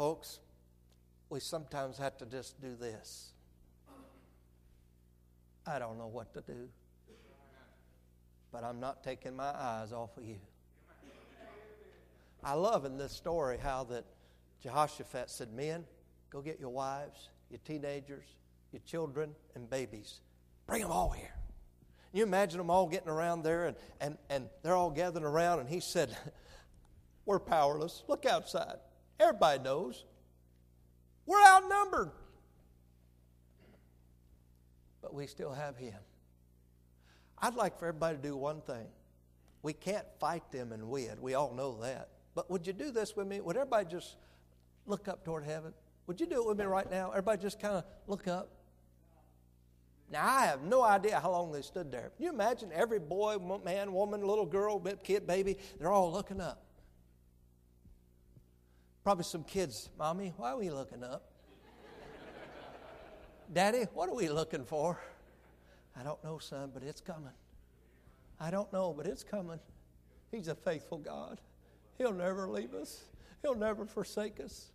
Folks, 0.00 0.40
we 1.28 1.40
sometimes 1.40 1.98
have 1.98 2.16
to 2.16 2.24
just 2.24 2.58
do 2.58 2.74
this. 2.74 3.32
I 5.66 5.78
don't 5.78 5.98
know 5.98 6.06
what 6.06 6.32
to 6.32 6.40
do, 6.40 6.70
but 8.50 8.64
I'm 8.64 8.80
not 8.80 9.04
taking 9.04 9.36
my 9.36 9.54
eyes 9.54 9.92
off 9.92 10.16
of 10.16 10.24
you. 10.24 10.38
I 12.42 12.54
love 12.54 12.86
in 12.86 12.96
this 12.96 13.12
story 13.12 13.58
how 13.62 13.84
that 13.90 14.06
Jehoshaphat 14.62 15.28
said, 15.28 15.52
Men, 15.52 15.84
go 16.30 16.40
get 16.40 16.58
your 16.58 16.70
wives, 16.70 17.28
your 17.50 17.60
teenagers, 17.66 18.24
your 18.72 18.80
children, 18.86 19.34
and 19.54 19.68
babies. 19.68 20.20
Bring 20.66 20.80
them 20.80 20.92
all 20.92 21.10
here. 21.10 21.34
You 22.14 22.22
imagine 22.22 22.56
them 22.56 22.70
all 22.70 22.86
getting 22.86 23.10
around 23.10 23.42
there 23.42 23.66
and, 23.66 23.76
and, 24.00 24.16
and 24.30 24.48
they're 24.62 24.76
all 24.76 24.92
gathering 24.92 25.26
around, 25.26 25.60
and 25.60 25.68
he 25.68 25.80
said, 25.80 26.16
We're 27.26 27.38
powerless. 27.38 28.02
Look 28.08 28.24
outside. 28.24 28.78
Everybody 29.20 29.62
knows. 29.62 30.04
We're 31.26 31.44
outnumbered. 31.46 32.10
But 35.02 35.14
we 35.14 35.26
still 35.26 35.52
have 35.52 35.76
Him. 35.76 35.94
I'd 37.38 37.54
like 37.54 37.78
for 37.78 37.86
everybody 37.86 38.16
to 38.16 38.22
do 38.22 38.36
one 38.36 38.62
thing. 38.62 38.86
We 39.62 39.74
can't 39.74 40.06
fight 40.18 40.50
them 40.50 40.72
and 40.72 40.88
win. 40.88 41.20
We 41.20 41.34
all 41.34 41.54
know 41.54 41.80
that. 41.82 42.08
But 42.34 42.50
would 42.50 42.66
you 42.66 42.72
do 42.72 42.90
this 42.90 43.14
with 43.14 43.26
me? 43.26 43.40
Would 43.40 43.56
everybody 43.56 43.88
just 43.90 44.16
look 44.86 45.06
up 45.06 45.24
toward 45.24 45.44
heaven? 45.44 45.74
Would 46.06 46.18
you 46.20 46.26
do 46.26 46.42
it 46.42 46.48
with 46.48 46.58
me 46.58 46.64
right 46.64 46.90
now? 46.90 47.10
Everybody 47.10 47.42
just 47.42 47.60
kind 47.60 47.74
of 47.74 47.84
look 48.06 48.26
up. 48.26 48.48
Now, 50.10 50.26
I 50.26 50.46
have 50.46 50.62
no 50.62 50.82
idea 50.82 51.20
how 51.20 51.30
long 51.30 51.52
they 51.52 51.62
stood 51.62 51.92
there. 51.92 52.10
Can 52.16 52.24
you 52.24 52.30
imagine 52.30 52.70
every 52.74 52.98
boy, 52.98 53.36
man, 53.64 53.92
woman, 53.92 54.26
little 54.26 54.46
girl, 54.46 54.80
kid, 55.04 55.26
baby, 55.26 55.56
they're 55.78 55.92
all 55.92 56.10
looking 56.10 56.40
up. 56.40 56.64
Probably 59.02 59.24
some 59.24 59.44
kids, 59.44 59.88
Mommy, 59.98 60.32
why 60.36 60.50
are 60.50 60.58
we 60.58 60.70
looking 60.70 61.02
up? 61.02 61.30
Daddy, 63.52 63.86
what 63.94 64.08
are 64.08 64.14
we 64.14 64.28
looking 64.28 64.64
for? 64.64 65.00
I 65.98 66.02
don't 66.02 66.22
know, 66.22 66.38
son, 66.38 66.70
but 66.72 66.82
it's 66.82 67.00
coming. 67.00 67.32
I 68.38 68.50
don't 68.50 68.72
know, 68.72 68.94
but 68.96 69.06
it's 69.06 69.24
coming. 69.24 69.58
He's 70.30 70.48
a 70.48 70.54
faithful 70.54 70.98
God. 70.98 71.40
He'll 71.98 72.12
never 72.12 72.48
leave 72.48 72.74
us. 72.74 73.04
He'll 73.42 73.56
never 73.56 73.86
forsake 73.86 74.38
us. 74.38 74.70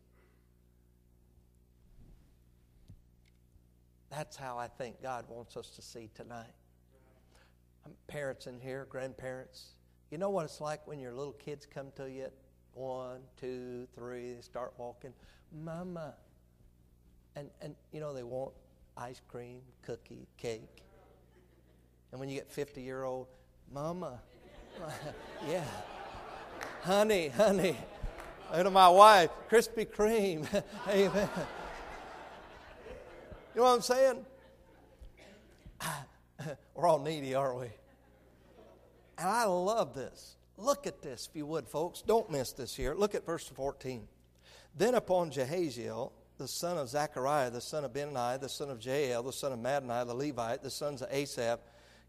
That's 4.10 4.36
how 4.36 4.58
I 4.58 4.68
think 4.68 5.02
God 5.02 5.26
wants 5.30 5.56
us 5.58 5.70
to 5.72 5.82
see 5.82 6.10
tonight. 6.14 6.54
Um, 7.86 7.94
parents 8.08 8.48
in 8.48 8.60
here, 8.60 8.88
grandparents, 8.90 9.72
you 10.10 10.18
know 10.18 10.30
what 10.30 10.46
it's 10.46 10.62
like 10.62 10.86
when 10.88 11.00
your 11.00 11.14
little 11.14 11.34
kids 11.34 11.66
come 11.66 11.88
to 11.96 12.10
you 12.10 12.24
at 12.24 12.34
one, 12.76 13.20
two, 13.40 13.88
three, 13.96 14.34
they 14.34 14.42
start 14.42 14.74
walking, 14.78 15.14
Mama. 15.64 16.14
And, 17.36 17.50
and 17.62 17.76
you 17.92 18.00
know, 18.00 18.14
they 18.14 18.24
want 18.24 18.52
ice 18.98 19.22
cream, 19.28 19.62
cookie, 19.82 20.28
cake. 20.38 20.84
And 22.12 22.20
when 22.20 22.30
you 22.30 22.36
get 22.36 22.52
50 22.52 22.82
year 22.82 23.04
old, 23.04 23.28
Mama, 23.74 24.20
yeah, 25.50 25.64
honey, 26.84 27.30
honey. 27.30 27.78
And 28.52 28.72
my 28.72 28.90
wife, 28.90 29.32
Krispy 29.50 29.88
Kreme. 29.88 30.46
Amen. 30.88 31.30
You 33.54 33.62
know 33.62 33.64
what 33.64 33.76
I'm 33.76 33.82
saying? 33.82 34.26
We're 36.76 36.88
all 36.88 37.00
needy, 37.00 37.34
aren't 37.34 37.60
we? 37.60 37.68
And 39.18 39.30
I 39.30 39.46
love 39.46 39.96
this. 39.96 40.36
Look 40.58 40.88
at 40.88 41.01
this, 41.01 41.28
if 41.30 41.36
you 41.36 41.45
would, 41.45 41.68
folks. 41.68 42.01
Don't 42.01 42.32
miss 42.32 42.51
this 42.53 42.76
here. 42.76 42.93
Look 42.95 43.16
at 43.16 43.26
verse 43.26 43.47
14. 43.47 44.08
Then 44.78 44.95
upon 44.95 45.32
Jahaziel, 45.32 46.12
the 46.38 46.47
son 46.47 46.78
of 46.78 46.89
Zechariah, 46.89 47.49
the 47.49 47.62
son 47.62 47.86
of 47.86 47.93
Benaiah, 47.93 48.39
the 48.39 48.49
son 48.49 48.70
of 48.70 48.80
Jeiel, 48.80 49.24
the 49.24 49.32
son 49.32 49.53
of 49.53 49.60
Mattaniah, 49.60 50.06
the 50.06 50.14
Levite, 50.14 50.64
the 50.64 50.70
sons 50.70 51.01
of 51.01 51.10
Asaph, 51.12 51.60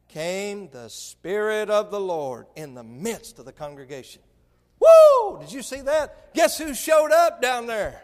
came 0.09 0.69
the 0.71 0.89
Spirit 0.89 1.71
of 1.71 1.91
the 1.91 2.01
Lord 2.01 2.47
in 2.57 2.75
the 2.75 2.83
midst 2.83 3.39
of 3.39 3.45
the 3.45 3.53
congregation. 3.53 4.23
Woo! 4.79 5.39
Did 5.41 5.53
you 5.53 5.63
see 5.63 5.81
that? 5.83 6.35
Guess 6.35 6.59
who 6.59 6.75
showed 6.75 7.13
up 7.13 7.41
down 7.41 7.67
there? 7.67 8.03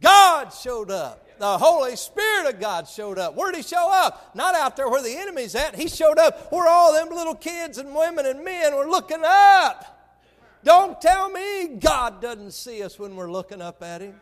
God 0.00 0.50
showed 0.50 0.90
up. 0.90 1.27
The 1.38 1.58
Holy 1.58 1.94
Spirit 1.96 2.52
of 2.52 2.60
God 2.60 2.88
showed 2.88 3.18
up. 3.18 3.34
Where 3.34 3.52
did 3.52 3.58
He 3.58 3.62
show 3.62 3.88
up? 3.90 4.34
Not 4.34 4.54
out 4.54 4.76
there 4.76 4.88
where 4.88 5.02
the 5.02 5.16
enemy's 5.16 5.54
at. 5.54 5.76
He 5.76 5.88
showed 5.88 6.18
up 6.18 6.52
where 6.52 6.68
all 6.68 6.92
them 6.92 7.14
little 7.14 7.34
kids 7.34 7.78
and 7.78 7.94
women 7.94 8.26
and 8.26 8.44
men 8.44 8.74
were 8.74 8.88
looking 8.88 9.22
up. 9.24 9.98
Don't 10.64 11.00
tell 11.00 11.30
me 11.30 11.68
God 11.78 12.20
doesn't 12.20 12.52
see 12.52 12.82
us 12.82 12.98
when 12.98 13.14
we're 13.14 13.30
looking 13.30 13.62
up 13.62 13.82
at 13.82 14.00
Him. 14.00 14.20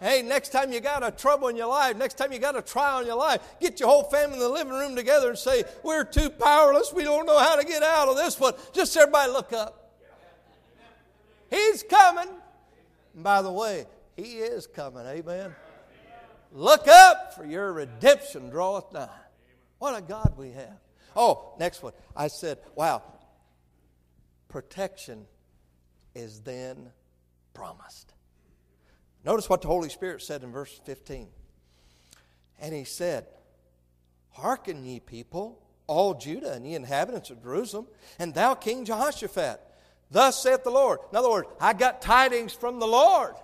Hey, 0.00 0.22
next 0.22 0.48
time 0.48 0.72
you 0.72 0.80
got 0.80 1.02
a 1.02 1.10
trouble 1.10 1.48
in 1.48 1.56
your 1.56 1.68
life, 1.68 1.96
next 1.96 2.14
time 2.14 2.32
you 2.32 2.38
got 2.38 2.56
a 2.56 2.62
trial 2.62 3.00
in 3.00 3.06
your 3.06 3.16
life, 3.16 3.40
get 3.60 3.78
your 3.78 3.88
whole 3.88 4.04
family 4.04 4.34
in 4.34 4.40
the 4.40 4.48
living 4.48 4.72
room 4.72 4.96
together 4.96 5.28
and 5.28 5.38
say, 5.38 5.64
We're 5.82 6.04
too 6.04 6.30
powerless. 6.30 6.92
We 6.92 7.04
don't 7.04 7.26
know 7.26 7.38
how 7.38 7.56
to 7.56 7.64
get 7.64 7.82
out 7.82 8.08
of 8.08 8.16
this 8.16 8.40
one. 8.40 8.54
Just 8.72 8.96
everybody 8.96 9.30
look 9.30 9.52
up. 9.52 9.92
He's 11.50 11.82
coming. 11.82 12.28
And 13.14 13.22
by 13.22 13.42
the 13.42 13.52
way, 13.52 13.86
He 14.16 14.38
is 14.38 14.66
coming. 14.66 15.06
Amen. 15.06 15.54
Look 16.56 16.86
up, 16.86 17.34
for 17.34 17.44
your 17.44 17.72
redemption 17.72 18.48
draweth 18.48 18.92
nigh. 18.92 19.08
What 19.80 19.98
a 19.98 20.00
God 20.00 20.34
we 20.36 20.52
have. 20.52 20.78
Oh, 21.16 21.54
next 21.58 21.82
one. 21.82 21.92
I 22.16 22.28
said, 22.28 22.58
wow, 22.76 23.02
protection 24.48 25.26
is 26.14 26.40
then 26.40 26.90
promised. 27.54 28.14
Notice 29.24 29.50
what 29.50 29.62
the 29.62 29.68
Holy 29.68 29.88
Spirit 29.88 30.22
said 30.22 30.44
in 30.44 30.52
verse 30.52 30.80
15. 30.84 31.26
And 32.60 32.72
he 32.72 32.84
said, 32.84 33.26
Hearken, 34.30 34.84
ye 34.84 35.00
people, 35.00 35.60
all 35.88 36.14
Judah, 36.14 36.52
and 36.52 36.64
ye 36.64 36.74
inhabitants 36.74 37.30
of 37.30 37.42
Jerusalem, 37.42 37.88
and 38.20 38.32
thou, 38.32 38.54
King 38.54 38.84
Jehoshaphat. 38.84 39.60
Thus 40.08 40.40
saith 40.40 40.62
the 40.62 40.70
Lord. 40.70 41.00
In 41.10 41.18
other 41.18 41.30
words, 41.30 41.48
I 41.60 41.72
got 41.72 42.00
tidings 42.00 42.52
from 42.52 42.78
the 42.78 42.86
Lord. 42.86 43.34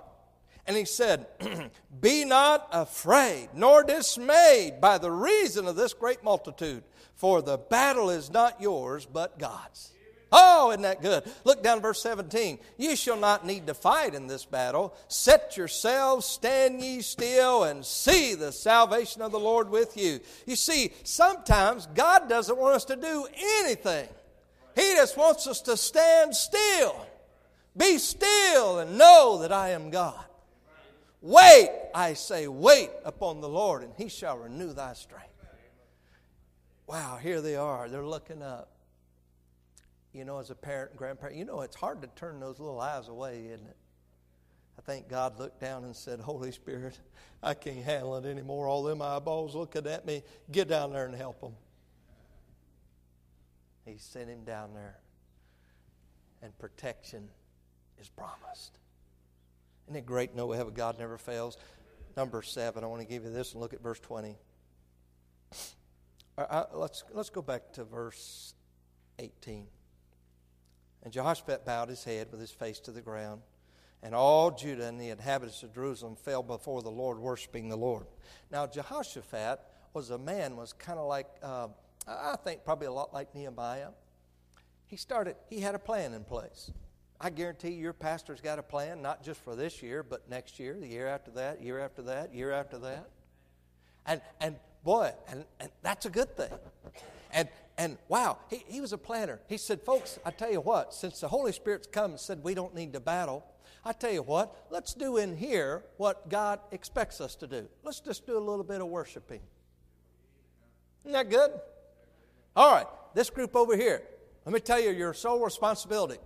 And 0.70 0.76
he 0.76 0.84
said, 0.84 1.26
Be 2.00 2.24
not 2.24 2.68
afraid, 2.70 3.48
nor 3.56 3.82
dismayed 3.82 4.80
by 4.80 4.98
the 4.98 5.10
reason 5.10 5.66
of 5.66 5.74
this 5.74 5.92
great 5.92 6.22
multitude, 6.22 6.84
for 7.16 7.42
the 7.42 7.58
battle 7.58 8.08
is 8.08 8.30
not 8.30 8.62
yours, 8.62 9.04
but 9.04 9.36
God's. 9.36 9.90
Oh, 10.30 10.70
isn't 10.70 10.82
that 10.82 11.02
good? 11.02 11.24
Look 11.42 11.64
down 11.64 11.80
verse 11.80 12.00
17. 12.00 12.60
You 12.78 12.94
shall 12.94 13.16
not 13.16 13.44
need 13.44 13.66
to 13.66 13.74
fight 13.74 14.14
in 14.14 14.28
this 14.28 14.44
battle. 14.44 14.94
Set 15.08 15.56
yourselves, 15.56 16.24
stand 16.24 16.80
ye 16.80 17.00
still, 17.00 17.64
and 17.64 17.84
see 17.84 18.36
the 18.36 18.52
salvation 18.52 19.22
of 19.22 19.32
the 19.32 19.40
Lord 19.40 19.70
with 19.70 19.96
you. 19.96 20.20
You 20.46 20.54
see, 20.54 20.92
sometimes 21.02 21.88
God 21.96 22.28
doesn't 22.28 22.56
want 22.56 22.76
us 22.76 22.84
to 22.84 22.94
do 22.94 23.26
anything, 23.64 24.06
He 24.76 24.94
just 24.94 25.16
wants 25.16 25.48
us 25.48 25.62
to 25.62 25.76
stand 25.76 26.36
still. 26.36 27.08
Be 27.76 27.98
still 27.98 28.78
and 28.78 28.96
know 28.96 29.38
that 29.42 29.50
I 29.50 29.70
am 29.70 29.90
God. 29.90 30.26
Wait, 31.20 31.70
I 31.94 32.14
say, 32.14 32.48
wait 32.48 32.90
upon 33.04 33.40
the 33.40 33.48
Lord, 33.48 33.82
and 33.82 33.92
He 33.96 34.08
shall 34.08 34.38
renew 34.38 34.72
thy 34.72 34.94
strength. 34.94 35.26
Wow, 36.86 37.18
here 37.22 37.40
they 37.40 37.56
are. 37.56 37.88
They're 37.88 38.04
looking 38.04 38.42
up 38.42 38.70
you 40.12 40.24
know, 40.24 40.38
as 40.38 40.50
a 40.50 40.54
parent 40.54 40.90
and 40.90 40.98
grandparent, 40.98 41.36
you 41.36 41.44
know, 41.44 41.60
it's 41.60 41.76
hard 41.76 42.02
to 42.02 42.08
turn 42.08 42.40
those 42.40 42.58
little 42.58 42.80
eyes 42.80 43.08
away, 43.08 43.46
isn't 43.46 43.66
it? 43.66 43.76
I 44.78 44.82
think 44.82 45.08
God 45.08 45.38
looked 45.38 45.60
down 45.60 45.84
and 45.84 45.94
said, 45.94 46.20
Holy 46.20 46.52
Spirit, 46.52 46.98
I 47.42 47.54
can't 47.54 47.84
handle 47.84 48.16
it 48.16 48.24
anymore. 48.24 48.66
All 48.66 48.82
them 48.82 49.02
eyeballs 49.02 49.54
looking 49.54 49.86
at 49.86 50.06
me. 50.06 50.22
Get 50.50 50.68
down 50.68 50.92
there 50.92 51.06
and 51.06 51.14
help 51.14 51.40
them. 51.40 51.52
He 53.84 53.98
sent 53.98 54.28
him 54.28 54.44
down 54.44 54.74
there, 54.74 54.98
and 56.42 56.56
protection 56.58 57.28
is 58.00 58.08
promised. 58.08 58.78
Isn't 59.91 59.99
it 59.99 60.07
great 60.07 60.30
to 60.30 60.36
know 60.36 60.47
we 60.47 60.57
have 60.57 60.68
a 60.68 60.70
God 60.70 61.01
never 61.01 61.18
fails? 61.18 61.59
Number 62.16 62.43
seven, 62.43 62.84
I 62.84 62.86
want 62.86 63.03
to 63.03 63.09
give 63.09 63.24
you 63.24 63.30
this 63.30 63.55
and 63.55 63.61
look 63.61 63.74
at 63.74 63.82
verse 63.82 63.99
20. 63.99 64.36
Uh, 66.38 66.64
let's, 66.72 67.03
let's 67.12 67.28
go 67.28 67.43
back 67.43 67.72
to 67.72 67.82
verse 67.82 68.55
18. 69.18 69.66
And 71.03 71.12
Jehoshaphat 71.12 71.66
bowed 71.66 71.88
his 71.88 72.05
head 72.05 72.28
with 72.30 72.41
his 72.41 72.53
face 72.53 72.78
to 72.80 72.93
the 72.93 73.01
ground. 73.01 73.41
And 74.01 74.14
all 74.14 74.53
Judah 74.53 74.86
and 74.86 75.01
the 75.01 75.09
inhabitants 75.09 75.64
of 75.64 75.74
Jerusalem 75.74 76.14
fell 76.14 76.45
before 76.45 76.82
the 76.82 76.88
Lord, 76.88 77.18
worshiping 77.18 77.68
the 77.68 77.76
Lord. 77.76 78.07
Now, 78.53 78.68
Jehoshaphat 78.68 79.59
was 79.93 80.11
a 80.11 80.18
man, 80.18 80.55
was 80.55 80.72
kind 80.72 81.01
of 81.01 81.09
like, 81.09 81.26
uh, 81.43 81.66
I 82.07 82.36
think 82.45 82.64
probably 82.64 82.86
a 82.86 82.93
lot 82.93 83.12
like 83.12 83.34
Nehemiah. 83.34 83.88
He 84.86 84.97
started, 84.97 85.34
he 85.49 85.59
had 85.59 85.74
a 85.74 85.80
plan 85.80 86.14
in 86.14 86.22
place. 86.22 86.70
I 87.20 87.28
guarantee 87.28 87.72
your 87.72 87.92
pastor's 87.92 88.40
got 88.40 88.58
a 88.58 88.62
plan, 88.62 89.02
not 89.02 89.22
just 89.22 89.40
for 89.42 89.54
this 89.54 89.82
year, 89.82 90.02
but 90.02 90.28
next 90.30 90.58
year, 90.58 90.76
the 90.80 90.86
year 90.86 91.06
after 91.06 91.30
that, 91.32 91.62
year 91.62 91.78
after 91.78 92.00
that, 92.02 92.34
year 92.34 92.50
after 92.50 92.78
that. 92.78 93.10
And, 94.06 94.22
and 94.40 94.56
boy, 94.82 95.12
and, 95.28 95.44
and 95.60 95.70
that's 95.82 96.06
a 96.06 96.10
good 96.10 96.34
thing. 96.34 96.50
And, 97.32 97.48
and 97.76 97.98
wow, 98.08 98.38
he, 98.48 98.64
he 98.66 98.80
was 98.80 98.94
a 98.94 98.98
planner. 98.98 99.38
He 99.48 99.58
said, 99.58 99.82
Folks, 99.82 100.18
I 100.24 100.30
tell 100.30 100.50
you 100.50 100.62
what, 100.62 100.94
since 100.94 101.20
the 101.20 101.28
Holy 101.28 101.52
Spirit's 101.52 101.86
come 101.86 102.12
and 102.12 102.20
said 102.20 102.42
we 102.42 102.54
don't 102.54 102.74
need 102.74 102.94
to 102.94 103.00
battle, 103.00 103.44
I 103.84 103.92
tell 103.92 104.12
you 104.12 104.22
what, 104.22 104.66
let's 104.70 104.94
do 104.94 105.18
in 105.18 105.36
here 105.36 105.84
what 105.98 106.28
God 106.30 106.60
expects 106.70 107.20
us 107.20 107.34
to 107.36 107.46
do. 107.46 107.68
Let's 107.82 108.00
just 108.00 108.26
do 108.26 108.36
a 108.36 108.40
little 108.40 108.64
bit 108.64 108.80
of 108.80 108.88
worshiping. 108.88 109.40
Isn't 111.02 111.12
that 111.12 111.30
good? 111.30 111.50
All 112.56 112.72
right, 112.72 112.86
this 113.14 113.30
group 113.30 113.54
over 113.54 113.76
here, 113.76 114.02
let 114.46 114.54
me 114.54 114.60
tell 114.60 114.80
you 114.80 114.90
your 114.90 115.14
sole 115.14 115.42
responsibility. 115.44 116.18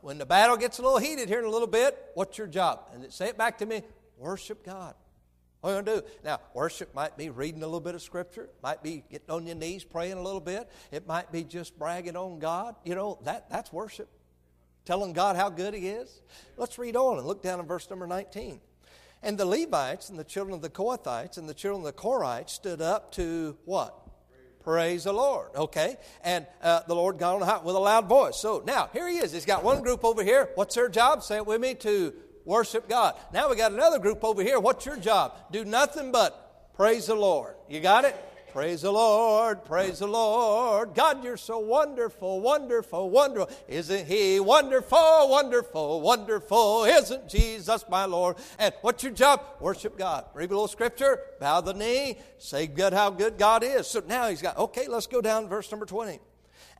When 0.00 0.18
the 0.18 0.26
battle 0.26 0.56
gets 0.56 0.78
a 0.78 0.82
little 0.82 0.98
heated 0.98 1.28
here 1.28 1.40
in 1.40 1.44
a 1.44 1.50
little 1.50 1.66
bit, 1.66 1.98
what's 2.14 2.38
your 2.38 2.46
job? 2.46 2.80
And 2.92 3.12
say 3.12 3.28
it 3.28 3.38
back 3.38 3.58
to 3.58 3.66
me 3.66 3.82
worship 4.16 4.64
God. 4.64 4.94
What 5.60 5.70
are 5.70 5.76
you 5.76 5.82
going 5.82 5.96
to 5.96 6.02
do? 6.02 6.08
Now, 6.24 6.40
worship 6.54 6.94
might 6.94 7.16
be 7.16 7.30
reading 7.30 7.62
a 7.62 7.66
little 7.66 7.80
bit 7.80 7.94
of 7.94 8.02
Scripture, 8.02 8.48
might 8.62 8.82
be 8.82 9.02
getting 9.10 9.30
on 9.30 9.46
your 9.46 9.56
knees 9.56 9.82
praying 9.82 10.12
a 10.12 10.22
little 10.22 10.40
bit, 10.40 10.70
it 10.92 11.06
might 11.06 11.32
be 11.32 11.42
just 11.42 11.76
bragging 11.78 12.16
on 12.16 12.38
God. 12.38 12.76
You 12.84 12.94
know, 12.94 13.18
that, 13.24 13.50
that's 13.50 13.72
worship. 13.72 14.08
Telling 14.84 15.12
God 15.12 15.36
how 15.36 15.50
good 15.50 15.74
He 15.74 15.88
is. 15.88 16.22
Let's 16.56 16.78
read 16.78 16.96
on 16.96 17.18
and 17.18 17.26
look 17.26 17.42
down 17.42 17.58
in 17.58 17.66
verse 17.66 17.90
number 17.90 18.06
19. 18.06 18.60
And 19.22 19.36
the 19.36 19.44
Levites 19.44 20.10
and 20.10 20.18
the 20.18 20.24
children 20.24 20.54
of 20.54 20.62
the 20.62 20.70
Kohathites 20.70 21.38
and 21.38 21.48
the 21.48 21.54
children 21.54 21.84
of 21.84 21.94
the 21.94 22.00
Korhites 22.00 22.50
stood 22.50 22.80
up 22.80 23.10
to 23.12 23.56
what? 23.64 24.07
Praise 24.64 25.04
the 25.04 25.12
Lord. 25.12 25.48
Okay. 25.54 25.96
And 26.22 26.46
uh, 26.62 26.80
the 26.86 26.94
Lord 26.94 27.18
got 27.18 27.36
on 27.36 27.42
high 27.42 27.60
with 27.62 27.74
a 27.74 27.78
loud 27.78 28.06
voice. 28.06 28.36
So 28.36 28.62
now, 28.66 28.90
here 28.92 29.08
he 29.08 29.18
is. 29.18 29.32
He's 29.32 29.46
got 29.46 29.64
one 29.64 29.82
group 29.82 30.04
over 30.04 30.22
here. 30.22 30.50
What's 30.56 30.74
their 30.74 30.88
job? 30.88 31.22
Say 31.22 31.36
it 31.36 31.46
with 31.46 31.60
me 31.60 31.74
to 31.76 32.12
worship 32.44 32.88
God. 32.88 33.14
Now 33.32 33.48
we 33.48 33.56
got 33.56 33.72
another 33.72 33.98
group 33.98 34.24
over 34.24 34.42
here. 34.42 34.58
What's 34.58 34.84
your 34.86 34.96
job? 34.96 35.36
Do 35.52 35.64
nothing 35.64 36.12
but 36.12 36.72
praise 36.74 37.06
the 37.06 37.14
Lord. 37.14 37.54
You 37.68 37.80
got 37.80 38.04
it? 38.04 38.16
Praise 38.52 38.80
the 38.80 38.90
Lord, 38.90 39.64
praise 39.64 39.98
the 39.98 40.06
Lord. 40.06 40.94
God, 40.94 41.22
you're 41.22 41.36
so 41.36 41.58
wonderful, 41.58 42.40
wonderful, 42.40 43.10
wonderful. 43.10 43.54
Isn't 43.68 44.06
He 44.06 44.40
wonderful, 44.40 45.28
wonderful, 45.28 46.00
wonderful? 46.00 46.84
Isn't 46.84 47.28
Jesus 47.28 47.84
my 47.90 48.06
Lord? 48.06 48.36
And 48.58 48.72
what's 48.80 49.02
your 49.02 49.12
job? 49.12 49.42
Worship 49.60 49.98
God. 49.98 50.24
Read 50.32 50.50
a 50.50 50.54
little 50.54 50.66
scripture, 50.66 51.20
bow 51.38 51.60
the 51.60 51.74
knee, 51.74 52.18
say 52.38 52.66
good 52.66 52.94
how 52.94 53.10
good 53.10 53.36
God 53.36 53.62
is. 53.62 53.86
So 53.86 54.02
now 54.06 54.28
he's 54.28 54.40
got, 54.40 54.56
okay, 54.56 54.88
let's 54.88 55.06
go 55.06 55.20
down 55.20 55.48
verse 55.48 55.70
number 55.70 55.86
20. 55.86 56.18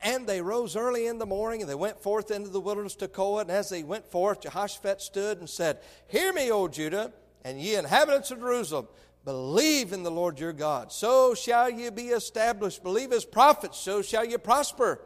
And 0.01 0.25
they 0.25 0.41
rose 0.41 0.75
early 0.75 1.05
in 1.05 1.19
the 1.19 1.25
morning, 1.25 1.61
and 1.61 1.69
they 1.69 1.75
went 1.75 1.99
forth 1.99 2.31
into 2.31 2.49
the 2.49 2.61
wilderness 2.61 2.95
to 2.95 3.07
Tekoa. 3.07 3.41
And 3.41 3.51
as 3.51 3.69
they 3.69 3.83
went 3.83 4.09
forth, 4.09 4.41
Jehoshaphat 4.41 5.01
stood 5.01 5.37
and 5.37 5.49
said, 5.49 5.79
Hear 6.07 6.33
me, 6.33 6.51
O 6.51 6.67
Judah, 6.67 7.11
and 7.43 7.61
ye 7.61 7.75
inhabitants 7.75 8.31
of 8.31 8.39
Jerusalem. 8.39 8.87
Believe 9.29 9.93
in 9.93 10.01
the 10.01 10.09
Lord 10.09 10.39
your 10.39 10.53
God, 10.53 10.91
so 10.91 11.35
shall 11.35 11.69
ye 11.69 11.91
be 11.91 12.07
established. 12.07 12.81
Believe 12.81 13.11
his 13.11 13.25
prophets, 13.25 13.77
so 13.77 14.01
shall 14.01 14.25
ye 14.25 14.35
prosper. 14.37 14.99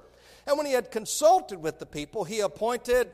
And 0.47 0.55
when 0.57 0.65
he 0.65 0.71
had 0.71 0.91
consulted 0.91 1.61
with 1.61 1.77
the 1.77 1.85
people, 1.85 2.23
he 2.23 2.39
appointed 2.39 3.11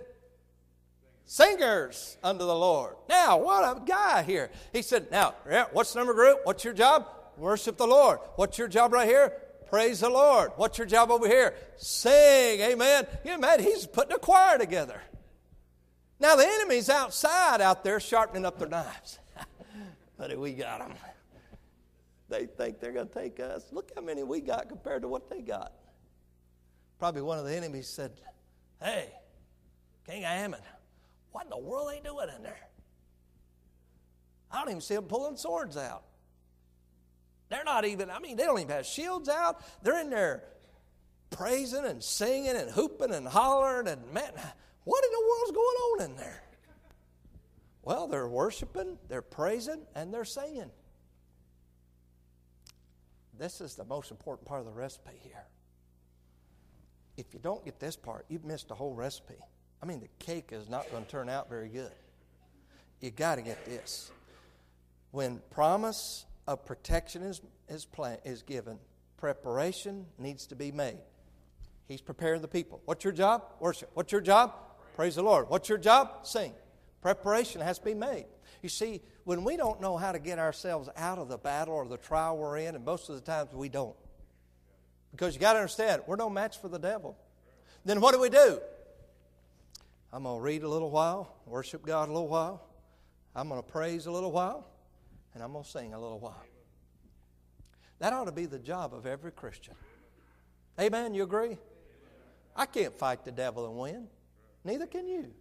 singers 1.25 2.15
unto 2.23 2.45
the 2.45 2.53
Lord. 2.53 2.93
Now, 3.09 3.39
what 3.39 3.63
a 3.63 3.81
guy 3.83 4.21
here. 4.21 4.51
He 4.71 4.83
said, 4.83 5.09
Now, 5.09 5.33
what's 5.71 5.93
the 5.93 5.99
number 5.99 6.13
group? 6.13 6.41
What's 6.43 6.63
your 6.63 6.75
job? 6.75 7.07
Worship 7.37 7.77
the 7.77 7.87
Lord. 7.87 8.19
What's 8.35 8.59
your 8.59 8.67
job 8.67 8.93
right 8.93 9.07
here? 9.07 9.33
Praise 9.67 10.01
the 10.01 10.09
Lord. 10.09 10.51
What's 10.57 10.77
your 10.77 10.85
job 10.85 11.09
over 11.09 11.27
here? 11.27 11.55
Sing. 11.77 12.61
Amen. 12.61 13.07
You 13.25 13.39
man, 13.39 13.63
he's 13.63 13.87
putting 13.87 14.13
a 14.13 14.19
choir 14.19 14.59
together. 14.59 15.01
Now 16.19 16.35
the 16.35 16.45
enemy's 16.45 16.87
outside 16.87 17.61
out 17.61 17.83
there 17.83 17.99
sharpening 17.99 18.45
up 18.45 18.59
their 18.59 18.69
knives. 18.69 19.18
But 20.19 20.37
we 20.37 20.51
got 20.51 20.79
them. 20.79 20.93
They 22.27 22.45
think 22.45 22.79
they're 22.79 22.91
going 22.91 23.07
to 23.07 23.13
take 23.13 23.39
us. 23.39 23.69
Look 23.71 23.91
how 23.95 24.01
many 24.01 24.21
we 24.21 24.41
got 24.41 24.67
compared 24.67 25.01
to 25.01 25.07
what 25.07 25.29
they 25.29 25.41
got. 25.41 25.73
Probably 26.99 27.21
one 27.23 27.39
of 27.39 27.45
the 27.45 27.55
enemies 27.55 27.87
said, 27.87 28.11
Hey, 28.83 29.09
King 30.05 30.25
Ammon, 30.25 30.59
what 31.31 31.45
in 31.45 31.49
the 31.49 31.57
world 31.57 31.89
are 31.89 31.95
they 31.95 32.01
doing 32.01 32.27
in 32.35 32.43
there? 32.43 32.59
I 34.51 34.59
don't 34.59 34.69
even 34.69 34.81
see 34.81 34.95
them 34.95 35.05
pulling 35.05 35.37
swords 35.37 35.77
out. 35.77 36.03
They're 37.47 37.63
not 37.63 37.85
even, 37.85 38.11
I 38.11 38.19
mean, 38.19 38.35
they 38.35 38.43
don't 38.43 38.59
even 38.59 38.75
have 38.75 38.85
shields 38.85 39.29
out. 39.29 39.63
They're 39.81 39.99
in 40.01 40.09
there 40.09 40.43
praising 41.29 41.85
and 41.85 42.03
singing 42.03 42.55
and 42.55 42.69
hooping 42.69 43.13
and 43.13 43.27
hollering 43.27 43.87
and 43.87 44.01
man, 44.11 44.31
what 44.83 45.03
in 45.03 45.11
the 45.11 45.27
world's 45.29 45.51
going 45.51 45.57
on 45.65 46.11
in 46.11 46.17
there? 46.17 46.43
Well, 47.89 48.07
they're 48.07 48.27
worshiping, 48.27 48.99
they're 49.07 49.23
praising, 49.23 49.81
and 49.95 50.13
they're 50.13 50.23
singing. 50.23 50.69
This 53.35 53.61
is 53.61 53.73
the 53.73 53.83
most 53.83 54.11
important 54.11 54.47
part 54.47 54.59
of 54.59 54.67
the 54.67 54.71
recipe 54.71 55.19
here. 55.23 55.47
If 57.17 57.33
you 57.33 57.39
don't 57.39 57.65
get 57.65 57.79
this 57.79 57.95
part, 57.95 58.27
you've 58.29 58.45
missed 58.45 58.67
the 58.67 58.75
whole 58.75 58.93
recipe. 58.93 59.39
I 59.81 59.87
mean, 59.87 60.01
the 60.01 60.23
cake 60.23 60.49
is 60.51 60.69
not 60.69 60.91
going 60.91 61.03
to 61.03 61.09
turn 61.09 61.29
out 61.29 61.49
very 61.49 61.67
good. 61.67 61.91
You 63.01 63.09
got 63.09 63.37
to 63.37 63.41
get 63.41 63.65
this. 63.65 64.11
When 65.09 65.41
promise 65.49 66.27
of 66.47 66.67
protection 66.67 67.23
is, 67.23 67.41
is, 67.69 67.85
plan, 67.85 68.19
is 68.23 68.43
given, 68.43 68.77
preparation 69.17 70.05
needs 70.19 70.45
to 70.45 70.55
be 70.55 70.71
made. 70.71 70.99
He's 71.87 72.01
preparing 72.01 72.43
the 72.43 72.47
people. 72.47 72.83
What's 72.85 73.03
your 73.03 73.13
job? 73.13 73.45
Worship. 73.59 73.89
What's 73.95 74.11
your 74.11 74.21
job? 74.21 74.53
Praise 74.95 75.15
the 75.15 75.23
Lord. 75.23 75.49
What's 75.49 75.69
your 75.69 75.79
job? 75.79 76.27
Sing. 76.27 76.53
Preparation 77.01 77.61
has 77.61 77.79
to 77.79 77.85
be 77.85 77.93
made. 77.93 78.25
You 78.61 78.69
see, 78.69 79.01
when 79.23 79.43
we 79.43 79.55
don't 79.55 79.79
know 79.79 79.95
how 79.95 80.11
to 80.11 80.19
get 80.19 80.39
ourselves 80.39 80.89
out 80.97 81.17
of 81.17 81.29
the 81.29 81.37
battle 81.37 81.73
or 81.73 81.87
the 81.87 81.97
trial 81.97 82.37
we're 82.37 82.57
in, 82.57 82.75
and 82.75 82.83
most 82.83 83.09
of 83.09 83.15
the 83.15 83.21
times 83.21 83.53
we 83.53 83.69
don't, 83.69 83.95
because 85.11 85.33
you 85.33 85.39
got 85.39 85.53
to 85.53 85.59
understand, 85.59 86.01
we're 86.07 86.17
no 86.17 86.29
match 86.29 86.59
for 86.59 86.67
the 86.67 86.79
devil. 86.79 87.17
Then 87.85 88.01
what 88.01 88.13
do 88.13 88.19
we 88.19 88.29
do? 88.29 88.59
I'm 90.11 90.23
going 90.23 90.37
to 90.37 90.41
read 90.41 90.63
a 90.63 90.67
little 90.67 90.89
while, 90.89 91.35
worship 91.45 91.85
God 91.85 92.09
a 92.09 92.11
little 92.11 92.27
while, 92.27 92.65
I'm 93.35 93.47
going 93.47 93.61
to 93.61 93.67
praise 93.67 94.05
a 94.07 94.11
little 94.11 94.31
while, 94.31 94.67
and 95.33 95.43
I'm 95.43 95.53
going 95.53 95.63
to 95.63 95.69
sing 95.69 95.93
a 95.93 95.99
little 95.99 96.19
while. 96.19 96.43
That 97.99 98.13
ought 98.13 98.25
to 98.25 98.31
be 98.31 98.45
the 98.45 98.59
job 98.59 98.93
of 98.93 99.05
every 99.05 99.31
Christian. 99.31 99.75
Amen? 100.79 101.13
You 101.13 101.23
agree? 101.23 101.57
I 102.55 102.65
can't 102.65 102.93
fight 102.93 103.23
the 103.23 103.31
devil 103.31 103.65
and 103.65 103.77
win. 103.77 104.07
Neither 104.63 104.87
can 104.87 105.07
you. 105.07 105.31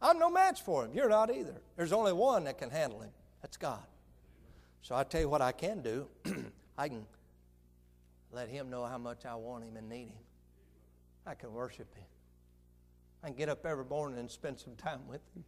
I'm 0.00 0.18
no 0.18 0.30
match 0.30 0.62
for 0.62 0.84
him. 0.84 0.92
You're 0.94 1.08
not 1.08 1.34
either. 1.34 1.54
There's 1.76 1.92
only 1.92 2.12
one 2.12 2.44
that 2.44 2.58
can 2.58 2.70
handle 2.70 3.00
him. 3.00 3.10
That's 3.42 3.56
God. 3.56 3.82
So 4.82 4.94
I 4.94 5.04
tell 5.04 5.20
you 5.20 5.28
what 5.28 5.40
I 5.40 5.52
can 5.52 5.80
do. 5.80 6.06
I 6.78 6.88
can 6.88 7.06
let 8.32 8.48
him 8.48 8.68
know 8.70 8.84
how 8.84 8.98
much 8.98 9.24
I 9.24 9.34
want 9.34 9.64
him 9.64 9.76
and 9.76 9.88
need 9.88 10.08
him. 10.08 10.22
I 11.26 11.34
can 11.34 11.52
worship 11.52 11.94
him. 11.94 12.04
I 13.22 13.28
can 13.28 13.36
get 13.36 13.48
up 13.48 13.64
every 13.64 13.86
morning 13.86 14.18
and 14.18 14.30
spend 14.30 14.60
some 14.60 14.74
time 14.76 15.06
with 15.08 15.22
him. 15.34 15.44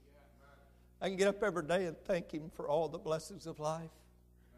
I 1.01 1.09
can 1.09 1.17
get 1.17 1.29
up 1.29 1.43
every 1.43 1.65
day 1.65 1.87
and 1.87 1.97
thank 2.05 2.33
Him 2.33 2.51
for 2.55 2.69
all 2.69 2.89
the 2.89 2.99
blessings 2.99 3.47
of 3.47 3.61
life. 3.61 3.91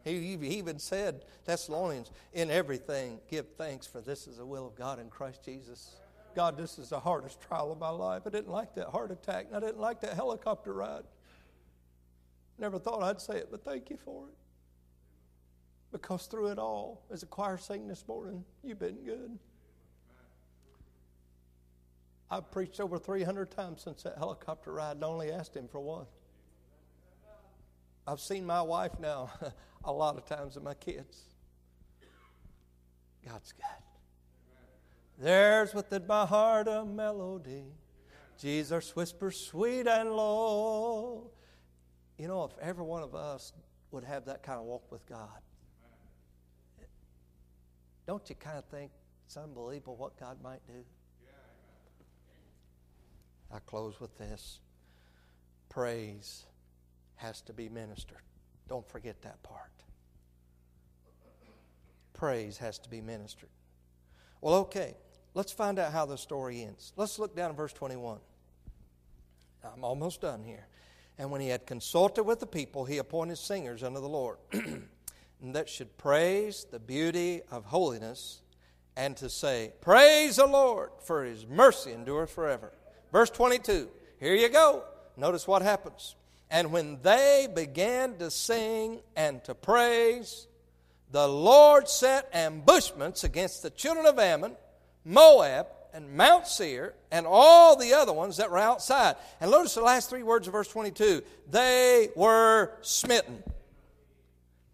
He 0.05 0.13
even 0.13 0.79
said, 0.79 1.25
Thessalonians, 1.45 2.11
in 2.33 2.51
everything 2.51 3.21
give 3.29 3.47
thanks, 3.57 3.87
for 3.87 4.01
this 4.01 4.27
is 4.27 4.37
the 4.37 4.47
will 4.47 4.67
of 4.67 4.77
God 4.77 5.01
in 5.01 5.11
Christ 5.11 5.45
Jesus. 5.45 5.97
God, 6.35 6.57
this 6.57 6.79
is 6.79 6.91
the 6.91 7.01
hardest 7.01 7.41
trial 7.41 7.73
of 7.73 7.79
my 7.79 7.91
life. 7.91 8.23
I 8.27 8.31
didn't 8.31 8.51
like 8.51 8.75
that 8.75 8.89
heart 8.89 9.11
attack, 9.11 9.47
and 9.49 9.57
I 9.57 9.61
didn't 9.61 9.81
like 9.81 10.01
that 10.03 10.15
helicopter 10.15 10.73
ride. 10.73 11.05
Never 12.59 12.79
thought 12.79 13.03
I'd 13.03 13.21
say 13.21 13.37
it, 13.37 13.49
but 13.51 13.65
thank 13.65 13.91
you 13.91 13.97
for 13.97 14.29
it. 14.29 14.35
Because 15.93 16.27
through 16.27 16.49
it 16.49 16.59
all, 16.59 17.05
as 17.13 17.23
a 17.23 17.27
choir 17.27 17.57
sang 17.57 17.89
this 17.89 18.07
morning, 18.07 18.45
you've 18.63 18.79
been 18.79 19.05
good. 19.05 19.39
I've 22.31 22.51
preached 22.51 22.79
over 22.81 22.99
300 22.99 23.51
times 23.51 23.83
since 23.83 24.03
that 24.03 24.19
helicopter 24.19 24.73
ride 24.73 24.97
and 24.97 25.05
only 25.05 25.33
asked 25.33 25.57
him 25.57 25.67
for 25.67 25.81
one. 25.81 26.07
I've 28.07 28.21
seen 28.21 28.45
my 28.45 28.61
wife 28.63 28.99
now 29.01 29.31
a 29.85 29.93
lot 29.93 30.17
of 30.17 30.27
times 30.27 30.57
and 30.57 30.65
my 30.65 30.75
kids. 30.75 31.23
God's 33.27 33.53
good. 33.53 33.88
There's 35.19 35.75
within 35.75 36.07
my 36.07 36.25
heart 36.25 36.69
a 36.69 36.85
melody. 36.85 37.65
Jesus 38.39 38.95
whispers 38.95 39.37
sweet 39.37 39.89
and 39.89 40.13
low. 40.13 41.31
You 42.17 42.29
know, 42.29 42.45
if 42.45 42.53
every 42.61 42.85
one 42.85 43.03
of 43.03 43.15
us 43.15 43.53
would 43.91 44.05
have 44.05 44.27
that 44.27 44.43
kind 44.43 44.61
of 44.61 44.65
walk 44.65 44.91
with 44.93 45.05
God, 45.07 45.41
don't 48.07 48.29
you 48.31 48.37
kind 48.37 48.59
of 48.59 48.65
think 48.67 48.93
it's 49.27 49.37
unbelievable 49.37 49.97
what 49.97 50.19
God 50.19 50.39
might 50.43 50.65
do? 50.67 50.85
I 53.53 53.59
close 53.61 53.99
with 54.01 54.17
this 54.19 54.61
praise 55.69 56.45
has 57.17 57.41
to 57.43 57.53
be 57.53 57.69
ministered. 57.69 58.23
Don't 58.69 58.89
forget 58.89 59.21
that 59.23 59.43
part. 59.43 59.73
Praise 62.13 62.59
has 62.59 62.79
to 62.81 62.89
be 62.89 63.01
ministered. 63.01 63.49
Well, 64.41 64.55
okay, 64.55 64.95
let's 65.39 65.53
find 65.53 65.79
out 65.79 65.93
how 65.93 66.05
the 66.05 66.19
story 66.19 66.65
ends. 66.65 66.93
Let's 66.97 67.17
look 67.21 67.37
down 67.37 67.51
at 67.51 67.57
verse 67.57 67.73
21. 67.73 68.19
I'm 69.63 69.85
almost 69.85 70.21
done 70.21 70.43
here. 70.43 70.67
And 71.17 71.31
when 71.31 71.41
he 71.41 71.47
had 71.47 71.65
consulted 71.65 72.25
with 72.25 72.41
the 72.41 72.47
people, 72.47 72.85
he 72.85 72.99
appointed 72.99 73.39
singers 73.39 73.85
unto 73.85 74.01
the 74.01 74.09
Lord 74.09 74.39
that 75.41 75.69
should 75.69 75.97
praise 75.97 76.67
the 76.69 76.81
beauty 76.81 77.43
of 77.53 77.67
holiness 77.67 78.41
and 78.97 79.17
to 79.19 79.31
say, 79.31 79.73
Praise 79.81 80.37
the 80.37 80.47
Lord, 80.47 80.91
for 81.05 81.25
his 81.25 81.47
mercy 81.47 81.93
endureth 81.93 82.31
forever. 82.31 82.73
Verse 83.13 83.31
22. 83.31 83.89
Here 84.19 84.35
you 84.35 84.49
go. 84.49 84.83
Notice 85.17 85.47
what 85.47 85.63
happens. 85.63 86.17
And 86.51 86.73
when 86.73 86.99
they 87.03 87.47
began 87.55 88.17
to 88.17 88.33
sing 88.33 89.03
and 89.15 89.45
to 89.45 89.55
praise, 89.55 90.49
the 91.13 91.29
Lord 91.29 91.89
set 91.89 92.29
ambushments 92.33 93.23
against 93.23 93.63
the 93.63 93.71
children 93.71 94.05
of 94.05 94.19
Ammon, 94.19 94.57
Moab, 95.05 95.67
and 95.95 96.17
Mount 96.17 96.47
Seir, 96.47 96.95
and 97.11 97.27
all 97.27 97.77
the 97.77 97.95
other 97.95 98.13
ones 98.13 98.37
that 98.37 98.51
were 98.51 98.59
outside. 98.59 99.17
And 99.41 99.51
notice 99.51 99.75
the 99.75 99.83
last 99.83 100.11
three 100.11 100.23
words 100.23 100.47
of 100.47 100.53
verse 100.53 100.69
22 100.69 101.23
they 101.51 102.11
were 102.15 102.73
smitten. 102.83 103.43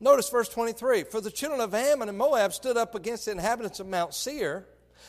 Notice 0.00 0.28
verse 0.28 0.48
23 0.48 1.04
For 1.04 1.20
the 1.20 1.30
children 1.30 1.60
of 1.60 1.74
Ammon 1.74 2.08
and 2.08 2.18
Moab 2.18 2.52
stood 2.52 2.76
up 2.76 2.94
against 2.94 3.26
the 3.26 3.32
inhabitants 3.32 3.80
of 3.80 3.86
Mount 3.86 4.12
Seir 4.12 4.66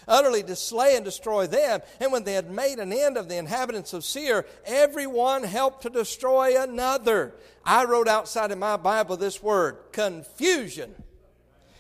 utterly 0.08 0.44
to 0.44 0.56
slay 0.56 0.96
and 0.96 1.06
destroy 1.06 1.48
them. 1.48 1.82
And 2.00 2.12
when 2.12 2.24
they 2.24 2.34
had 2.34 2.52
made 2.52 2.80
an 2.80 2.94
end 2.94 3.18
of 3.18 3.30
the 3.30 3.38
inhabitants 3.38 3.94
of 3.94 4.04
Seir, 4.04 4.46
everyone 4.66 5.44
helped 5.44 5.84
to 5.84 5.90
destroy 5.90 6.62
another. 6.62 7.34
I 7.64 7.86
wrote 7.86 8.08
outside 8.08 8.52
in 8.52 8.60
my 8.60 8.78
Bible 8.78 9.18
this 9.18 9.42
word 9.42 9.78
confusion. 9.92 10.96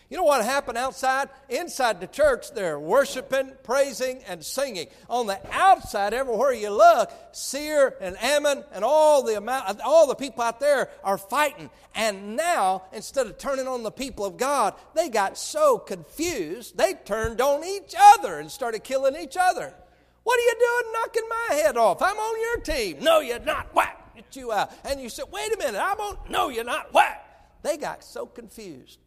You 0.07 0.17
know 0.17 0.23
what 0.23 0.45
happened 0.45 0.77
outside? 0.77 1.29
Inside 1.49 1.99
the 1.99 2.05
church, 2.07 2.51
they're 2.53 2.79
worshiping, 2.79 3.51
praising, 3.63 4.21
and 4.27 4.45
singing. 4.45 4.87
On 5.09 5.25
the 5.25 5.39
outside, 5.51 6.13
everywhere 6.13 6.53
you 6.53 6.69
look, 6.69 7.11
Seir 7.31 7.95
and 7.99 8.15
Ammon 8.21 8.63
and 8.71 8.83
all 8.83 9.23
the 9.23 9.35
amount, 9.35 9.81
all 9.81 10.05
the 10.05 10.13
people 10.13 10.43
out 10.43 10.59
there 10.59 10.89
are 11.03 11.17
fighting. 11.17 11.71
And 11.95 12.35
now, 12.35 12.83
instead 12.93 13.25
of 13.25 13.39
turning 13.39 13.67
on 13.67 13.81
the 13.81 13.91
people 13.91 14.25
of 14.25 14.37
God, 14.37 14.75
they 14.93 15.09
got 15.09 15.39
so 15.39 15.79
confused, 15.79 16.77
they 16.77 16.93
turned 16.93 17.41
on 17.41 17.63
each 17.63 17.95
other 17.97 18.37
and 18.37 18.51
started 18.51 18.83
killing 18.83 19.15
each 19.15 19.37
other. 19.39 19.73
What 20.23 20.39
are 20.39 20.43
you 20.43 20.55
doing 20.59 20.93
knocking 20.93 21.29
my 21.29 21.55
head 21.55 21.77
off? 21.77 22.01
I'm 22.01 22.17
on 22.17 22.41
your 22.41 22.61
team. 22.63 22.97
No, 23.03 23.21
you're 23.21 23.39
not. 23.39 23.73
Whack! 23.73 24.15
Get 24.15 24.35
you 24.35 24.51
out. 24.51 24.71
And 24.83 25.01
you 25.01 25.09
said, 25.09 25.25
wait 25.31 25.51
a 25.53 25.57
minute, 25.57 25.81
I'm 25.81 25.99
on. 25.99 26.17
No, 26.29 26.49
you're 26.49 26.63
not. 26.63 26.93
Whack! 26.93 27.23
They 27.63 27.77
got 27.77 28.03
so 28.03 28.27
confused. 28.27 28.99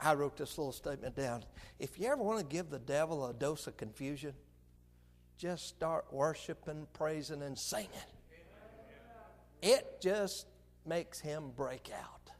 I 0.00 0.14
wrote 0.14 0.36
this 0.36 0.58
little 0.58 0.72
statement 0.72 1.16
down. 1.16 1.44
If 1.78 1.98
you 1.98 2.06
ever 2.06 2.22
want 2.22 2.38
to 2.38 2.44
give 2.44 2.70
the 2.70 2.78
devil 2.78 3.26
a 3.26 3.32
dose 3.32 3.66
of 3.66 3.76
confusion, 3.76 4.34
just 5.38 5.68
start 5.68 6.06
worshiping, 6.10 6.86
praising, 6.92 7.42
and 7.42 7.58
singing. 7.58 7.90
It 9.62 10.00
just 10.00 10.46
makes 10.84 11.18
him 11.18 11.50
break 11.56 11.90
out. 11.92 12.30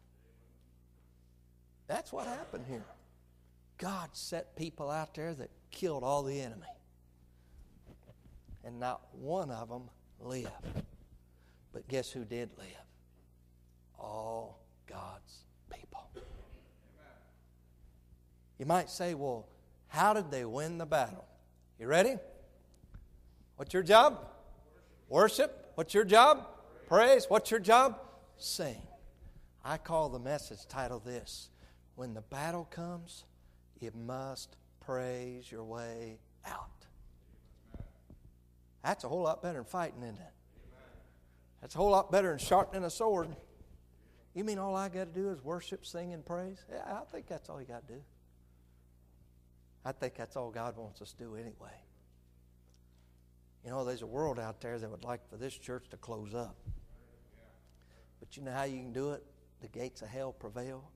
That's 1.87 2.13
what 2.13 2.27
happened 2.27 2.65
here. 2.69 2.85
God 3.79 4.11
set 4.13 4.57
people 4.57 4.91
out 4.91 5.15
there 5.15 5.35
that 5.35 5.51
killed 5.71 6.03
all 6.03 6.23
the 6.23 6.41
enemy. 6.41 6.67
And 8.65 8.81
not 8.81 9.03
one 9.13 9.51
of 9.51 9.69
them 9.69 9.89
lived. 10.21 10.51
But 11.73 11.87
guess 11.89 12.11
who 12.11 12.25
did 12.25 12.51
live? 12.59 12.67
All 13.99 14.61
God's 14.87 15.45
people. 15.71 16.09
You 18.59 18.67
might 18.67 18.91
say, 18.91 19.15
well, 19.15 19.47
how 19.89 20.13
did 20.13 20.31
they 20.31 20.45
win 20.45 20.79
the 20.79 20.87
battle? 20.87 21.27
You 21.79 21.87
ready? 21.87 22.17
What's 23.57 23.75
your 23.75 23.83
job? 23.83 24.27
Worship. 25.09 25.73
What's 25.75 25.95
your 25.95 26.05
job? 26.05 26.47
Praise. 26.89 27.27
What's 27.29 27.51
your 27.51 27.61
job? 27.61 27.99
Sing. 28.37 28.81
I 29.65 29.79
call 29.79 30.09
the 30.09 30.19
message 30.19 30.67
title 30.69 31.01
this 31.01 31.51
When 31.95 32.15
the 32.15 32.23
battle 32.23 32.65
comes, 32.65 33.25
you 33.81 33.91
must 33.95 34.57
praise 34.81 35.51
your 35.51 35.65
way 35.65 36.19
out. 36.47 36.71
That's 38.83 39.05
a 39.05 39.09
whole 39.09 39.23
lot 39.23 39.43
better 39.43 39.59
than 39.59 39.65
fighting, 39.65 40.03
isn't 40.03 40.17
it? 40.17 40.33
That's 41.61 41.75
a 41.75 41.79
whole 41.79 41.91
lot 41.91 42.13
better 42.13 42.29
than 42.29 42.39
sharpening 42.39 42.85
a 42.85 42.91
sword. 42.91 43.29
You 44.35 44.45
mean 44.45 44.59
all 44.59 44.77
I 44.77 44.89
got 44.89 45.13
to 45.13 45.21
do 45.21 45.31
is 45.31 45.43
worship, 45.43 45.85
sing, 45.85 46.13
and 46.13 46.25
praise? 46.25 46.65
Yeah, 46.71 46.83
I 46.85 47.01
think 47.11 47.27
that's 47.27 47.49
all 47.49 47.61
you 47.61 47.67
got 47.67 47.87
to 47.89 47.95
do. 47.95 48.01
I 49.87 49.93
think 49.93 50.17
that's 50.17 50.35
all 50.35 50.51
God 50.51 50.77
wants 50.77 51.01
us 51.01 51.13
to 51.13 51.19
do 51.19 51.37
anyway. 51.37 51.77
You 53.65 53.71
know, 53.71 53.85
there's 53.85 54.03
a 54.03 54.07
world 54.07 54.41
out 54.41 54.61
there 54.61 54.81
that 54.81 54.91
would 54.91 55.05
like 55.05 55.21
for 55.31 55.37
this 55.37 55.57
church 55.57 55.89
to 55.91 55.97
close 55.97 56.35
up. 56.35 56.57
But 58.19 58.37
you 58.37 58.43
know 58.43 58.51
how 58.51 58.65
you 58.65 58.79
can 58.79 58.93
do 58.93 59.13
it? 59.13 59.23
The 59.61 59.69
gates 59.69 60.03
of 60.03 60.09
hell 60.09 60.33
prevail. 60.33 60.91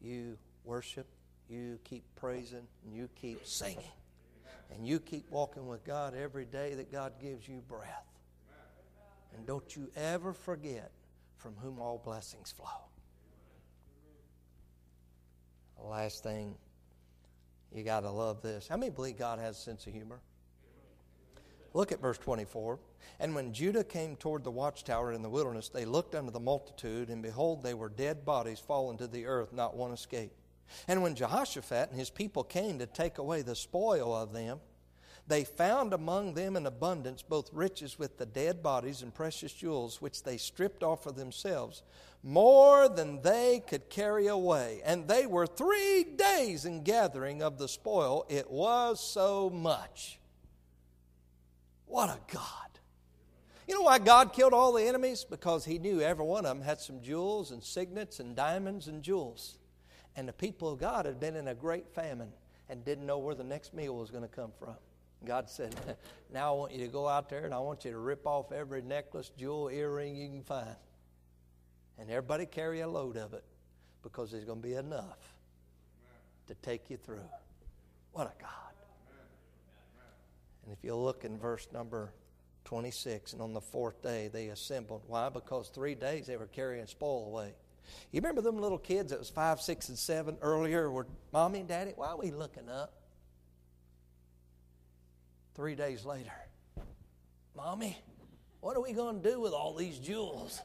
You 0.00 0.36
worship, 0.64 1.06
you 1.48 1.78
keep 1.84 2.02
praising, 2.16 2.66
and 2.84 2.92
you 2.92 3.08
keep 3.14 3.46
singing. 3.46 3.92
And 4.74 4.84
you 4.84 4.98
keep 4.98 5.30
walking 5.30 5.68
with 5.68 5.84
God 5.84 6.12
every 6.20 6.46
day 6.46 6.74
that 6.74 6.90
God 6.90 7.12
gives 7.22 7.46
you 7.46 7.62
breath. 7.68 8.08
And 9.36 9.46
don't 9.46 9.76
you 9.76 9.88
ever 9.94 10.32
forget 10.32 10.90
from 11.36 11.54
whom 11.62 11.78
all 11.78 12.02
blessings 12.04 12.50
flow. 12.50 12.66
The 15.78 15.86
last 15.86 16.24
thing, 16.24 16.56
you 17.76 17.84
got 17.84 18.00
to 18.00 18.10
love 18.10 18.42
this. 18.42 18.68
How 18.68 18.76
many 18.76 18.90
believe 18.90 19.18
God 19.18 19.38
has 19.38 19.56
a 19.58 19.60
sense 19.60 19.86
of 19.86 19.92
humor? 19.92 20.20
Look 21.74 21.92
at 21.92 22.00
verse 22.00 22.18
24. 22.18 22.78
And 23.20 23.34
when 23.34 23.52
Judah 23.52 23.84
came 23.84 24.16
toward 24.16 24.44
the 24.44 24.50
watchtower 24.50 25.12
in 25.12 25.22
the 25.22 25.28
wilderness, 25.28 25.68
they 25.68 25.84
looked 25.84 26.14
unto 26.14 26.30
the 26.30 26.40
multitude, 26.40 27.10
and 27.10 27.22
behold, 27.22 27.62
they 27.62 27.74
were 27.74 27.88
dead 27.88 28.24
bodies 28.24 28.58
fallen 28.58 28.96
to 28.96 29.06
the 29.06 29.26
earth, 29.26 29.52
not 29.52 29.76
one 29.76 29.92
escaped. 29.92 30.34
And 30.88 31.02
when 31.02 31.14
Jehoshaphat 31.14 31.90
and 31.90 31.98
his 31.98 32.10
people 32.10 32.44
came 32.44 32.78
to 32.78 32.86
take 32.86 33.18
away 33.18 33.42
the 33.42 33.54
spoil 33.54 34.14
of 34.14 34.32
them, 34.32 34.60
they 35.28 35.44
found 35.44 35.92
among 35.92 36.34
them 36.34 36.56
in 36.56 36.66
abundance 36.66 37.22
both 37.22 37.52
riches 37.52 37.98
with 37.98 38.16
the 38.16 38.26
dead 38.26 38.62
bodies 38.62 39.02
and 39.02 39.12
precious 39.12 39.52
jewels, 39.52 40.00
which 40.00 40.22
they 40.22 40.36
stripped 40.36 40.84
off 40.84 41.06
of 41.06 41.16
themselves, 41.16 41.82
more 42.22 42.88
than 42.88 43.22
they 43.22 43.62
could 43.66 43.90
carry 43.90 44.28
away. 44.28 44.80
And 44.84 45.08
they 45.08 45.26
were 45.26 45.46
three 45.46 46.04
days 46.04 46.64
in 46.64 46.84
gathering 46.84 47.42
of 47.42 47.58
the 47.58 47.68
spoil. 47.68 48.24
It 48.28 48.50
was 48.50 49.00
so 49.00 49.50
much. 49.50 50.20
What 51.86 52.08
a 52.08 52.18
God. 52.32 52.66
You 53.66 53.74
know 53.74 53.82
why 53.82 53.98
God 53.98 54.32
killed 54.32 54.52
all 54.52 54.72
the 54.72 54.86
enemies? 54.86 55.26
Because 55.28 55.64
He 55.64 55.78
knew 55.78 56.00
every 56.00 56.24
one 56.24 56.46
of 56.46 56.56
them 56.56 56.64
had 56.64 56.80
some 56.80 57.02
jewels 57.02 57.50
and 57.50 57.62
signets 57.64 58.20
and 58.20 58.36
diamonds 58.36 58.86
and 58.86 59.02
jewels. 59.02 59.58
And 60.14 60.28
the 60.28 60.32
people 60.32 60.72
of 60.72 60.78
God 60.78 61.04
had 61.04 61.18
been 61.18 61.34
in 61.34 61.48
a 61.48 61.54
great 61.54 61.88
famine 61.88 62.32
and 62.68 62.84
didn't 62.84 63.06
know 63.06 63.18
where 63.18 63.34
the 63.34 63.44
next 63.44 63.74
meal 63.74 63.96
was 63.96 64.10
going 64.10 64.22
to 64.22 64.28
come 64.28 64.52
from. 64.58 64.76
God 65.26 65.50
said, 65.50 65.74
Now 66.32 66.54
I 66.54 66.56
want 66.56 66.72
you 66.72 66.86
to 66.86 66.92
go 66.92 67.06
out 67.06 67.28
there 67.28 67.44
and 67.44 67.52
I 67.52 67.58
want 67.58 67.84
you 67.84 67.90
to 67.90 67.98
rip 67.98 68.26
off 68.26 68.52
every 68.52 68.82
necklace, 68.82 69.30
jewel, 69.36 69.68
earring 69.68 70.16
you 70.16 70.28
can 70.28 70.42
find. 70.42 70.76
And 71.98 72.10
everybody 72.10 72.46
carry 72.46 72.80
a 72.80 72.88
load 72.88 73.16
of 73.16 73.34
it 73.34 73.44
because 74.02 74.30
there's 74.30 74.44
going 74.44 74.60
to 74.60 74.68
be 74.68 74.74
enough 74.74 75.18
to 76.46 76.54
take 76.56 76.90
you 76.90 76.96
through. 76.96 77.28
What 78.12 78.26
a 78.26 78.42
God. 78.42 78.50
And 80.64 80.72
if 80.72 80.82
you 80.82 80.94
look 80.96 81.24
in 81.24 81.38
verse 81.38 81.68
number 81.72 82.12
26, 82.64 83.32
and 83.32 83.42
on 83.42 83.52
the 83.52 83.60
fourth 83.60 84.02
day 84.02 84.28
they 84.32 84.48
assembled. 84.48 85.02
Why? 85.06 85.28
Because 85.28 85.68
three 85.68 85.94
days 85.94 86.26
they 86.26 86.36
were 86.36 86.46
carrying 86.46 86.86
spoil 86.86 87.26
away. 87.26 87.54
You 88.10 88.20
remember 88.20 88.40
them 88.40 88.58
little 88.58 88.78
kids 88.78 89.10
that 89.10 89.18
was 89.18 89.30
five, 89.30 89.60
six, 89.60 89.88
and 89.88 89.96
seven 89.96 90.36
earlier 90.42 90.90
were, 90.90 91.06
Mommy 91.32 91.60
and 91.60 91.68
Daddy, 91.68 91.92
why 91.94 92.08
are 92.08 92.18
we 92.18 92.32
looking 92.32 92.68
up? 92.68 92.92
Three 95.56 95.74
days 95.74 96.04
later, 96.04 96.34
Mommy, 97.56 97.96
what 98.60 98.76
are 98.76 98.82
we 98.82 98.92
going 98.92 99.22
to 99.22 99.30
do 99.30 99.40
with 99.40 99.54
all 99.54 99.72
these 99.72 99.98
jewels? 99.98 100.60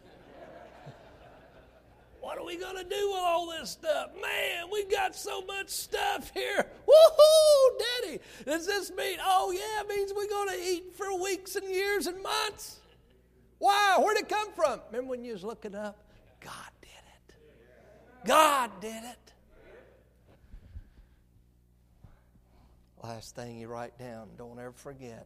what 2.19 2.37
are 2.37 2.43
we 2.43 2.57
going 2.57 2.75
to 2.75 2.83
do 2.83 3.11
with 3.11 3.21
all 3.21 3.49
this 3.51 3.69
stuff? 3.69 4.09
Man, 4.21 4.65
we 4.69 4.83
got 4.83 5.15
so 5.15 5.45
much 5.45 5.69
stuff 5.69 6.29
here. 6.33 6.67
Woohoo, 6.89 7.79
Daddy. 7.79 8.19
Does 8.45 8.67
this 8.67 8.91
mean, 8.91 9.17
oh, 9.25 9.51
yeah, 9.51 9.79
it 9.79 9.87
means 9.87 10.11
we're 10.13 10.27
going 10.27 10.49
to 10.49 10.61
eat 10.61 10.93
for 10.93 11.17
weeks 11.23 11.55
and 11.55 11.69
years 11.69 12.07
and 12.07 12.21
months? 12.21 12.81
Why? 13.59 13.97
Where'd 13.97 14.17
it 14.17 14.27
come 14.27 14.51
from? 14.51 14.81
Remember 14.87 15.11
when 15.11 15.23
you 15.23 15.31
was 15.31 15.45
looking 15.45 15.73
up? 15.73 16.03
God 16.41 16.51
did 16.81 16.89
it. 16.89 18.27
God 18.27 18.71
did 18.81 19.03
it. 19.05 19.30
Last 23.03 23.35
thing 23.35 23.57
you 23.57 23.67
write 23.67 23.97
down, 23.97 24.29
don't 24.37 24.59
ever 24.59 24.73
forget 24.73 25.25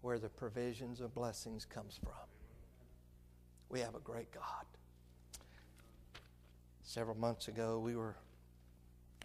where 0.00 0.18
the 0.18 0.28
provisions 0.28 1.00
and 1.00 1.12
blessings 1.12 1.64
comes 1.64 1.98
from. 2.00 2.12
We 3.68 3.80
have 3.80 3.96
a 3.96 4.00
great 4.00 4.32
God. 4.32 4.64
Several 6.84 7.16
months 7.16 7.48
ago, 7.48 7.80
we 7.80 7.96
were, 7.96 8.14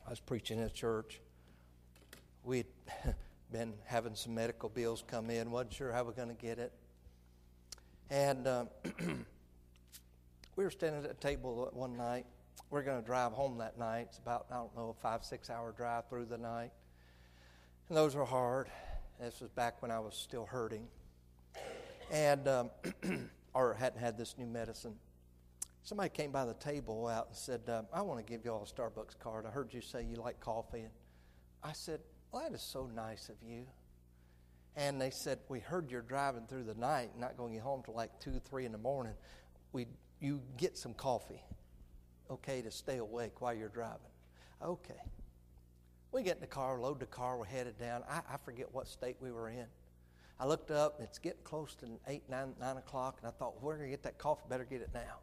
I 0.05 0.09
was 0.09 0.19
preaching 0.19 0.57
in 0.57 0.63
a 0.63 0.69
church. 0.69 1.19
We'd 2.43 2.65
been 3.51 3.73
having 3.85 4.15
some 4.15 4.33
medical 4.33 4.69
bills 4.69 5.03
come 5.05 5.29
in, 5.29 5.51
wasn't 5.51 5.73
sure 5.73 5.91
how 5.91 6.03
we 6.03 6.09
are 6.09 6.13
going 6.13 6.29
to 6.29 6.33
get 6.33 6.57
it. 6.57 6.73
And 8.09 8.47
uh, 8.47 8.65
we 10.55 10.63
were 10.63 10.71
standing 10.71 11.03
at 11.03 11.11
a 11.11 11.15
table 11.15 11.69
one 11.71 11.95
night. 11.97 12.25
We 12.71 12.79
we're 12.79 12.83
going 12.83 12.99
to 12.99 13.05
drive 13.05 13.31
home 13.31 13.59
that 13.59 13.77
night. 13.77 14.07
It's 14.09 14.17
about, 14.17 14.47
I 14.51 14.55
don't 14.55 14.75
know, 14.75 14.95
a 14.97 15.01
five, 15.01 15.23
six 15.23 15.51
hour 15.51 15.71
drive 15.71 16.09
through 16.09 16.25
the 16.25 16.37
night. 16.37 16.71
And 17.87 17.95
those 17.95 18.15
were 18.15 18.25
hard. 18.25 18.67
This 19.19 19.39
was 19.41 19.51
back 19.51 19.81
when 19.83 19.91
I 19.91 19.99
was 19.99 20.15
still 20.15 20.47
hurting. 20.47 20.87
And, 22.11 22.47
um, 22.47 22.71
or 23.53 23.75
hadn't 23.75 23.99
had 23.99 24.17
this 24.17 24.35
new 24.39 24.47
medicine. 24.47 24.95
Somebody 25.83 26.09
came 26.09 26.31
by 26.31 26.45
the 26.45 26.55
table 26.55 27.07
out 27.07 27.27
and 27.27 27.37
said, 27.37 27.61
uh, 27.67 27.83
I 27.93 28.01
want 28.01 28.25
to 28.25 28.25
give 28.25 28.43
you 28.43 28.51
all 28.51 28.63
a 28.63 28.65
Starbucks 28.65 29.19
card. 29.19 29.45
I 29.45 29.51
heard 29.51 29.71
you 29.71 29.81
say 29.81 30.03
you 30.03 30.15
like 30.15 30.39
coffee. 30.39 30.79
And 30.79 30.89
I 31.63 31.73
said, 31.73 31.99
Well, 32.31 32.41
that 32.41 32.55
is 32.55 32.61
so 32.63 32.89
nice 32.95 33.29
of 33.29 33.35
you. 33.47 33.65
And 34.75 34.99
they 34.99 35.11
said, 35.11 35.37
We 35.47 35.59
heard 35.59 35.91
you're 35.91 36.01
driving 36.01 36.47
through 36.47 36.63
the 36.63 36.73
night, 36.73 37.11
not 37.19 37.37
going 37.37 37.59
home 37.59 37.83
till 37.85 37.93
like 37.93 38.19
2, 38.19 38.41
3 38.49 38.65
in 38.65 38.71
the 38.71 38.79
morning. 38.79 39.13
We, 39.73 39.85
you 40.19 40.41
get 40.57 40.75
some 40.75 40.95
coffee, 40.95 41.43
okay, 42.31 42.63
to 42.63 42.71
stay 42.71 42.97
awake 42.97 43.41
while 43.41 43.53
you're 43.53 43.69
driving. 43.69 43.99
Okay. 44.63 45.01
We 46.15 46.23
get 46.23 46.35
in 46.35 46.41
the 46.41 46.47
car, 46.47 46.79
load 46.79 47.01
the 47.01 47.05
car, 47.05 47.37
we're 47.37 47.43
headed 47.43 47.77
down. 47.77 48.03
I, 48.09 48.21
I 48.33 48.37
forget 48.37 48.67
what 48.71 48.87
state 48.87 49.17
we 49.19 49.33
were 49.33 49.49
in. 49.49 49.65
I 50.39 50.45
looked 50.45 50.71
up, 50.71 51.01
it's 51.01 51.19
getting 51.19 51.41
close 51.43 51.75
to 51.75 51.87
8, 52.07 52.23
9, 52.29 52.53
9 52.57 52.77
o'clock, 52.77 53.17
and 53.19 53.27
I 53.27 53.31
thought, 53.31 53.61
we're 53.61 53.75
going 53.75 53.87
to 53.87 53.91
get 53.91 54.03
that 54.03 54.17
coffee, 54.17 54.43
better 54.49 54.63
get 54.63 54.79
it 54.79 54.91
now. 54.93 55.19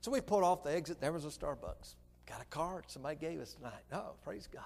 So 0.00 0.10
we 0.10 0.20
pulled 0.20 0.42
off 0.42 0.64
the 0.64 0.72
exit, 0.72 1.00
there 1.00 1.12
was 1.12 1.24
a 1.24 1.28
Starbucks. 1.28 1.94
Got 2.26 2.42
a 2.42 2.44
card 2.46 2.86
somebody 2.88 3.14
gave 3.20 3.38
us 3.38 3.54
tonight. 3.54 3.84
Oh, 3.92 4.14
praise 4.24 4.48
God. 4.52 4.64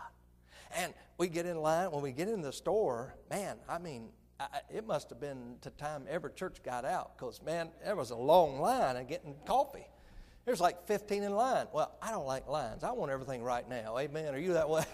And 0.75 0.95
we 1.19 1.29
get 1.29 1.45
in 1.45 1.59
line. 1.59 1.91
When 1.91 2.03
we 2.03 2.13
get 2.13 2.29
in 2.29 2.41
the 2.41 2.53
store, 2.53 3.15
man, 3.29 3.59
I 3.69 3.79
mean, 3.79 4.09
I, 4.41 4.47
it 4.75 4.87
must 4.87 5.11
have 5.11 5.21
been 5.21 5.57
the 5.61 5.71
time 5.71 6.07
every 6.09 6.33
church 6.33 6.63
got 6.63 6.87
out 6.87 7.19
because, 7.19 7.43
man, 7.43 7.69
there 7.85 7.97
was 7.97 8.13
a 8.13 8.17
long 8.17 8.61
line 8.61 8.97
of 8.97 9.07
getting 9.09 9.35
coffee. 9.45 9.87
There's 10.45 10.61
like 10.61 10.87
15 10.87 11.23
in 11.23 11.35
line. 11.35 11.67
Well, 11.73 11.97
I 12.03 12.11
don't 12.11 12.27
like 12.27 12.49
lines. 12.49 12.85
I 12.85 12.93
want 12.93 13.11
everything 13.11 13.43
right 13.43 13.67
now. 13.69 13.99
Amen. 13.99 14.35
Are 14.35 14.39
you 14.39 14.53
that 14.55 14.69
way? 14.69 14.85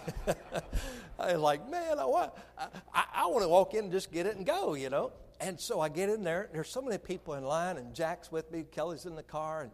I 1.19 1.33
was 1.33 1.41
like, 1.41 1.69
man, 1.69 1.99
I 1.99 2.05
want, 2.05 2.31
I, 2.57 3.03
I 3.13 3.25
want 3.27 3.43
to 3.43 3.49
walk 3.49 3.73
in 3.73 3.85
and 3.85 3.91
just 3.91 4.11
get 4.11 4.25
it 4.25 4.37
and 4.37 4.45
go, 4.45 4.75
you 4.75 4.89
know. 4.89 5.11
And 5.41 5.59
so 5.59 5.81
I 5.81 5.89
get 5.89 6.09
in 6.09 6.23
there. 6.23 6.49
There's 6.53 6.69
so 6.69 6.81
many 6.81 6.97
people 6.97 7.33
in 7.33 7.43
line, 7.43 7.77
and 7.77 7.93
Jack's 7.93 8.31
with 8.31 8.49
me. 8.51 8.63
Kelly's 8.71 9.05
in 9.05 9.15
the 9.15 9.23
car, 9.23 9.63
and 9.63 9.71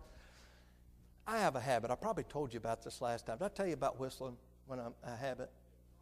I 1.28 1.39
have 1.39 1.55
a 1.55 1.59
habit. 1.59 1.91
I 1.91 1.95
probably 1.95 2.23
told 2.23 2.53
you 2.53 2.57
about 2.57 2.84
this 2.84 3.01
last 3.01 3.28
time. 3.28 3.38
Did 3.38 3.45
I 3.45 3.49
tell 3.49 3.67
you 3.67 3.73
about 3.73 3.99
whistling? 3.99 4.38
when 4.67 4.80
I'm, 4.80 4.93
I 5.03 5.15
have 5.15 5.39
it. 5.39 5.49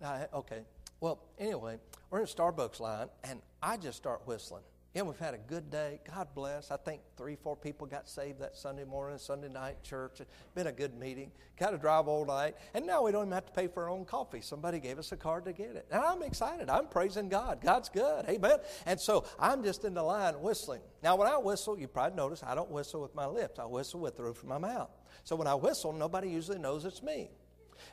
I, 0.03 0.27
okay. 0.33 0.63
Well, 0.99 1.19
anyway, 1.39 1.77
we're 2.09 2.19
in 2.19 2.25
Starbucks 2.25 2.79
line, 2.79 3.07
and 3.23 3.41
I 3.61 3.77
just 3.77 3.97
start 3.97 4.21
whistling. 4.25 4.63
Yeah, 4.95 5.01
we've 5.01 5.19
had 5.19 5.33
a 5.33 5.37
good 5.37 5.69
day. 5.69 5.99
God 6.09 6.29
bless. 6.33 6.71
I 6.71 6.77
think 6.77 7.01
three, 7.17 7.35
four 7.35 7.57
people 7.57 7.85
got 7.85 8.07
saved 8.07 8.39
that 8.39 8.55
Sunday 8.55 8.85
morning, 8.85 9.17
Sunday 9.17 9.49
night 9.49 9.83
church. 9.83 10.21
It's 10.21 10.31
been 10.55 10.67
a 10.67 10.71
good 10.71 10.97
meeting. 10.97 11.31
Got 11.59 11.71
to 11.71 11.77
drive 11.77 12.07
all 12.07 12.25
night. 12.25 12.55
And 12.73 12.87
now 12.87 13.03
we 13.03 13.11
don't 13.11 13.23
even 13.23 13.33
have 13.33 13.45
to 13.45 13.51
pay 13.51 13.67
for 13.67 13.83
our 13.83 13.89
own 13.89 14.05
coffee. 14.05 14.39
Somebody 14.39 14.79
gave 14.79 14.97
us 14.97 15.11
a 15.11 15.17
card 15.17 15.43
to 15.45 15.51
get 15.51 15.71
it. 15.75 15.85
And 15.91 16.01
I'm 16.01 16.23
excited. 16.23 16.69
I'm 16.69 16.87
praising 16.87 17.27
God. 17.27 17.59
God's 17.61 17.89
good. 17.89 18.23
Amen. 18.29 18.59
And 18.85 18.97
so 18.97 19.25
I'm 19.37 19.65
just 19.65 19.83
in 19.83 19.95
the 19.95 20.01
line 20.01 20.35
whistling. 20.35 20.79
Now, 21.03 21.17
when 21.17 21.27
I 21.27 21.37
whistle, 21.39 21.77
you 21.77 21.89
probably 21.89 22.15
notice 22.15 22.41
I 22.41 22.55
don't 22.55 22.71
whistle 22.71 23.01
with 23.01 23.13
my 23.13 23.25
lips, 23.25 23.59
I 23.59 23.65
whistle 23.65 23.99
with 23.99 24.15
the 24.15 24.23
roof 24.23 24.43
of 24.43 24.47
my 24.47 24.59
mouth. 24.59 24.91
So 25.25 25.35
when 25.35 25.47
I 25.47 25.55
whistle, 25.55 25.91
nobody 25.91 26.29
usually 26.29 26.57
knows 26.57 26.85
it's 26.85 27.03
me. 27.03 27.31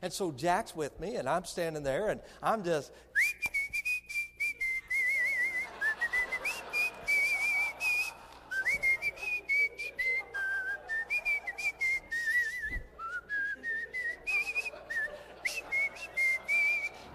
And 0.03 0.13
so 0.13 0.31
Jack's 0.31 0.77
with 0.77 1.01
me, 1.01 1.17
and 1.17 1.29
I'm 1.29 1.45
standing 1.47 1.83
there, 1.83 2.11
and 2.11 2.21
I'm 2.41 2.63
just. 2.63 2.93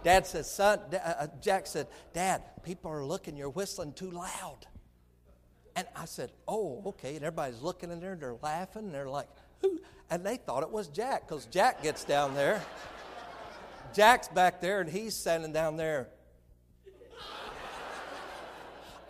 Dad 0.07 0.25
said, 0.25 0.45
son, 0.45 0.79
uh, 0.93 0.95
uh, 0.95 1.27
Jack 1.41 1.67
said, 1.67 1.85
Dad, 2.13 2.41
people 2.63 2.89
are 2.89 3.05
looking, 3.05 3.35
you're 3.35 3.49
whistling 3.49 3.91
too 3.91 4.09
loud. 4.09 4.59
And 5.75 5.85
I 5.97 6.05
said, 6.05 6.31
oh, 6.47 6.81
okay. 6.85 7.17
And 7.17 7.25
everybody's 7.25 7.61
looking 7.61 7.91
in 7.91 7.99
there, 7.99 8.13
and 8.13 8.21
they're 8.21 8.37
laughing, 8.41 8.85
and 8.85 8.93
they're 8.93 9.09
like, 9.09 9.27
who? 9.59 9.81
And 10.09 10.25
they 10.25 10.37
thought 10.37 10.63
it 10.63 10.71
was 10.71 10.87
Jack, 10.87 11.27
because 11.27 11.45
Jack 11.47 11.83
gets 11.83 12.05
down 12.05 12.35
there. 12.35 12.61
Jack's 13.93 14.29
back 14.29 14.61
there, 14.61 14.79
and 14.79 14.89
he's 14.89 15.13
standing 15.13 15.51
down 15.51 15.75
there. 15.75 16.07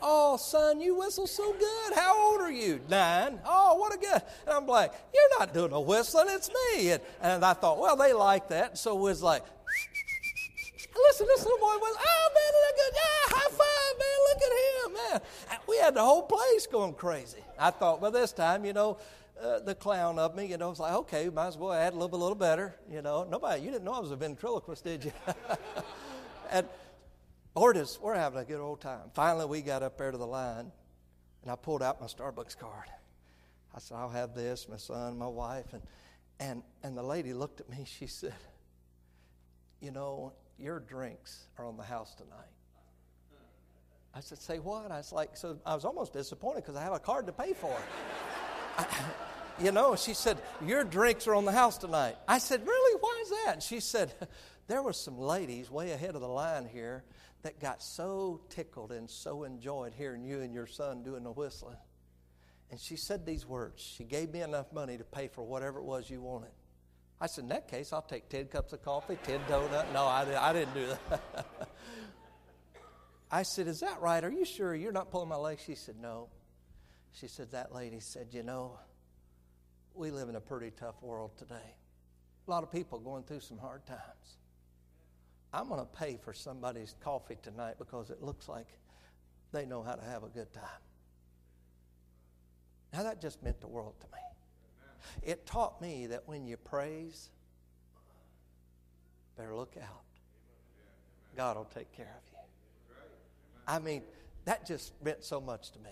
Oh, 0.01 0.37
son, 0.37 0.81
you 0.81 0.97
whistle 0.97 1.27
so 1.27 1.53
good. 1.53 1.93
How 1.93 2.31
old 2.31 2.41
are 2.41 2.51
you? 2.51 2.81
Nine. 2.89 3.39
Oh, 3.45 3.75
what 3.75 3.93
a 3.93 3.99
good. 3.99 4.21
And 4.47 4.55
I'm 4.55 4.65
like, 4.65 4.93
you're 5.13 5.39
not 5.39 5.53
doing 5.53 5.73
a 5.73 5.79
whistling, 5.79 6.25
it's 6.29 6.49
me. 6.49 6.89
And, 6.89 7.03
and 7.21 7.45
I 7.45 7.53
thought, 7.53 7.77
well, 7.77 7.95
they 7.95 8.13
like 8.13 8.47
that. 8.49 8.79
So 8.79 8.97
it 8.97 9.01
was 9.01 9.21
like, 9.21 9.43
listen, 11.19 11.27
this 11.35 11.43
little 11.43 11.59
boy 11.59 11.77
was, 11.79 11.95
oh 11.99 12.29
man, 12.35 12.53
look 12.67 12.77
at, 12.85 12.93
yeah, 12.95 13.35
high 13.35 13.49
five, 13.49 13.93
man, 13.99 14.17
look 14.29 14.41
at 14.43 14.53
him, 14.61 15.21
man. 15.51 15.59
We 15.67 15.77
had 15.77 15.95
the 15.95 16.03
whole 16.03 16.23
place 16.23 16.67
going 16.67 16.93
crazy. 16.93 17.43
I 17.57 17.71
thought, 17.71 18.01
well, 18.01 18.11
this 18.11 18.31
time, 18.31 18.65
you 18.65 18.73
know, 18.73 18.97
uh, 19.41 19.59
the 19.59 19.75
clown 19.75 20.19
of 20.19 20.35
me, 20.35 20.45
you 20.45 20.57
know, 20.57 20.69
was 20.69 20.79
like, 20.79 20.93
okay, 20.93 21.29
might 21.29 21.47
as 21.47 21.57
well 21.57 21.73
add 21.73 21.93
a 21.93 21.95
little 21.95 22.17
a 22.17 22.21
little 22.21 22.35
better, 22.35 22.75
you 22.91 23.01
know. 23.01 23.25
Nobody, 23.29 23.61
you 23.61 23.71
didn't 23.71 23.83
know 23.83 23.93
I 23.93 23.99
was 23.99 24.11
a 24.11 24.15
ventriloquist, 24.15 24.83
did 24.83 25.05
you? 25.05 25.11
and 26.51 26.67
we're 27.55 27.85
we're 28.01 28.15
having 28.15 28.39
a 28.39 28.45
good 28.45 28.59
old 28.59 28.81
time. 28.81 29.11
Finally, 29.13 29.45
we 29.45 29.61
got 29.61 29.83
up 29.83 29.97
there 29.97 30.11
to 30.11 30.17
the 30.17 30.27
line, 30.27 30.71
and 31.43 31.51
I 31.51 31.55
pulled 31.55 31.83
out 31.83 32.01
my 32.01 32.07
Starbucks 32.07 32.57
card. 32.57 32.87
I 33.75 33.79
said, 33.79 33.97
I'll 33.97 34.09
have 34.09 34.33
this, 34.33 34.67
my 34.67 34.77
son, 34.77 35.19
my 35.19 35.27
wife, 35.27 35.73
and 35.73 35.83
and 36.39 36.63
and 36.81 36.97
the 36.97 37.03
lady 37.03 37.33
looked 37.33 37.59
at 37.59 37.69
me. 37.69 37.85
She 37.85 38.07
said, 38.07 38.33
you 39.81 39.91
know, 39.91 40.33
your 40.59 40.79
drinks 40.79 41.47
are 41.57 41.65
on 41.65 41.77
the 41.77 41.83
house 41.83 42.15
tonight. 42.15 42.51
I 44.13 44.19
said, 44.19 44.39
Say 44.39 44.57
what? 44.57 44.91
I 44.91 44.97
was 44.97 45.11
like, 45.11 45.37
So 45.37 45.59
I 45.65 45.75
was 45.75 45.85
almost 45.85 46.13
disappointed 46.13 46.63
because 46.63 46.75
I 46.75 46.83
have 46.83 46.93
a 46.93 46.99
card 46.99 47.27
to 47.27 47.33
pay 47.33 47.53
for 47.53 47.75
it. 48.79 48.87
you 49.59 49.71
know, 49.71 49.95
she 49.95 50.13
said, 50.13 50.37
Your 50.65 50.83
drinks 50.83 51.27
are 51.27 51.35
on 51.35 51.45
the 51.45 51.51
house 51.51 51.77
tonight. 51.77 52.15
I 52.27 52.39
said, 52.39 52.65
Really? 52.65 52.99
Why 52.99 53.19
is 53.21 53.29
that? 53.29 53.53
And 53.53 53.63
she 53.63 53.79
said, 53.79 54.13
There 54.67 54.81
were 54.81 54.93
some 54.93 55.17
ladies 55.17 55.71
way 55.71 55.91
ahead 55.91 56.15
of 56.15 56.21
the 56.21 56.27
line 56.27 56.65
here 56.65 57.03
that 57.43 57.59
got 57.59 57.81
so 57.81 58.41
tickled 58.49 58.91
and 58.91 59.09
so 59.09 59.43
enjoyed 59.43 59.93
hearing 59.93 60.25
you 60.25 60.41
and 60.41 60.53
your 60.53 60.67
son 60.67 61.03
doing 61.03 61.23
the 61.23 61.31
whistling. 61.31 61.77
And 62.69 62.79
she 62.79 62.97
said 62.97 63.25
these 63.25 63.45
words 63.45 63.81
She 63.81 64.03
gave 64.03 64.31
me 64.31 64.41
enough 64.41 64.73
money 64.73 64.97
to 64.97 65.03
pay 65.03 65.27
for 65.27 65.43
whatever 65.43 65.79
it 65.79 65.85
was 65.85 66.09
you 66.09 66.21
wanted. 66.21 66.51
I 67.19 67.27
said, 67.27 67.43
in 67.43 67.49
that 67.49 67.67
case, 67.67 67.93
I'll 67.93 68.01
take 68.01 68.29
10 68.29 68.45
cups 68.47 68.73
of 68.73 68.83
coffee, 68.83 69.17
10 69.23 69.39
donuts. 69.49 69.87
No, 69.93 70.05
I, 70.05 70.49
I 70.49 70.53
didn't 70.53 70.73
do 70.75 70.87
that. 70.87 71.45
I 73.31 73.43
said, 73.43 73.67
is 73.67 73.79
that 73.79 73.99
right? 74.01 74.23
Are 74.23 74.31
you 74.31 74.45
sure 74.45 74.75
you're 74.75 74.91
not 74.91 75.11
pulling 75.11 75.29
my 75.29 75.35
leg? 75.35 75.59
She 75.65 75.75
said, 75.75 75.95
no. 75.99 76.29
She 77.13 77.27
said, 77.27 77.51
that 77.51 77.73
lady 77.73 77.99
said, 77.99 78.27
you 78.31 78.43
know, 78.43 78.79
we 79.95 80.11
live 80.11 80.29
in 80.29 80.35
a 80.35 80.39
pretty 80.41 80.71
tough 80.71 81.01
world 81.01 81.31
today. 81.37 81.75
A 82.47 82.51
lot 82.51 82.63
of 82.63 82.71
people 82.71 82.99
going 82.99 83.23
through 83.23 83.39
some 83.39 83.57
hard 83.57 83.85
times. 83.85 84.37
I'm 85.51 85.67
going 85.67 85.79
to 85.79 85.85
pay 85.85 86.17
for 86.23 86.33
somebody's 86.33 86.95
coffee 87.03 87.37
tonight 87.41 87.75
because 87.79 88.11
it 88.11 88.21
looks 88.21 88.47
like 88.47 88.67
they 89.51 89.65
know 89.65 89.81
how 89.81 89.95
to 89.95 90.05
have 90.05 90.23
a 90.23 90.29
good 90.29 90.53
time. 90.53 90.63
Now, 92.93 93.03
that 93.03 93.21
just 93.21 93.41
meant 93.43 93.59
the 93.59 93.67
world 93.67 93.95
to 93.99 94.05
me. 94.07 94.21
It 95.21 95.45
taught 95.45 95.81
me 95.81 96.07
that 96.07 96.27
when 96.27 96.45
you 96.45 96.57
praise, 96.57 97.29
better 99.37 99.55
look 99.55 99.75
out. 99.81 100.03
God 101.35 101.57
will 101.57 101.65
take 101.65 101.91
care 101.91 102.15
of 102.17 102.31
you. 102.31 102.37
I 103.67 103.79
mean, 103.79 104.01
that 104.45 104.65
just 104.65 104.93
meant 105.03 105.23
so 105.23 105.39
much 105.39 105.71
to 105.71 105.79
me. 105.79 105.91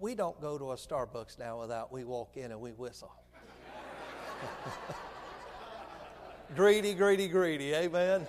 We 0.00 0.14
don't 0.14 0.40
go 0.40 0.58
to 0.58 0.72
a 0.72 0.76
Starbucks 0.76 1.38
now 1.38 1.60
without 1.60 1.92
we 1.92 2.04
walk 2.04 2.36
in 2.36 2.52
and 2.52 2.60
we 2.60 2.72
whistle. 2.72 3.12
greedy, 6.56 6.94
greedy, 6.94 7.28
greedy. 7.28 7.74
Amen. 7.74 8.26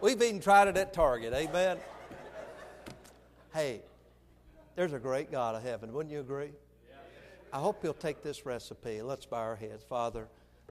We've 0.00 0.20
even 0.20 0.40
tried 0.40 0.68
it 0.68 0.76
at 0.76 0.92
Target. 0.92 1.32
Amen. 1.32 1.78
Hey, 3.54 3.82
there's 4.74 4.92
a 4.92 4.98
great 4.98 5.30
God 5.30 5.54
of 5.54 5.62
heaven. 5.62 5.92
Wouldn't 5.92 6.12
you 6.12 6.20
agree? 6.20 6.50
I 7.52 7.58
hope 7.58 7.84
you'll 7.84 7.92
take 7.92 8.22
this 8.22 8.46
recipe. 8.46 9.02
Let's 9.02 9.26
bow 9.26 9.36
our 9.36 9.56
heads. 9.56 9.84
Father, 9.86 10.26